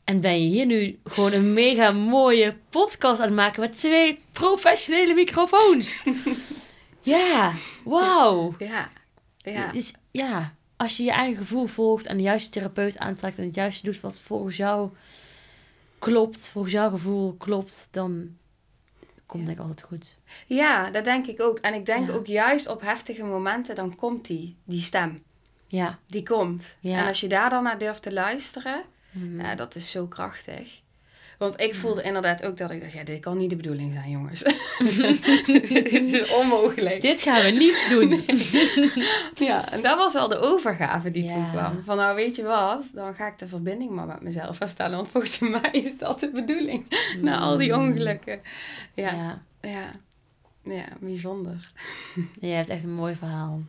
En 0.08 0.20
ben 0.20 0.42
je 0.42 0.48
hier 0.48 0.66
nu 0.66 0.98
gewoon 1.04 1.32
een 1.32 1.52
mega 1.52 1.90
mooie 1.90 2.56
podcast 2.70 3.20
aan 3.20 3.26
het 3.26 3.34
maken 3.34 3.60
met 3.60 3.76
twee 3.76 4.20
professionele 4.32 5.14
microfoons. 5.14 6.04
ja, 7.02 7.52
wauw. 7.84 8.54
ja, 8.58 8.90
ja. 9.36 9.72
Dus 9.72 9.92
ja, 10.10 10.54
als 10.76 10.96
je 10.96 11.02
je 11.02 11.10
eigen 11.10 11.36
gevoel 11.36 11.66
volgt 11.66 12.06
en 12.06 12.16
de 12.16 12.22
juiste 12.22 12.50
therapeut 12.50 12.98
aantrekt 12.98 13.38
en 13.38 13.44
het 13.44 13.54
juiste 13.54 13.84
doet 13.84 14.00
wat 14.00 14.20
volgens 14.20 14.56
jou 14.56 14.90
klopt, 15.98 16.48
volgens 16.48 16.72
jouw 16.74 16.90
gevoel 16.90 17.34
klopt, 17.38 17.88
dan 17.90 18.36
komt 19.26 19.46
denk 19.46 19.58
ik 19.58 19.62
altijd 19.64 19.82
goed. 19.82 20.16
Ja, 20.46 20.90
dat 20.90 21.04
denk 21.04 21.26
ik 21.26 21.40
ook. 21.40 21.58
En 21.58 21.74
ik 21.74 21.86
denk 21.86 22.08
Ja. 22.08 22.14
ook 22.14 22.26
juist 22.26 22.68
op 22.68 22.80
heftige 22.80 23.24
momenten, 23.24 23.74
dan 23.74 23.94
komt 23.96 24.26
die, 24.26 24.56
die 24.64 24.82
stem. 24.82 25.22
Ja. 25.66 25.98
Die 26.06 26.22
komt. 26.22 26.76
Ja. 26.80 26.98
En 26.98 27.06
als 27.06 27.20
je 27.20 27.26
daar 27.28 27.50
dan 27.50 27.62
naar 27.62 27.78
durft 27.78 28.02
te 28.02 28.12
luisteren, 28.12 28.82
Mhm. 29.10 29.40
ja, 29.40 29.54
dat 29.54 29.74
is 29.74 29.90
zo 29.90 30.06
krachtig. 30.06 30.80
Want 31.38 31.60
ik 31.60 31.74
voelde 31.74 32.02
inderdaad 32.02 32.44
ook 32.44 32.56
dat 32.56 32.70
ik 32.70 32.80
dacht, 32.80 32.92
ja, 32.92 33.04
dit 33.04 33.20
kan 33.20 33.38
niet 33.38 33.50
de 33.50 33.56
bedoeling 33.56 33.92
zijn, 33.92 34.10
jongens. 34.10 34.42
dit 35.46 35.92
is 35.92 36.30
onmogelijk. 36.32 37.00
Dit 37.00 37.22
gaan 37.22 37.42
we 37.44 37.50
niet 37.50 37.86
doen. 37.90 38.24
Ja, 39.48 39.70
en 39.72 39.82
dat 39.82 39.96
was 39.96 40.12
wel 40.12 40.28
de 40.28 40.38
overgave 40.38 41.10
die 41.10 41.22
Ja. 41.24 41.28
toen 41.34 41.50
kwam. 41.50 41.82
Van 41.84 41.96
nou, 41.96 42.14
weet 42.16 42.36
je 42.36 42.42
wat, 42.42 42.90
dan 42.94 43.14
ga 43.14 43.26
ik 43.26 43.38
de 43.38 43.48
verbinding 43.48 43.90
maar 43.90 44.06
met 44.06 44.20
mezelf 44.22 44.58
herstellen. 44.58 44.96
Want 44.96 45.08
volgens 45.08 45.38
mij 45.60 45.70
is 45.72 45.98
dat 45.98 46.20
de 46.20 46.30
bedoeling. 46.30 46.84
Na 47.20 47.38
al 47.38 47.56
die 47.56 47.76
ongelukken. 47.76 48.40
Ja, 48.94 49.12
ja. 49.12 49.42
Ja. 49.60 49.90
ja. 50.62 50.84
Bijzonder. 51.00 51.70
Jij 52.40 52.56
hebt 52.56 52.68
echt 52.68 52.82
een 52.82 52.94
mooi 52.94 53.14
verhaal. 53.16 53.62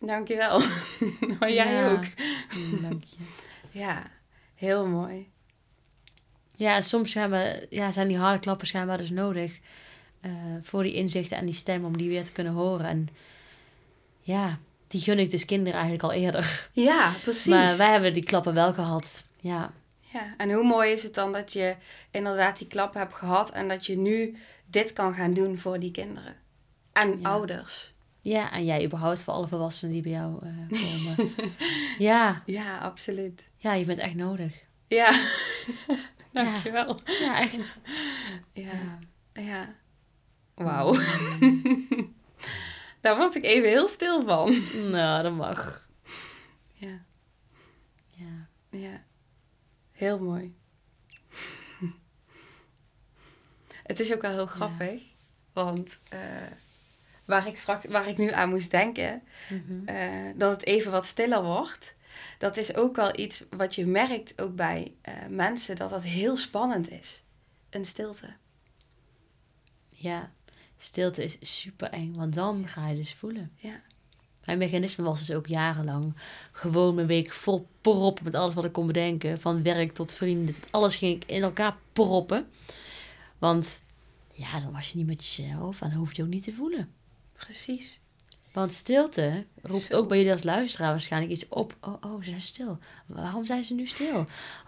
Dankjewel. 0.00 0.60
maar 1.38 1.52
jij 1.52 1.72
Ja. 1.72 1.90
ook. 1.90 2.04
Mm, 2.56 2.82
Dank 2.82 3.02
je. 3.04 3.16
Ja, 3.70 4.02
heel 4.64 4.86
mooi. 4.86 5.30
Ja, 6.56 6.74
en 6.74 6.82
soms 6.82 7.10
zijn, 7.12 7.30
we, 7.30 7.66
ja, 7.70 7.92
zijn 7.92 8.08
die 8.08 8.18
harde 8.18 8.38
klappen 8.38 8.66
schijnbaar 8.66 8.98
dus 8.98 9.10
nodig. 9.10 9.58
eh, 10.20 10.30
voor 10.62 10.82
die 10.82 10.94
inzichten 10.94 11.36
en 11.36 11.44
die 11.46 11.54
stem 11.54 11.84
om 11.84 11.96
die 11.96 12.08
weer 12.08 12.24
te 12.24 12.32
kunnen 12.32 12.52
horen. 12.52 12.86
En 12.86 13.08
ja, 14.20 14.58
die 14.88 15.00
gun 15.00 15.18
ik 15.18 15.30
dus 15.30 15.44
kinderen 15.44 15.72
eigenlijk 15.72 16.02
al 16.02 16.12
eerder. 16.12 16.68
Ja, 16.72 17.12
precies. 17.22 17.46
Maar 17.46 17.76
wij 17.76 17.90
hebben 17.90 18.12
die 18.14 18.24
klappen 18.24 18.54
wel 18.54 18.72
gehad. 18.72 19.24
Ja. 19.40 19.72
Ja, 20.00 20.34
en 20.36 20.52
hoe 20.52 20.64
mooi 20.64 20.92
is 20.92 21.02
het 21.02 21.14
dan 21.14 21.32
dat 21.32 21.52
je 21.52 21.76
inderdaad 22.10 22.58
die 22.58 22.66
klap 22.66 22.94
hebt 22.94 23.14
gehad 23.14 23.50
en 23.50 23.68
dat 23.68 23.86
je 23.86 23.96
nu 23.96 24.36
dit 24.66 24.92
kan 24.92 25.14
gaan 25.14 25.34
doen 25.34 25.58
voor 25.58 25.78
die 25.78 25.90
kinderen. 25.90 26.34
En 26.92 27.20
Ja. 27.20 27.28
ouders. 27.28 27.92
Ja, 28.24 28.52
en 28.52 28.64
jij 28.64 28.84
überhaupt 28.84 29.22
voor 29.22 29.34
alle 29.34 29.48
volwassenen 29.48 29.92
die 29.94 30.02
bij 30.02 30.12
jou 30.12 30.38
eh, 30.46 30.80
komen. 30.82 31.32
ja. 31.98 32.42
Ja, 32.46 32.78
absoluut. 32.78 33.48
ja, 33.56 33.72
je 33.74 33.84
bent 33.84 33.98
echt 33.98 34.14
nodig. 34.14 34.64
Ja, 34.88 35.20
dankjewel. 36.32 37.00
Ja, 37.04 37.40
echt. 37.40 37.80
Ja, 38.52 38.98
ja. 39.32 39.74
Wauw. 40.54 40.94
Daar 43.00 43.16
word 43.16 43.34
ik 43.34 43.44
even 43.44 43.68
heel 43.68 43.88
stil 43.88 44.22
van. 44.22 44.62
Nou, 44.90 45.22
dat 45.22 45.32
mag. 45.32 45.88
Ja, 46.72 47.04
Ja. 48.10 48.48
ja. 48.70 49.04
Heel 49.92 50.18
mooi. 50.18 50.54
Het 53.82 54.00
is 54.00 54.12
ook 54.14 54.22
wel 54.22 54.30
heel 54.30 54.46
grappig, 54.46 55.02
want 55.52 55.98
eh, 56.08 56.20
waar, 57.24 57.46
ik 57.46 57.56
straks, 57.56 57.86
waar 57.86 58.08
ik 58.08 58.16
nu 58.18 58.30
aan 58.32 58.48
moest 58.48 58.70
denken, 58.70 59.22
Mhm. 59.50 59.88
eh, 59.88 60.08
dat 60.36 60.50
het 60.50 60.64
even 60.66 60.90
wat 60.90 61.06
stiller 61.06 61.42
wordt. 61.42 61.94
Dat 62.38 62.56
is 62.56 62.74
ook 62.74 62.96
wel 62.96 63.18
iets 63.18 63.44
wat 63.50 63.74
je 63.74 63.86
merkt 63.86 64.40
ook 64.40 64.54
bij 64.56 64.94
eh, 65.00 65.14
mensen, 65.30 65.76
dat 65.76 65.90
dat 65.90 66.02
heel 66.02 66.36
spannend 66.36 66.90
is. 66.90 67.22
Een 67.70 67.84
stilte. 67.84 68.26
Ja, 69.90 70.32
stilte 70.78 71.24
is 71.24 71.36
super 71.40 71.90
eng, 71.90 72.14
want 72.14 72.34
dan 72.34 72.68
ga 72.68 72.88
je 72.88 72.94
dus 72.96 73.14
voelen. 73.14 73.52
Ja. 73.56 73.80
Mijn 74.44 74.58
mechanisme 74.58 75.04
was 75.04 75.26
dus 75.26 75.36
ook 75.36 75.46
jarenlang 75.46 76.14
gewoon 76.50 76.94
mijn 76.94 77.06
week 77.06 77.32
vol 77.32 77.66
proppen 77.80 78.24
met 78.24 78.34
alles 78.34 78.54
wat 78.54 78.64
ik 78.64 78.72
kon 78.72 78.86
bedenken. 78.86 79.40
Van 79.40 79.62
werk 79.62 79.92
tot 79.92 80.12
vrienden, 80.12 80.54
tot 80.54 80.72
alles 80.72 80.96
ging 80.96 81.22
ik 81.22 81.30
in 81.30 81.42
elkaar 81.42 81.76
proppen. 81.92 82.48
Want 83.38 83.82
ja, 84.32 84.60
dan 84.60 84.72
was 84.72 84.88
je 84.90 84.96
niet 84.96 85.06
met 85.06 85.24
jezelf 85.26 85.80
en 85.80 85.88
dan 85.90 85.98
hoef 85.98 86.16
je 86.16 86.22
ook 86.22 86.28
niet 86.28 86.44
te 86.44 86.52
voelen. 86.52 86.92
Precies. 87.36 88.00
Want 88.52 88.72
stilte 88.72 89.46
roept 89.62 89.82
Zo. 89.84 89.96
ook 89.96 90.08
bij 90.08 90.16
jullie 90.16 90.32
als 90.32 90.42
luisteraar 90.42 90.90
waarschijnlijk 90.90 91.32
iets 91.32 91.48
op. 91.48 91.76
Oh, 91.80 91.94
oh, 92.00 92.22
ze 92.22 92.28
zijn 92.28 92.40
stil. 92.40 92.78
Waarom 93.06 93.46
zijn 93.46 93.64
ze 93.64 93.74
nu 93.74 93.86
stil? 93.86 94.26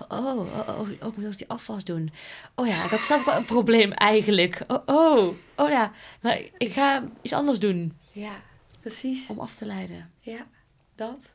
Oh, 0.09 0.27
oh, 0.27 0.69
oh, 0.69 0.81
oh, 0.81 0.89
ik 0.91 1.17
moet 1.17 1.27
ook 1.27 1.39
die 1.39 1.49
afwas 1.49 1.85
doen. 1.85 2.13
Oh 2.55 2.67
ja, 2.67 2.85
ik 2.85 2.91
had 2.91 3.01
zelf 3.01 3.25
wel 3.25 3.37
een 3.37 3.45
probleem 3.45 3.93
eigenlijk. 3.93 4.65
Oh, 4.67 4.83
oh, 4.87 5.35
oh 5.57 5.69
ja, 5.71 5.93
maar 6.21 6.41
ik 6.59 6.73
ga 6.73 7.05
iets 7.23 7.33
anders 7.33 7.59
doen 7.59 7.99
Ja, 8.13 8.43
precies. 8.81 9.29
om 9.29 9.39
af 9.39 9.55
te 9.55 9.67
leiden. 9.67 10.11
Ja, 10.21 10.47
dat. 10.95 11.33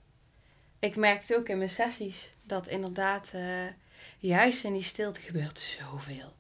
Ik 0.80 0.96
merkte 0.96 1.36
ook 1.38 1.50
in 1.50 1.58
mijn 1.58 1.70
sessies 1.70 2.32
dat 2.44 2.68
inderdaad 2.68 3.32
eh, 3.34 3.44
juist 4.20 4.64
in 4.64 4.74
die 4.74 4.84
stilte 4.84 5.22
gebeurt 5.22 5.60
zoveel. 5.60 6.34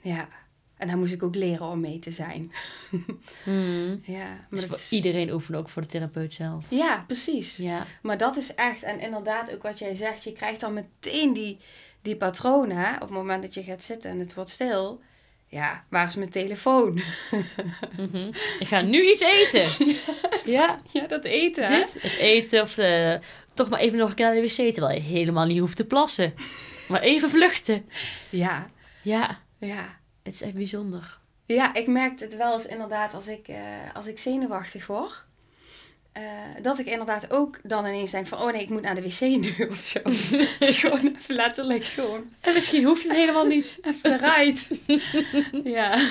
Ja, 0.00 0.28
en 0.76 0.86
daar 0.88 0.98
moest 0.98 1.12
ik 1.12 1.22
ook 1.22 1.34
leren 1.34 1.66
om 1.66 1.80
mee 1.80 1.98
te 1.98 2.10
zijn. 2.10 2.52
Hmm. 3.44 4.00
Ja, 4.18 4.24
maar 4.28 4.46
Dus 4.50 4.64
voor 4.64 4.76
is- 4.76 4.92
iedereen 4.92 5.32
oefenen, 5.32 5.60
ook 5.60 5.68
voor 5.68 5.82
de 5.82 5.88
therapeut 5.88 6.32
zelf. 6.32 6.64
ja 6.68 7.04
precies. 7.06 7.56
Ja, 7.56 7.86
Maar 8.02 8.18
dat 8.18 8.36
is 8.36 8.54
echt, 8.54 8.82
en 8.82 9.00
inderdaad 9.00 9.54
ook 9.54 9.62
wat 9.62 9.78
jij 9.78 9.94
zegt, 9.94 10.24
je 10.24 10.32
krijgt 10.32 10.60
dan 10.60 10.72
meteen 10.72 11.32
die, 11.32 11.58
die 12.02 12.16
patronen. 12.16 12.94
Op 12.94 13.00
het 13.00 13.10
moment 13.10 13.42
dat 13.42 13.54
je 13.54 13.62
gaat 13.62 13.82
zitten 13.82 14.10
en 14.10 14.18
het 14.18 14.34
wordt 14.34 14.50
stil. 14.50 15.00
Ja, 15.48 15.84
waar 15.90 16.06
is 16.06 16.16
mijn 16.16 16.30
telefoon? 16.30 17.00
Mhm. 17.96 18.26
ik 18.58 18.66
ga 18.66 18.80
nu 18.80 19.10
iets 19.10 19.20
eten. 19.22 19.94
ja, 20.44 20.80
Ja, 20.92 21.06
dat 21.06 21.24
eten. 21.24 21.66
hè? 21.66 21.76
dit, 21.78 22.02
het 22.02 22.16
eten 22.18 22.62
of 22.62 22.78
eh, 22.78 23.14
toch 23.54 23.68
maar 23.68 23.78
even 23.80 23.98
nog 23.98 24.08
een 24.08 24.14
keer 24.14 24.26
naar 24.26 24.34
de 24.34 24.40
wc, 24.40 24.72
terwijl 24.74 24.94
je 24.96 25.00
helemaal 25.04 25.46
niet 25.46 25.58
hoeft 25.58 25.76
te 25.76 25.84
plassen. 25.84 26.34
Maar 26.88 27.00
even 27.00 27.30
vluchten. 27.30 27.88
Ja, 28.30 28.70
Ja, 29.02 29.40
ja. 29.58 29.98
Het 30.26 30.34
is 30.34 30.42
echt 30.42 30.54
bijzonder. 30.54 31.18
Ja, 31.46 31.74
ik 31.74 31.86
merk 31.86 32.20
het 32.20 32.36
wel 32.36 32.54
eens 32.54 32.66
inderdaad 32.66 33.14
als 33.14 33.26
ik, 33.26 33.48
eh, 33.48 33.58
als 33.94 34.06
ik 34.06 34.18
zenuwachtig 34.18 34.86
word. 34.86 35.24
eh, 36.12 36.22
dat 36.62 36.78
ik 36.78 36.86
inderdaad 36.86 37.30
ook 37.30 37.58
dan 37.62 37.86
ineens 37.86 38.10
denk 38.10 38.26
van... 38.26 38.38
Oh 38.38 38.52
nee, 38.52 38.62
ik 38.62 38.68
moet 38.68 38.82
naar 38.82 38.94
de 38.94 39.02
wc 39.02 39.20
nu 39.20 39.54
of 39.70 39.78
zo. 39.78 40.00
Het 40.58 40.68
is 40.68 40.78
gewoon 40.78 41.14
even 41.16 41.34
letterlijk 41.34 41.84
gewoon 41.84 42.24
En 42.40 42.54
misschien 42.54 42.84
hoeft 42.84 43.02
het 43.02 43.12
helemaal 43.12 43.46
niet. 43.46 43.78
even 43.82 44.12
eruit. 44.12 44.68
ja. 45.64 46.08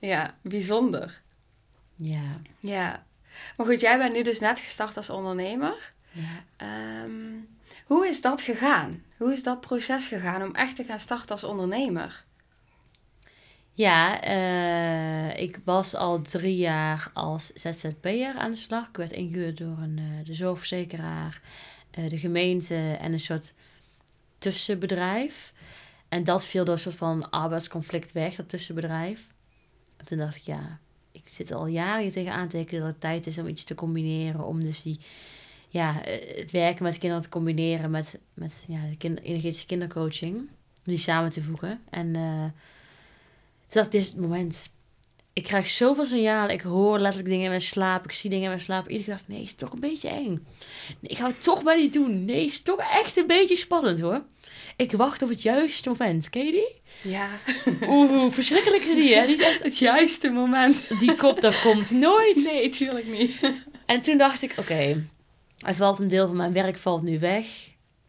ja, 0.00 0.34
bijzonder. 0.42 1.20
Ja. 1.96 2.40
Ja. 2.60 3.06
Maar 3.56 3.66
goed, 3.66 3.80
jij 3.80 3.98
bent 3.98 4.12
nu 4.12 4.22
dus 4.22 4.40
net 4.40 4.60
gestart 4.60 4.96
als 4.96 5.10
ondernemer. 5.10 5.92
ja. 6.10 6.44
Ehm, 6.56 7.34
hoe 7.86 8.08
is 8.08 8.20
dat 8.20 8.40
gegaan? 8.40 9.02
Hoe 9.16 9.32
is 9.32 9.42
dat 9.42 9.60
proces 9.60 10.06
gegaan 10.06 10.42
om 10.42 10.54
echt 10.54 10.76
te 10.76 10.84
gaan 10.84 11.00
starten 11.00 11.28
als 11.30 11.44
ondernemer? 11.44 12.24
Ja, 13.74 14.22
eh, 14.22 15.42
ik 15.42 15.60
was 15.64 15.94
al 15.94 16.20
drie 16.20 16.56
jaar 16.56 17.10
als 17.14 17.46
ZZP'er 17.46 18.34
aan 18.34 18.50
de 18.50 18.56
slag. 18.56 18.88
Ik 18.88 18.96
werd 18.96 19.12
ingehuurd 19.12 19.58
door 19.58 19.78
een, 19.78 19.98
eh, 19.98 20.26
de 20.26 20.34
zorgverzekeraar, 20.34 21.40
eh, 21.90 22.08
de 22.08 22.18
gemeente 22.18 22.96
en 23.00 23.12
een 23.12 23.20
soort 23.20 23.54
tussenbedrijf. 24.38 25.52
En 26.08 26.24
dat 26.24 26.46
viel 26.46 26.64
door 26.64 26.74
een 26.74 26.80
soort 26.80 26.94
van 26.94 27.30
arbeidsconflict 27.30 28.12
weg, 28.12 28.34
dat 28.34 28.48
tussenbedrijf. 28.48 29.26
En 29.96 30.04
toen 30.04 30.18
dacht 30.18 30.36
ik, 30.36 30.42
ja, 30.42 30.78
ik 31.12 31.22
zit 31.24 31.52
al 31.52 31.66
jaren 31.66 32.02
hier 32.02 32.12
tegenaan 32.12 32.48
te 32.48 32.56
tekenen 32.56 32.80
dat 32.80 32.90
het 32.90 33.00
tijd 33.00 33.26
is 33.26 33.38
om 33.38 33.46
iets 33.46 33.64
te 33.64 33.74
combineren. 33.74 34.44
Om 34.44 34.60
dus 34.60 34.82
die, 34.82 35.00
ja, 35.68 36.00
het 36.36 36.50
werken 36.50 36.84
met 36.84 36.98
kinderen 36.98 37.24
te 37.24 37.30
combineren 37.30 37.90
met, 37.90 38.18
met 38.34 38.64
ja, 38.68 38.80
de 38.98 39.22
energetische 39.22 39.66
kindercoaching. 39.66 40.36
Om 40.36 40.48
die 40.92 40.96
samen 40.96 41.30
te 41.30 41.42
voegen. 41.42 41.80
En 41.90 42.14
dit 43.72 43.94
is 43.94 44.06
het 44.06 44.16
moment. 44.16 44.70
Ik 45.32 45.42
krijg 45.42 45.68
zoveel 45.68 46.04
signalen. 46.04 46.54
Ik 46.54 46.60
hoor 46.60 46.98
letterlijk 46.98 47.28
dingen 47.28 47.44
in 47.44 47.50
mijn 47.50 47.60
slaap. 47.60 48.04
Ik 48.04 48.12
zie 48.12 48.30
dingen 48.30 48.44
in 48.44 48.50
mijn 48.50 48.60
slaap. 48.62 48.82
Iedere 48.88 49.04
keer 49.04 49.12
dacht 49.14 49.22
ik, 49.28 49.34
nee, 49.34 49.42
is 49.42 49.54
toch 49.54 49.72
een 49.72 49.80
beetje 49.80 50.08
eng. 50.08 50.46
Nee, 51.00 51.10
ik 51.10 51.16
ga 51.16 51.26
het 51.26 51.42
toch 51.42 51.62
maar 51.62 51.76
niet 51.76 51.92
doen. 51.92 52.24
Nee, 52.24 52.44
is 52.46 52.62
toch 52.62 52.78
echt 52.80 53.16
een 53.16 53.26
beetje 53.26 53.56
spannend 53.56 54.00
hoor. 54.00 54.22
Ik 54.76 54.92
wacht 54.92 55.22
op 55.22 55.28
het 55.28 55.42
juiste 55.42 55.88
moment. 55.88 56.30
Ken 56.30 56.44
je 56.46 56.52
die? 56.52 56.80
Ja, 57.12 57.28
Oeh, 57.88 58.32
verschrikkelijk 58.32 58.82
is 58.84 58.94
die 58.96 59.14
hè. 59.14 59.26
Die, 59.26 59.34
is 59.34 59.40
echt- 59.40 59.62
het 59.62 59.78
juiste 59.78 60.28
moment. 60.30 60.98
die 61.00 61.14
kop, 61.14 61.40
dat 61.40 61.60
komt 61.62 61.90
nooit. 61.90 62.36
Nee, 62.44 62.68
tuurlijk 62.68 63.06
niet. 63.06 63.52
En 63.86 64.00
toen 64.00 64.18
dacht 64.18 64.42
ik, 64.42 64.54
oké, 64.58 65.06
er 65.66 65.74
valt 65.74 65.98
een 65.98 66.08
deel 66.08 66.26
van 66.26 66.36
mijn 66.36 66.52
werk 66.52 66.78
valt 66.78 67.02
nu 67.02 67.18
weg. 67.18 67.46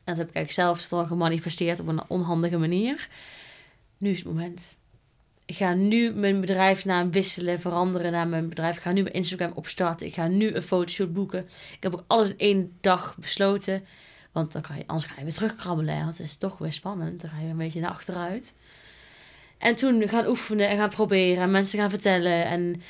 En 0.04 0.16
dat 0.16 0.18
heb 0.18 0.30
ik 0.30 0.36
eigenlijk 0.36 0.52
zelf 0.52 0.88
dan 0.88 1.08
gemanifesteerd 1.08 1.80
op 1.80 1.88
een 1.88 2.10
onhandige 2.10 2.58
manier. 2.58 3.08
Nu 3.98 4.12
is 4.12 4.18
het 4.18 4.28
moment. 4.28 4.78
Ik 5.54 5.60
ga 5.60 5.74
nu 5.74 6.12
mijn 6.14 6.42
bedrijfsnaam 6.42 7.12
wisselen, 7.12 7.60
veranderen 7.60 8.12
naar 8.12 8.28
mijn 8.28 8.50
bedrijf. 8.50 8.76
Ik 8.76 8.82
ga 8.82 8.92
nu 8.92 9.02
mijn 9.02 9.14
Instagram 9.14 9.52
opstarten. 9.54 10.08
Ik 10.08 10.14
ga 10.14 10.28
nu 10.28 10.54
een 10.54 10.62
fotoshoot 10.62 11.14
boeken. 11.14 11.40
Ik 11.76 11.84
heb 11.84 11.94
ook 11.94 12.04
alles 12.08 12.30
in 12.30 12.38
één 12.38 12.78
dag 12.82 13.18
besloten. 13.20 13.86
Want 14.32 14.52
dan 14.52 14.62
kan 14.62 14.78
je, 14.78 14.84
anders 14.88 15.12
ga 15.12 15.16
je 15.18 15.24
weer 15.24 15.34
terugkrabbelen. 15.34 16.04
Want 16.04 16.18
het 16.18 16.28
is 16.28 16.36
toch 16.36 16.58
weer 16.58 16.74
spannend. 16.74 17.22
Dan 17.22 17.30
ga 17.30 17.40
je 17.40 17.48
een 17.48 17.58
beetje 17.58 17.80
naar 17.80 17.90
achteruit. 17.90 18.54
En 19.58 19.76
toen 19.76 20.08
gaan 20.08 20.28
oefenen 20.28 20.70
en 20.70 20.78
gaan 20.78 20.90
proberen. 20.90 21.44
En 21.44 21.52
mensen 21.52 21.80
gaan 21.80 21.90
vertellen. 21.90 22.46
En 22.46 22.82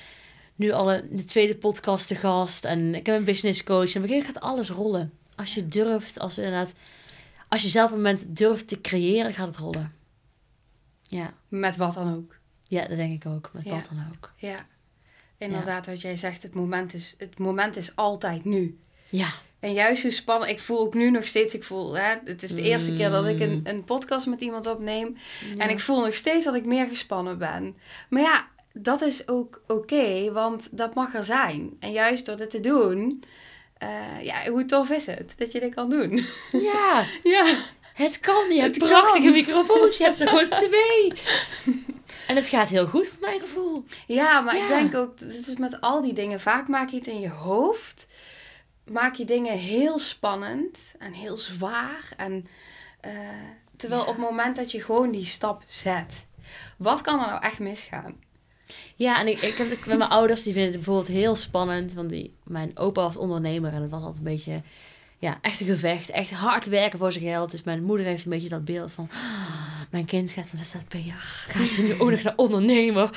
nu 0.56 0.72
al 0.72 0.94
een- 0.94 1.08
de 1.12 1.26
tweede 1.26 1.56
podcast 1.56 2.08
te 2.08 2.16
gast. 2.16 2.66
En 2.66 2.96
ik 2.96 3.06
heb 3.06 3.16
een 3.18 3.24
business 3.26 3.64
coach. 3.64 3.96
En 3.96 4.02
begin 4.02 4.24
gaat 4.24 4.40
alles 4.40 4.70
rollen. 4.70 5.14
Als 5.36 5.54
je 5.54 5.68
durft, 5.68 6.20
als, 6.20 6.38
inderdaad, 6.38 6.72
als 7.50 7.62
je 7.62 7.70
zelf 7.70 7.92
een 7.92 7.98
moment 7.98 8.36
durft 8.36 8.68
te 8.68 8.82
creëren, 8.82 9.34
gaat 9.34 9.48
het 9.48 9.58
rollen. 9.58 9.94
Ja, 11.02 11.34
Met 11.48 11.78
wat 11.78 11.94
dan 11.94 12.16
ook. 12.16 12.42
Ja 12.74 12.88
dat 12.88 12.98
denk 12.98 13.24
ik 13.24 13.32
ook. 13.32 13.50
Met 13.54 13.64
wat 13.70 13.88
dan 13.90 14.06
ook. 14.16 14.32
Ja. 14.36 14.56
Inderdaad, 15.38 15.86
wat 15.86 16.02
jij 16.02 16.18
zegt, 16.18 16.44
het 16.44 16.54
moment, 16.54 16.94
is, 16.94 17.16
het 17.18 17.38
moment 17.40 17.76
is 17.76 17.96
altijd 17.96 18.46
nu. 18.46 18.78
Ja, 19.10 19.34
En 19.60 19.74
juist 19.74 20.02
hoe 20.02 20.12
spannend, 20.12 20.52
ik 20.52 20.60
voel 20.60 20.80
ook 20.80 20.94
nu 20.94 21.12
nog 21.12 21.26
steeds, 21.28 21.54
ik 21.56 21.64
voel, 21.64 21.94
hè, 21.98 22.16
het 22.26 22.44
is 22.44 22.56
de 22.56 22.62
eerste 22.62 22.96
keer 22.96 23.10
dat 23.10 23.26
ik 23.26 23.40
een, 23.40 23.52
Mm. 23.52 23.62
een 23.64 23.84
podcast 23.84 24.26
met 24.28 24.42
iemand 24.42 24.66
opneem. 24.68 25.18
Ja. 25.56 25.64
En 25.64 25.70
ik 25.70 25.80
voel 25.80 26.00
nog 26.06 26.16
steeds 26.16 26.46
dat 26.46 26.56
ik 26.56 26.66
meer 26.66 26.88
gespannen 26.88 27.38
ben. 27.38 27.76
Maar 28.10 28.22
ja, 28.22 28.48
dat 28.74 29.02
is 29.02 29.28
ook 29.28 29.62
oké, 29.68 30.32
want 30.32 30.68
dat 30.72 30.94
mag 30.94 31.14
er 31.16 31.24
zijn. 31.24 31.72
En 31.80 31.92
juist 31.92 32.26
door 32.26 32.38
dit 32.38 32.50
te 32.50 32.60
doen, 32.60 33.24
eh, 33.78 33.90
ja, 34.22 34.50
hoe 34.50 34.66
tof 34.66 34.90
is 34.90 35.06
het 35.06 35.34
dat 35.38 35.52
je 35.52 35.60
dit 35.60 35.74
kan 35.74 35.90
doen? 35.90 36.26
ja, 36.52 37.06
ja, 37.36 37.46
het 37.94 38.20
kan. 38.20 38.52
Je 38.54 38.62
hebt 38.62 38.78
prachtige 38.78 39.30
microfoons. 39.30 39.98
Je 39.98 40.04
hebt 40.04 40.22
er 40.22 40.28
gewoon 40.28 40.50
twee. 40.50 41.14
En 42.34 42.40
het 42.40 42.48
gaat 42.48 42.70
heel 42.70 42.88
goed, 42.88 43.08
voor 43.08 43.28
mijn 43.28 43.40
gevoel. 43.40 43.86
ja 44.08 44.42
maar 44.42 44.56
Ja. 44.56 44.62
ik 44.62 44.68
denk 44.68 44.96
ook, 44.96 45.20
dit 45.20 45.48
is 45.48 45.58
met 45.58 45.82
al 45.82 46.02
die 46.02 46.14
dingen, 46.14 46.40
vaak 46.40 46.68
maak 46.68 46.90
je 46.90 46.98
het 46.98 47.08
in 47.08 47.20
je 47.20 47.30
hoofd. 47.30 48.08
Maak 48.86 49.16
je 49.16 49.26
dingen 49.26 49.58
heel 49.58 50.00
spannend 50.00 50.94
en 51.00 51.14
heel 51.14 51.38
zwaar. 51.38 52.10
En, 52.18 52.48
eh, 53.02 53.12
terwijl 53.78 54.02
Ja. 54.02 54.08
op 54.08 54.16
het 54.16 54.26
moment 54.26 54.56
dat 54.56 54.72
je 54.72 54.82
gewoon 54.84 55.12
die 55.12 55.26
stap 55.26 55.64
zet, 55.68 56.28
wat 56.78 57.02
kan 57.02 57.20
er 57.20 57.28
nou 57.28 57.42
echt 57.42 57.60
misgaan? 57.60 58.16
Ja, 58.96 59.20
en 59.20 59.28
ik, 59.28 59.42
ik 59.42 59.56
heb 59.56 59.70
het 59.70 59.86
met 59.86 59.98
mijn 59.98 60.10
ouders, 60.20 60.44
die 60.44 60.54
vinden 60.54 60.72
het 60.72 60.82
bijvoorbeeld 60.84 61.18
heel 61.18 61.36
spannend. 61.36 61.94
Want 61.94 62.10
die, 62.10 62.34
mijn 62.44 62.78
opa 62.78 63.02
was 63.02 63.18
ondernemer 63.18 63.74
en 63.74 63.82
het 63.82 63.92
was 63.92 64.02
altijd 64.02 64.18
een 64.18 64.32
beetje, 64.34 64.62
ja, 65.18 65.38
echt 65.42 65.60
een 65.60 65.66
gevecht. 65.66 66.10
Echt 66.10 66.32
hard 66.32 66.66
werken 66.66 67.00
voor 67.00 67.12
zijn 67.12 67.24
geld. 67.26 67.52
Dus 67.52 67.64
mijn 67.64 67.84
moeder 67.84 68.06
heeft 68.06 68.24
een 68.26 68.32
beetje 68.32 68.50
dat 68.50 68.66
beeld 68.66 68.94
van, 68.94 69.10
"Ah, 69.12 69.82
mijn 69.94 70.06
kind 70.06 70.32
gaat 70.32 70.50
van 70.50 70.58
ZZP'er. 70.60 71.46
Gaat 71.48 71.68
ze 71.70 71.84
nu 71.84 72.00
ook 72.00 72.10
nog 72.10 72.22
naar 72.22 72.34
ondernemer? 72.36 73.10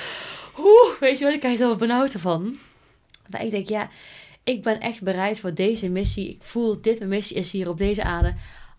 Oeh, 0.59 0.99
weet 1.01 1.19
je 1.19 1.25
wel, 1.25 1.35
ik 1.35 1.41
krijg 1.41 1.59
er 1.61 1.67
wel 1.67 1.77
benauwd 1.77 2.13
van. 2.13 2.57
Maar 3.31 3.45
ik 3.45 3.51
denk, 3.51 3.69
ja, 3.69 3.89
ik 4.45 4.63
ben 4.63 4.81
echt 4.81 5.03
bereid 5.03 5.41
voor 5.41 5.55
deze 5.55 5.89
missie. 5.89 6.29
Ik 6.29 6.43
voel, 6.43 6.81
dit 6.81 6.99
mijn 6.99 7.11
missie 7.11 7.37
is 7.37 7.51
hier 7.53 7.69
op 7.69 7.79
deze 7.79 8.03
aarde. 8.05 8.35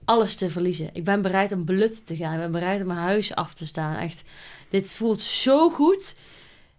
Alles 0.05 0.35
te 0.35 0.49
verliezen. 0.49 0.89
Ik 0.93 1.03
ben 1.03 1.21
bereid 1.21 1.51
om 1.51 1.65
belut 1.65 2.05
te 2.07 2.15
gaan. 2.15 2.33
Ik 2.33 2.39
ben 2.39 2.51
bereid 2.51 2.81
om 2.81 2.87
mijn 2.87 2.99
huis 2.99 3.35
af 3.35 3.53
te 3.53 3.65
staan. 3.65 3.95
Echt, 3.95 4.23
dit 4.69 4.91
voelt 4.91 5.21
zo 5.21 5.69
goed. 5.69 6.15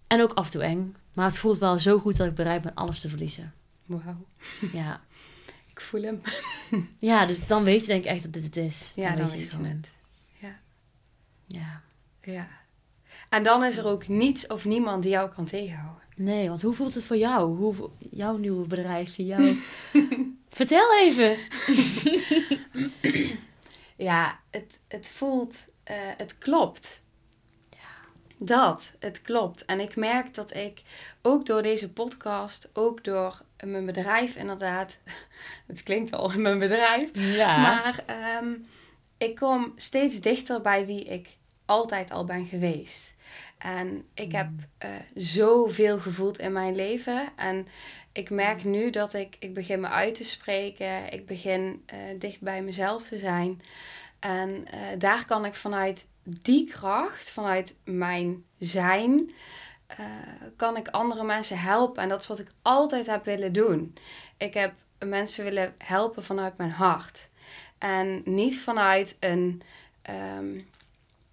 En 0.07 0.23
ook 0.23 0.33
af 0.33 0.45
en 0.47 0.51
toe 0.53 0.63
eng. 0.63 0.97
Maar 1.13 1.27
het 1.27 1.39
voelt 1.39 1.59
wel 1.59 1.79
zo 1.79 1.99
goed 1.99 2.17
dat 2.17 2.27
ik 2.27 2.35
bereid 2.35 2.63
ben 2.63 2.75
alles 2.75 3.01
te 3.01 3.09
verliezen. 3.09 3.53
Wauw, 3.87 4.27
Ja, 4.73 5.01
ik 5.73 5.81
voel 5.81 6.03
hem. 6.03 6.21
ja 6.99 7.27
dus 7.27 7.47
dan 7.47 7.65
weet 7.65 7.81
je 7.81 7.87
denk 7.87 8.05
ik 8.05 8.11
echt 8.11 8.23
dat 8.23 8.33
dit 8.33 8.45
het 8.45 8.57
is. 8.57 8.93
Ja, 8.95 9.11
dan 9.11 9.21
het 9.21 9.31
weet 9.33 9.41
je 9.41 9.49
gewoon. 9.49 9.67
het. 9.67 9.97
Ja. 11.49 11.83
Ja. 12.23 12.49
En 13.29 13.43
dan 13.43 13.65
is 13.65 13.77
er 13.77 13.87
ook 13.87 14.09
niets 14.09 14.47
of 14.47 14.65
niemand 14.65 15.03
die 15.03 15.13
jou 15.13 15.31
kan 15.31 15.45
tegenhouden. 15.45 16.03
Nee, 16.17 16.49
want 16.49 16.63
hoe 16.63 16.75
voelt 16.75 16.95
het 16.95 17.05
voor 17.05 17.17
jou? 17.17 17.57
Hoe, 17.57 17.91
jouw 18.11 18.37
nieuwe 18.37 18.67
bedrijf, 18.67 19.17
jouw... 19.17 19.55
Vertel 20.49 20.97
even. 20.99 21.37
Ja, 23.97 24.41
het, 24.51 24.79
het 24.89 25.09
voelt, 25.09 25.69
eh, 25.85 25.97
het 26.17 26.39
klopt. 26.39 27.03
Dat, 28.37 28.93
het 28.99 29.23
klopt. 29.23 29.65
En 29.65 29.81
ik 29.81 29.97
merk 29.97 30.35
dat 30.35 30.55
ik 30.55 30.83
ook 31.23 31.47
door 31.47 31.63
deze 31.63 31.93
podcast, 31.93 32.71
ook 32.73 33.05
door 33.05 33.43
mijn 33.65 33.87
bedrijf 33.87 34.37
inderdaad, 34.37 34.99
het 35.67 35.83
klinkt 35.83 36.13
al 36.13 36.33
mijn 36.37 36.59
bedrijf, 36.59 37.11
Ja. 37.37 37.57
maar 37.57 38.03
ehm, 38.07 38.55
ik 39.17 39.37
kom 39.37 39.73
steeds 39.77 40.21
dichter 40.21 40.61
bij 40.61 40.87
wie 40.87 41.05
ik 41.05 41.37
altijd 41.69 42.11
al 42.11 42.25
ben 42.25 42.47
geweest. 42.47 43.15
En 43.59 44.05
ik 44.15 44.33
heb 44.33 44.49
eh, 44.79 44.91
zoveel 45.15 45.99
gevoeld 45.99 46.39
in 46.39 46.53
mijn 46.53 46.77
leven. 46.77 47.29
En 47.37 47.69
ik 48.13 48.31
merk 48.31 48.65
nu 48.65 48.91
dat 48.91 49.15
ik, 49.15 49.37
ik 49.39 49.55
begin 49.55 49.81
me 49.81 49.89
uit 49.89 50.15
te 50.15 50.25
spreken. 50.25 51.13
Ik 51.13 51.27
begin 51.27 51.83
eh, 51.87 51.99
dicht 52.19 52.41
bij 52.41 52.63
mezelf 52.63 53.03
te 53.03 53.19
zijn. 53.19 53.63
En 54.19 54.67
eh, 54.67 54.81
daar 54.99 55.25
kan 55.27 55.45
ik 55.45 55.55
vanuit 55.55 56.07
die 56.23 56.71
kracht, 56.71 57.31
vanuit 57.31 57.77
mijn 57.85 58.45
zijn, 58.59 59.31
kan 60.57 60.77
ik 60.77 60.89
andere 60.89 61.25
mensen 61.25 61.59
helpen. 61.59 62.03
En 62.03 62.09
dat 62.09 62.21
is 62.21 62.27
wat 62.27 62.39
ik 62.39 62.51
altijd 62.63 63.07
heb 63.07 63.25
willen 63.25 63.53
doen. 63.53 63.95
Ik 64.37 64.55
heb 64.55 64.73
mensen 64.99 65.45
willen 65.45 65.75
helpen 65.79 66.25
vanuit 66.25 66.57
mijn 66.57 66.71
hart. 66.71 67.29
En 67.79 68.23
niet 68.25 68.59
vanuit 68.59 69.17
een, 69.21 69.63
ehm, 70.03 70.59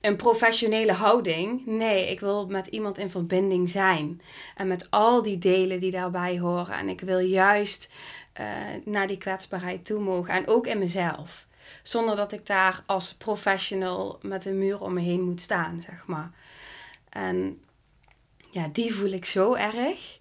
een 0.05 0.15
professionele 0.15 0.91
houding. 0.91 1.65
Nee, 1.65 2.09
ik 2.09 2.19
wil 2.19 2.47
met 2.47 2.67
iemand 2.67 2.97
in 2.97 3.09
verbinding 3.09 3.69
zijn. 3.69 4.21
En 4.55 4.67
met 4.67 4.91
al 4.91 5.21
die 5.21 5.37
delen 5.37 5.79
die 5.79 5.91
daarbij 5.91 6.39
horen. 6.39 6.75
En 6.75 6.89
ik 6.89 7.01
wil 7.01 7.19
juist 7.19 7.89
eh, 8.33 8.47
naar 8.85 9.07
die 9.07 9.17
kwetsbaarheid 9.17 9.85
toe 9.85 9.99
mogen. 9.99 10.33
En 10.33 10.47
ook 10.47 10.67
in 10.67 10.79
mezelf. 10.79 11.45
Zonder 11.83 12.15
dat 12.15 12.31
ik 12.31 12.45
daar 12.45 12.83
als 12.85 13.13
professional 13.13 14.19
met 14.21 14.45
een 14.45 14.57
muur 14.57 14.81
om 14.81 14.93
me 14.93 15.01
heen 15.01 15.21
moet 15.21 15.41
staan, 15.41 15.81
zeg 15.81 16.05
maar. 16.05 16.31
En 17.09 17.61
ja, 18.51 18.67
die 18.71 18.93
voel 18.93 19.11
ik 19.11 19.25
zo 19.25 19.53
erg 19.53 20.19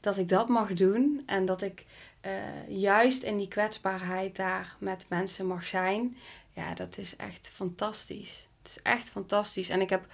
dat 0.00 0.18
ik 0.18 0.28
dat 0.28 0.48
mag 0.48 0.72
doen. 0.72 1.22
En 1.26 1.46
dat 1.46 1.62
ik 1.62 1.84
eh, 2.20 2.32
juist 2.68 3.22
in 3.22 3.36
die 3.36 3.48
kwetsbaarheid 3.48 4.36
daar 4.36 4.76
met 4.78 5.06
mensen 5.08 5.46
mag 5.46 5.66
zijn. 5.66 6.16
Ja, 6.52 6.74
dat 6.74 6.98
is 6.98 7.16
echt 7.16 7.50
fantastisch. 7.52 8.45
Het 8.66 8.76
is 8.76 8.82
echt 8.82 9.10
fantastisch. 9.10 9.68
En 9.68 9.80
ik 9.80 9.90
heb 9.90 10.06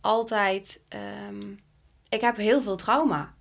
altijd, 0.00 0.80
ehm, 0.88 1.42
ik 2.08 2.20
heb 2.20 2.36
heel 2.36 2.62
veel 2.62 2.76
trauma. 2.76 3.34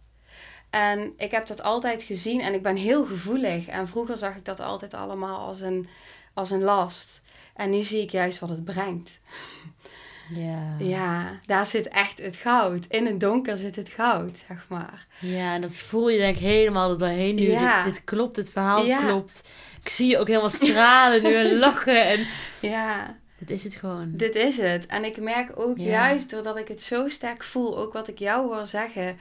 En 0.69 1.13
ik 1.17 1.31
heb 1.31 1.47
dat 1.47 1.63
altijd 1.63 2.03
gezien 2.03 2.41
en 2.41 2.53
ik 2.53 2.61
ben 2.63 2.75
heel 2.75 3.05
gevoelig. 3.05 3.67
En 3.67 3.87
vroeger 3.87 4.17
zag 4.17 4.35
ik 4.35 4.45
dat 4.45 4.59
altijd 4.59 4.93
allemaal 4.93 5.47
als 5.47 5.59
een, 5.61 5.87
als 6.33 6.49
een 6.51 6.61
last. 6.61 7.21
En 7.55 7.69
nu 7.69 7.81
zie 7.81 8.01
ik 8.01 8.11
juist 8.11 8.39
wat 8.39 8.49
het 8.49 8.63
brengt. 8.65 9.19
Ja. 10.35 10.75
Ja, 10.79 11.39
daar 11.45 11.65
zit 11.65 11.87
echt 11.87 12.17
het 12.17 12.35
goud. 12.35 12.85
In 12.85 13.05
het 13.05 13.19
donker 13.19 13.57
zit 13.57 13.75
het 13.75 13.89
goud, 13.89 14.43
zeg 14.47 14.65
maar. 14.69 15.07
Ja, 15.19 15.53
en 15.53 15.61
dat 15.61 15.71
voel 15.77 16.09
je 16.09 16.17
denk 16.17 16.35
ik 16.35 16.41
helemaal 16.41 16.91
er 16.91 16.97
doorheen 16.97 17.35
nu. 17.35 17.49
Ja. 17.51 17.83
Dit, 17.83 17.93
dit 17.93 18.03
klopt, 18.03 18.35
dit 18.35 18.51
verhaal 18.51 18.85
Ja. 18.85 19.05
klopt. 19.07 19.41
Ik 19.83 19.89
zie 19.89 20.07
je 20.07 20.17
ook 20.17 20.27
helemaal 20.27 20.49
stralen 20.49 21.23
nu 21.23 21.33
en 21.35 21.57
lachen. 21.65 22.05
En 22.05 22.25
Ja, 22.59 23.17
dit 23.41 23.49
is 23.49 23.63
het 23.63 23.75
gewoon. 23.75 24.11
dit 24.17 24.35
is 24.35 24.57
het. 24.57 24.85
En 24.85 25.03
ik 25.03 25.17
merk 25.21 25.59
ook 25.59 25.77
Ja. 25.77 25.83
juist 25.89 26.29
doordat 26.29 26.57
ik 26.57 26.67
het 26.67 26.81
zo 26.81 27.09
sterk 27.09 27.43
voel, 27.43 27.77
ook 27.77 27.93
wat 27.93 28.07
ik 28.07 28.19
jou 28.19 28.47
hoor 28.47 28.65
zeggen. 28.65 29.19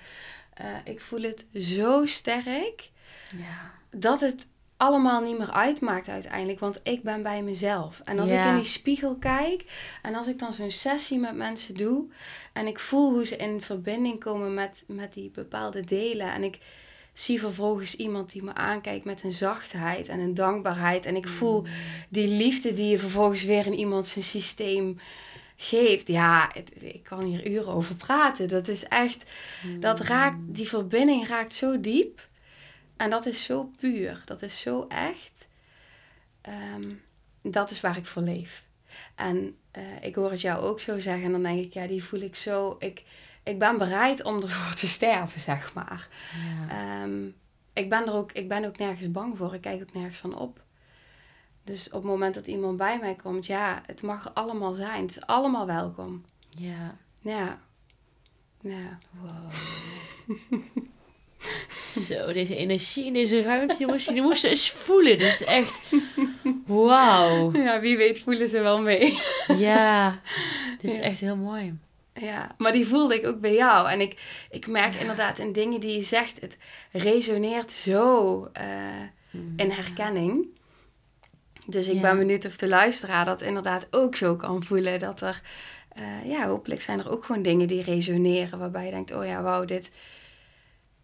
eh, 0.55 0.67
ik 0.85 1.01
voel 1.01 1.23
het 1.23 1.47
zo 1.55 2.07
sterk 2.07 2.91
Ja. 3.37 3.71
dat 3.91 4.21
het 4.21 4.47
allemaal 4.77 5.21
niet 5.21 5.39
meer 5.39 5.51
uitmaakt 5.53 6.09
uiteindelijk. 6.09 6.59
Want 6.61 6.81
ik 6.83 7.03
ben 7.03 7.23
bij 7.23 7.43
mezelf. 7.43 8.01
En 8.05 8.19
als 8.19 8.29
Ja. 8.31 8.43
ik 8.43 8.49
in 8.49 8.55
die 8.55 8.65
spiegel 8.71 9.17
kijk 9.17 9.65
en 10.03 10.15
als 10.15 10.27
ik 10.27 10.39
dan 10.39 10.53
zo'n 10.53 10.71
sessie 10.71 11.19
met 11.19 11.35
mensen 11.37 11.75
doe 11.75 12.05
en 12.53 12.67
ik 12.67 12.79
voel 12.79 13.11
hoe 13.13 13.25
ze 13.27 13.37
in 13.37 13.61
verbinding 13.63 14.21
komen 14.21 14.55
met, 14.55 14.85
met 14.87 15.15
die 15.15 15.31
bepaalde 15.31 15.81
delen 15.85 16.33
en 16.33 16.43
ik 16.43 16.59
zie 17.13 17.41
vervolgens 17.41 17.97
iemand 17.97 18.33
die 18.33 18.43
me 18.43 18.55
aankijkt 18.55 19.05
met 19.05 19.23
een 19.23 19.33
zachtheid 19.33 20.09
en 20.09 20.19
een 20.21 20.35
dankbaarheid 20.35 21.07
en 21.07 21.17
ik 21.17 21.29
voel 21.29 21.65
die 22.09 22.27
liefde 22.29 22.73
die 22.73 22.87
je 22.89 22.99
vervolgens 22.99 23.45
weer 23.45 23.67
in 23.67 23.75
iemand 23.75 24.07
zijn 24.07 24.25
systeem 24.25 24.99
geeft. 25.57 26.07
Ja, 26.07 26.51
het- 26.55 26.71
ik 26.83 27.03
kan 27.05 27.25
hier 27.25 27.47
uren 27.51 27.73
over 27.75 27.95
praten. 27.95 28.49
Dat 28.49 28.69
is 28.69 28.85
echt, 28.85 29.31
dat 29.81 30.01
raakt, 30.01 30.37
die 30.41 30.69
verbinding 30.69 31.27
raakt 31.29 31.55
zo 31.55 31.81
diep. 31.81 32.29
En 32.97 33.11
dat 33.11 33.27
is 33.27 33.43
zo 33.45 33.71
puur. 33.79 34.23
Dat 34.25 34.43
is 34.43 34.61
zo 34.61 34.85
echt. 34.89 35.49
Ehm, 36.41 36.89
dat 37.43 37.71
is 37.71 37.81
waar 37.81 37.97
ik 37.97 38.07
voor 38.07 38.23
leef. 38.23 38.65
En 39.15 39.57
eh, 39.71 39.83
ik 40.03 40.15
hoor 40.15 40.31
het 40.31 40.41
jou 40.41 40.65
ook 40.65 40.81
zo 40.81 40.99
zeggen. 40.99 41.25
En 41.25 41.33
dan 41.33 41.43
denk 41.43 41.65
ik, 41.65 41.73
ja, 41.75 41.87
die 41.87 42.05
voel 42.05 42.21
ik 42.21 42.35
zo. 42.37 42.77
Ik, 42.79 43.03
ik 43.51 43.59
ben 43.59 43.79
bereid 43.79 44.23
om 44.25 44.43
ervoor 44.43 44.75
te 44.75 44.87
sterven, 44.89 45.41
zeg 45.41 45.75
maar. 45.75 46.09
Ja. 46.69 47.03
Ehm, 47.03 47.27
ik, 47.73 47.89
ben 47.91 48.07
er 48.07 48.13
ook, 48.15 48.33
ik 48.33 48.49
ben 48.49 48.65
ook 48.65 48.79
nergens 48.79 49.11
bang 49.11 49.37
voor. 49.37 49.55
Ik 49.55 49.61
kijk 49.61 49.83
ook 49.83 49.93
nergens 49.95 50.17
van 50.19 50.37
op. 50.39 50.63
Dus 51.65 51.87
op 51.87 51.93
het 51.93 52.03
moment 52.03 52.35
dat 52.35 52.47
iemand 52.47 52.77
bij 52.77 52.99
mij 52.99 53.15
komt, 53.15 53.47
ja, 53.47 53.83
het 53.87 54.03
mag 54.03 54.25
er 54.25 54.31
allemaal 54.33 54.73
zijn. 54.73 55.03
Het 55.03 55.11
is 55.11 55.27
allemaal 55.27 55.67
welkom. 55.67 56.25
ja. 56.49 56.97
Ja. 57.23 57.59
Ja. 58.61 58.97
Wow. 59.21 59.53
Zo, 62.07 62.33
deze 62.33 62.57
energie 62.57 63.05
in 63.07 63.13
deze 63.13 63.43
ruimte, 63.43 63.77
jongens, 63.79 64.05
jullie 64.05 64.23
moesten 64.23 64.51
eens 64.51 64.71
voelen. 64.71 65.19
Dit 65.19 65.29
is 65.29 65.45
echt, 65.45 65.81
wauw. 66.67 67.53
Ja, 67.53 67.81
wie 67.81 67.97
weet 67.97 68.21
voelen 68.21 68.49
ze 68.49 68.61
wel 68.61 68.81
mee. 68.81 69.19
Ja, 69.57 70.21
dit 70.81 70.91
is 70.91 70.97
Ja. 70.97 71.03
echt 71.03 71.21
heel 71.21 71.37
mooi. 71.37 71.79
Ja, 72.21 72.55
maar 72.59 72.73
die 72.73 72.87
voelde 72.87 73.15
ik 73.15 73.27
ook 73.27 73.41
bij 73.41 73.55
jou. 73.55 73.89
En 73.91 74.01
ik, 74.01 74.45
ik 74.51 74.67
merk 74.67 74.95
Ja. 74.95 75.01
inderdaad 75.01 75.39
in 75.39 75.53
dingen 75.53 75.81
die 75.81 75.97
je 75.97 76.03
zegt, 76.03 76.41
het 76.41 76.57
resoneert 76.93 77.73
zo 77.73 78.45
eh, 78.53 79.01
in 79.57 79.71
herkenning. 79.71 80.47
Dus 81.67 81.87
ik 81.87 81.95
Ja. 81.95 82.01
ben 82.01 82.19
benieuwd 82.19 82.45
of 82.47 82.57
de 82.57 82.69
luisteraar 82.69 83.25
dat 83.25 83.43
inderdaad 83.43 83.87
ook 83.91 84.17
zo 84.17 84.37
kan 84.37 84.65
voelen. 84.65 84.99
Dat 84.99 85.21
er, 85.21 85.43
eh, 85.89 86.25
ja, 86.31 86.47
hopelijk 86.47 86.81
zijn 86.81 86.99
er 86.99 87.11
ook 87.11 87.25
gewoon 87.25 87.43
dingen 87.43 87.69
die 87.69 87.83
resoneren. 87.83 88.59
Waarbij 88.59 88.85
je 88.85 88.91
denkt, 88.91 89.13
oh 89.13 89.25
ja, 89.25 89.43
wauw, 89.43 89.65
dit... 89.65 89.91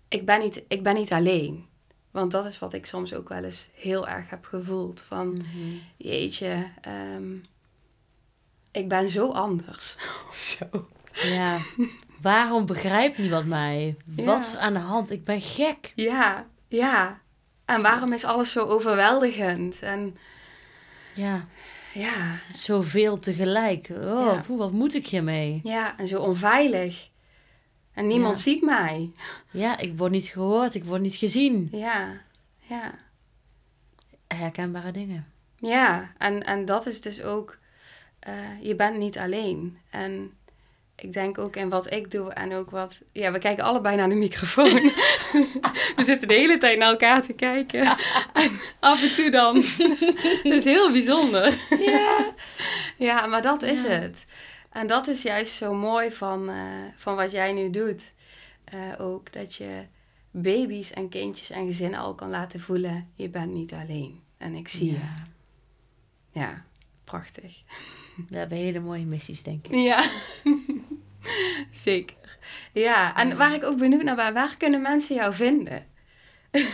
Ik 0.09 0.27
ben, 0.27 0.41
niet, 0.41 0.63
ik 0.69 0.83
ben 0.83 0.95
niet 0.95 1.13
alleen. 1.13 1.67
Want 2.11 2.31
dat 2.33 2.47
is 2.47 2.59
wat 2.59 2.73
ik 2.73 2.87
soms 2.87 3.15
ook 3.15 3.29
wel 3.29 3.45
eens 3.45 3.69
heel 3.75 4.09
erg 4.09 4.31
heb 4.31 4.45
gevoeld. 4.45 5.01
Van, 5.09 5.29
Mhm. 5.33 5.75
jeetje, 5.97 6.69
ehm, 6.81 7.35
ik 8.73 8.89
ben 8.89 9.09
zo 9.11 9.31
anders. 9.31 9.97
of 10.31 10.37
zo. 10.37 10.89
Ja, 11.23 11.59
waarom 12.21 12.67
begrijpt 12.67 13.19
niemand 13.19 13.47
mij? 13.47 13.97
Ja. 14.17 14.25
Wat 14.25 14.45
is 14.45 14.57
aan 14.57 14.73
de 14.73 14.79
hand? 14.79 15.11
Ik 15.11 15.25
ben 15.25 15.41
gek. 15.41 15.93
Ja, 15.95 16.47
ja. 16.69 17.21
En 17.65 17.83
waarom 17.83 18.13
is 18.13 18.25
alles 18.25 18.51
zo 18.53 18.65
overweldigend? 18.67 19.81
En 19.81 20.17
Ja, 21.15 21.45
ja, 21.95 22.39
zoveel 22.53 23.19
tegelijk. 23.19 23.89
Oh, 23.91 24.33
Ja. 24.35 24.43
poeh, 24.47 24.59
wat 24.59 24.73
moet 24.73 24.95
ik 24.95 25.07
hiermee? 25.07 25.61
ja, 25.63 25.99
en 25.99 26.09
zo 26.09 26.21
onveilig. 26.21 27.09
En 27.93 28.07
niemand 28.07 28.37
Ja. 28.37 28.43
ziet 28.43 28.63
mij. 28.63 29.11
Ja, 29.51 29.79
ik 29.79 29.99
word 29.99 30.11
niet 30.11 30.27
gehoord, 30.27 30.75
ik 30.75 30.85
word 30.85 31.01
niet 31.01 31.15
gezien. 31.15 31.69
Ja, 31.73 32.21
ja. 32.61 32.95
Herkenbare 34.29 34.91
dingen. 34.91 35.25
Ja, 35.59 36.13
en, 36.19 36.43
en 36.45 36.65
dat 36.65 36.87
is 36.87 37.01
dus 37.01 37.23
ook, 37.23 37.59
eh, 38.19 38.35
je 38.61 38.75
bent 38.77 38.99
niet 38.99 39.19
alleen. 39.19 39.79
En 39.91 40.33
ik 40.97 41.13
denk 41.13 41.39
ook 41.39 41.57
in 41.57 41.69
wat 41.69 41.93
ik 41.93 42.11
doe 42.11 42.33
en 42.33 42.53
ook 42.53 42.71
wat... 42.71 43.03
Ja, 43.13 43.33
we 43.33 43.39
kijken 43.39 43.65
allebei 43.65 43.97
naar 43.97 44.09
de 44.09 44.15
microfoon. 44.15 44.73
we 45.97 46.03
zitten 46.03 46.29
de 46.29 46.35
hele 46.35 46.59
tijd 46.59 46.79
naar 46.79 46.89
elkaar 46.91 47.23
te 47.23 47.33
kijken. 47.33 47.97
En 48.33 48.51
af 48.81 49.03
en 49.03 49.15
toe 49.15 49.31
dan. 49.31 49.55
dat 50.43 50.53
is 50.53 50.65
heel 50.65 50.93
bijzonder. 50.93 51.59
Ja. 51.79 52.35
Ja, 52.97 53.27
maar 53.27 53.43
dat 53.43 53.63
is 53.63 53.83
Ja. 53.83 53.89
het. 53.89 54.27
En 54.71 54.87
dat 54.87 55.07
is 55.07 55.23
juist 55.23 55.53
zo 55.53 55.75
mooi 55.75 56.11
van, 56.11 56.49
eh, 56.49 56.57
van 56.97 57.17
wat 57.17 57.31
jij 57.31 57.53
nu 57.53 57.71
doet. 57.71 58.13
Eh, 58.65 58.79
ook 58.99 59.33
dat 59.33 59.55
je 59.55 59.87
baby's 60.31 60.93
en 60.93 61.09
kindjes 61.09 61.51
en 61.51 61.67
gezinnen 61.67 61.99
al 62.01 62.15
kan 62.15 62.31
laten 62.31 62.61
voelen... 62.61 63.11
je 63.15 63.29
bent 63.29 63.53
niet 63.53 63.73
alleen. 63.73 64.21
En 64.39 64.55
ik 64.55 64.69
zie 64.69 64.87
je. 64.87 64.93
Ja. 64.93 65.27
Ja, 66.33 66.65
prachtig. 67.05 67.61
We 68.29 68.37
hebben 68.39 68.59
hele 68.59 68.81
mooie 68.81 69.05
missies, 69.05 69.43
denk 69.43 69.67
ik. 69.67 69.75
Ja, 69.75 70.05
zeker. 71.85 72.17
Ja, 72.73 73.17
en 73.17 73.37
waar 73.37 73.55
ik 73.55 73.65
ook 73.65 73.77
benieuwd 73.79 74.03
naar 74.03 74.17
ben, 74.17 74.35
waar 74.35 74.57
kunnen 74.59 74.83
mensen 74.83 75.17
jou 75.17 75.35
vinden? 75.35 75.87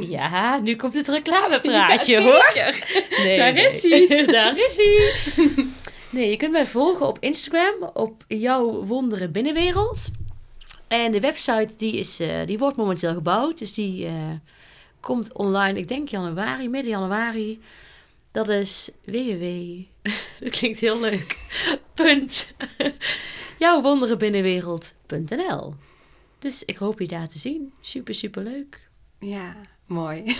Ja, 0.00 0.58
nu 0.58 0.76
komt 0.76 0.94
het 0.94 1.08
reclamepraatje, 1.08 2.12
Ja, 2.20 2.22
hoor. 2.22 2.50
zeker. 2.54 3.04
Nee, 3.24 3.36
Daar 3.36 3.52
nee. 3.52 3.66
is 3.66 3.82
hij. 3.82 4.26
Daar 4.26 4.56
is 4.56 4.76
hij. 4.76 5.66
Nee, 6.10 6.30
je 6.30 6.36
kunt 6.36 6.52
mij 6.52 6.66
volgen 6.66 7.06
op 7.06 7.16
Instagram, 7.20 7.90
op 7.94 8.24
jouw 8.28 8.84
wondere 8.84 9.28
binnenwereld. 9.28 10.10
En 10.88 11.12
de 11.12 11.20
website 11.20 11.68
die, 11.76 11.96
is, 11.96 12.20
eh, 12.20 12.46
die 12.46 12.58
wordt 12.58 12.76
momenteel 12.76 13.14
gebouwd. 13.14 13.58
Dus 13.58 13.74
die 13.74 14.06
eh, 14.06 14.12
komt 15.00 15.32
online, 15.32 15.78
ik 15.78 15.88
denk 15.88 16.08
januari, 16.08 16.68
midden 16.68 16.90
januari. 16.90 17.60
Dat 18.30 18.48
is 18.48 18.90
www. 19.04 19.44
Dat 20.40 20.50
klinkt 20.50 20.80
heel 20.80 21.00
leuk. 21.00 21.38
Punt. 21.94 22.54
Jouwwonderenbinnenwereld.nl 23.62 25.74
Dus 26.38 26.64
ik 26.64 26.76
hoop 26.76 27.00
je 27.00 27.08
daar 27.08 27.28
te 27.28 27.38
zien. 27.38 27.72
Super, 27.80 28.14
super 28.14 28.42
leuk. 28.42 28.88
Ja, 29.18 29.54
mooi. 29.86 30.36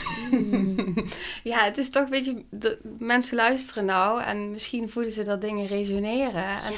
ja, 1.52 1.64
het 1.64 1.78
is 1.78 1.90
toch 1.90 2.04
een 2.04 2.10
beetje... 2.10 2.44
De, 2.50 2.78
mensen 2.98 3.36
luisteren 3.36 3.84
nou 3.84 4.22
en 4.22 4.50
misschien 4.50 4.88
voelen 4.88 5.12
ze 5.12 5.22
dat 5.22 5.40
dingen 5.40 5.66
resoneren. 5.66 6.44
En 6.44 6.72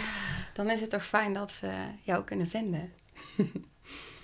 dan 0.54 0.70
is 0.70 0.80
het 0.80 0.90
toch 0.90 1.06
fijn 1.06 1.34
dat 1.34 1.52
ze 1.52 1.70
jou 2.02 2.24
kunnen 2.24 2.48
vinden. 2.48 2.92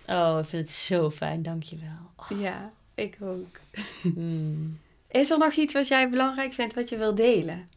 Oh, 0.07 0.39
ik 0.43 0.49
vind 0.49 0.66
het 0.66 0.77
zo 0.77 1.11
fijn, 1.11 1.43
dankjewel. 1.43 2.11
Oh, 2.16 2.41
Ja, 2.41 2.73
ik 2.95 3.16
ook. 3.21 3.59
mm. 4.03 4.79
Is 5.11 5.31
er 5.31 5.39
nog 5.39 5.53
iets 5.53 5.73
wat 5.73 5.89
jij 5.89 6.11
belangrijk 6.11 6.53
vindt 6.53 6.75
wat 6.75 6.89
je 6.89 6.97
wil 6.97 7.14
delen? 7.14 7.68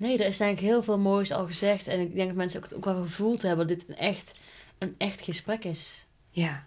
Nee, 0.00 0.18
er 0.18 0.26
is 0.26 0.36
denk 0.36 0.58
ik 0.58 0.64
heel 0.64 0.82
veel 0.82 0.98
moois 0.98 1.32
al 1.32 1.46
gezegd. 1.46 1.86
En 1.86 2.00
ik 2.00 2.14
denk 2.14 2.28
dat 2.28 2.36
mensen 2.36 2.58
ook, 2.58 2.64
het 2.64 2.74
ook 2.74 2.84
wel 2.84 3.02
gevoeld 3.02 3.42
hebben 3.42 3.68
dat 3.68 3.78
dit 3.78 3.88
een 3.88 3.96
echt, 3.96 4.32
een 4.78 4.94
echt 4.98 5.20
gesprek 5.20 5.64
is. 5.64 6.06
Ja. 6.30 6.66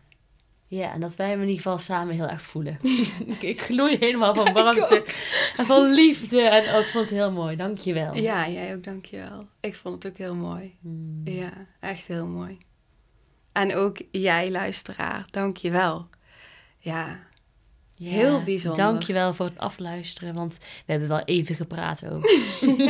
Ja, 0.67 0.93
en 0.93 1.01
dat 1.01 1.15
wij 1.15 1.29
hem 1.29 1.41
in 1.41 1.47
ieder 1.47 1.61
geval 1.61 1.77
samen 1.77 2.15
heel 2.15 2.27
erg 2.27 2.41
voelen. 2.41 2.77
ik, 3.39 3.61
gloei 3.61 3.97
helemaal 3.97 4.35
van 4.35 4.53
warmte 4.53 5.05
en 5.57 5.65
van 5.65 5.93
liefde. 5.93 6.41
En 6.41 6.75
ook, 6.75 6.83
vond 6.83 7.09
het 7.09 7.13
heel 7.13 7.31
mooi. 7.31 7.55
Dankjewel. 7.55 8.15
Ja, 8.15 8.49
jij 8.49 8.75
ook, 8.75 8.83
dankjewel. 8.83 9.47
Ik 9.59 9.75
vond 9.75 10.03
het 10.03 10.11
ook 10.11 10.17
heel 10.17 10.35
mooi. 10.35 10.75
Mm. 10.79 11.21
Ja, 11.23 11.51
echt 11.79 12.07
heel 12.07 12.27
mooi. 12.27 12.57
En 13.51 13.75
ook 13.75 13.97
jij, 14.11 14.51
luisteraar, 14.51 15.25
dankjewel. 15.29 16.07
Ja, 16.77 17.19
Ja, 18.03 18.09
heel 18.09 18.43
bijzonder. 18.43 18.83
Dankjewel 18.83 19.33
voor 19.33 19.45
het 19.45 19.57
afluisteren, 19.57 20.33
want 20.33 20.57
we 20.57 20.91
hebben 20.91 21.09
wel 21.09 21.21
even 21.21 21.55
gepraat 21.55 22.03
ook. 22.09 22.29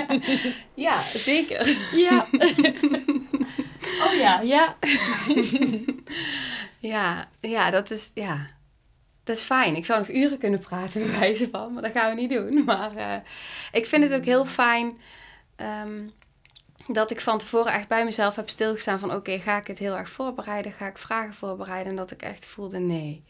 ja 0.88 1.02
zeker. 1.02 1.78
ja. 1.96 2.28
oh 4.06 4.14
ja, 4.14 4.42
ja. 4.42 4.76
Ja, 6.84 7.30
ja, 7.40 7.72
dat 7.72 7.92
is, 7.92 8.12
ja, 8.14 8.50
dat 9.24 9.38
is 9.38 9.44
fijn. 9.44 9.76
Ik 9.76 9.86
zou 9.86 10.00
nog 10.00 10.10
uren 10.10 10.38
kunnen 10.38 10.60
praten, 10.60 11.02
bij 11.02 11.20
wijze 11.20 11.50
van, 11.52 11.74
maar 11.74 11.82
dat 11.82 11.92
gaan 11.92 12.16
we 12.16 12.22
niet 12.22 12.30
doen. 12.30 12.64
Maar 12.64 12.96
eh, 12.96 13.18
ik 13.72 13.86
vind 13.86 14.04
het 14.04 14.14
ook 14.14 14.26
heel 14.26 14.46
fijn 14.46 14.98
ehm, 15.56 16.08
dat 16.88 17.12
ik 17.12 17.22
van 17.22 17.38
tevoren 17.38 17.74
echt 17.74 17.88
bij 17.88 18.06
mezelf 18.06 18.36
heb 18.36 18.50
stilgestaan 18.50 19.00
van... 19.00 19.14
oké, 19.14 19.40
ga 19.40 19.58
ik 19.58 19.68
het 19.68 19.78
heel 19.78 19.98
erg 19.98 20.10
voorbereiden? 20.10 20.72
Ga 20.72 20.88
ik 20.88 20.98
vragen 20.98 21.34
voorbereiden? 21.34 21.92
En 21.92 21.98
dat 21.98 22.12
ik 22.12 22.22
echt 22.22 22.46
voelde, 22.46 22.80
nee. 22.80 23.24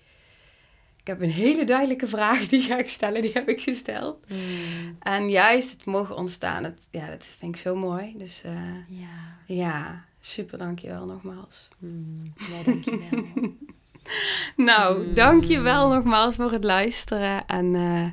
Ik 1.03 1.09
heb 1.09 1.21
een 1.21 1.31
hele 1.31 1.63
duidelijke 1.65 2.07
vraag, 2.07 2.47
die 2.47 2.61
ga 2.61 2.77
ik 2.77 2.89
stellen, 2.89 3.21
die 3.21 3.31
heb 3.33 3.47
ik 3.49 3.61
gesteld. 3.61 4.23
Mm. 4.27 4.97
En 4.99 5.29
juist 5.29 5.71
het 5.71 5.85
mogen 5.85 6.15
ontstaan, 6.15 6.63
dat, 6.63 6.73
ja, 6.91 7.07
dat 7.07 7.25
vind 7.39 7.55
ik 7.55 7.61
zo 7.61 7.75
mooi. 7.75 8.13
Dus 8.17 8.41
eh, 8.43 8.51
Ja. 8.87 9.07
ja, 9.45 10.05
super 10.21 10.57
dankjewel 10.57 11.05
nogmaals. 11.05 11.67
Mm. 11.77 12.33
Ja, 12.37 12.63
dankjewel. 12.71 13.23
Nou, 14.55 15.07
Mm. 15.07 15.13
dank 15.13 15.43
je 15.43 15.59
wel 15.59 15.87
nogmaals 15.89 16.35
voor 16.35 16.51
het 16.51 16.63
luisteren. 16.63 17.45
En 17.47 17.75
eh, 17.75 18.05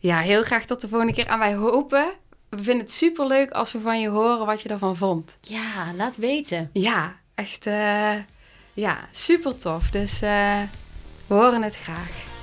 ja, 0.00 0.18
heel 0.18 0.42
graag 0.42 0.64
tot 0.64 0.80
de 0.80 0.88
volgende 0.88 1.12
keer. 1.14 1.26
En 1.26 1.38
wij 1.38 1.54
hopen, 1.54 2.06
we 2.48 2.56
vinden 2.62 2.84
het 2.84 2.92
super 2.92 3.26
leuk 3.26 3.50
als 3.50 3.72
we 3.72 3.80
van 3.80 4.00
je 4.00 4.08
horen 4.08 4.46
wat 4.46 4.60
je 4.62 4.68
ervan 4.68 4.96
vond. 4.96 5.36
ja, 5.40 5.92
laat 5.96 6.16
weten. 6.16 6.70
Ja, 6.72 7.16
echt 7.34 7.66
eh, 7.66 8.12
ja, 8.72 8.98
super 9.10 9.58
tof. 9.58 9.90
Dus 9.90 10.22
eh, 10.22 10.60
we 11.26 11.34
horen 11.34 11.62
het 11.62 11.76
graag. 11.76 12.32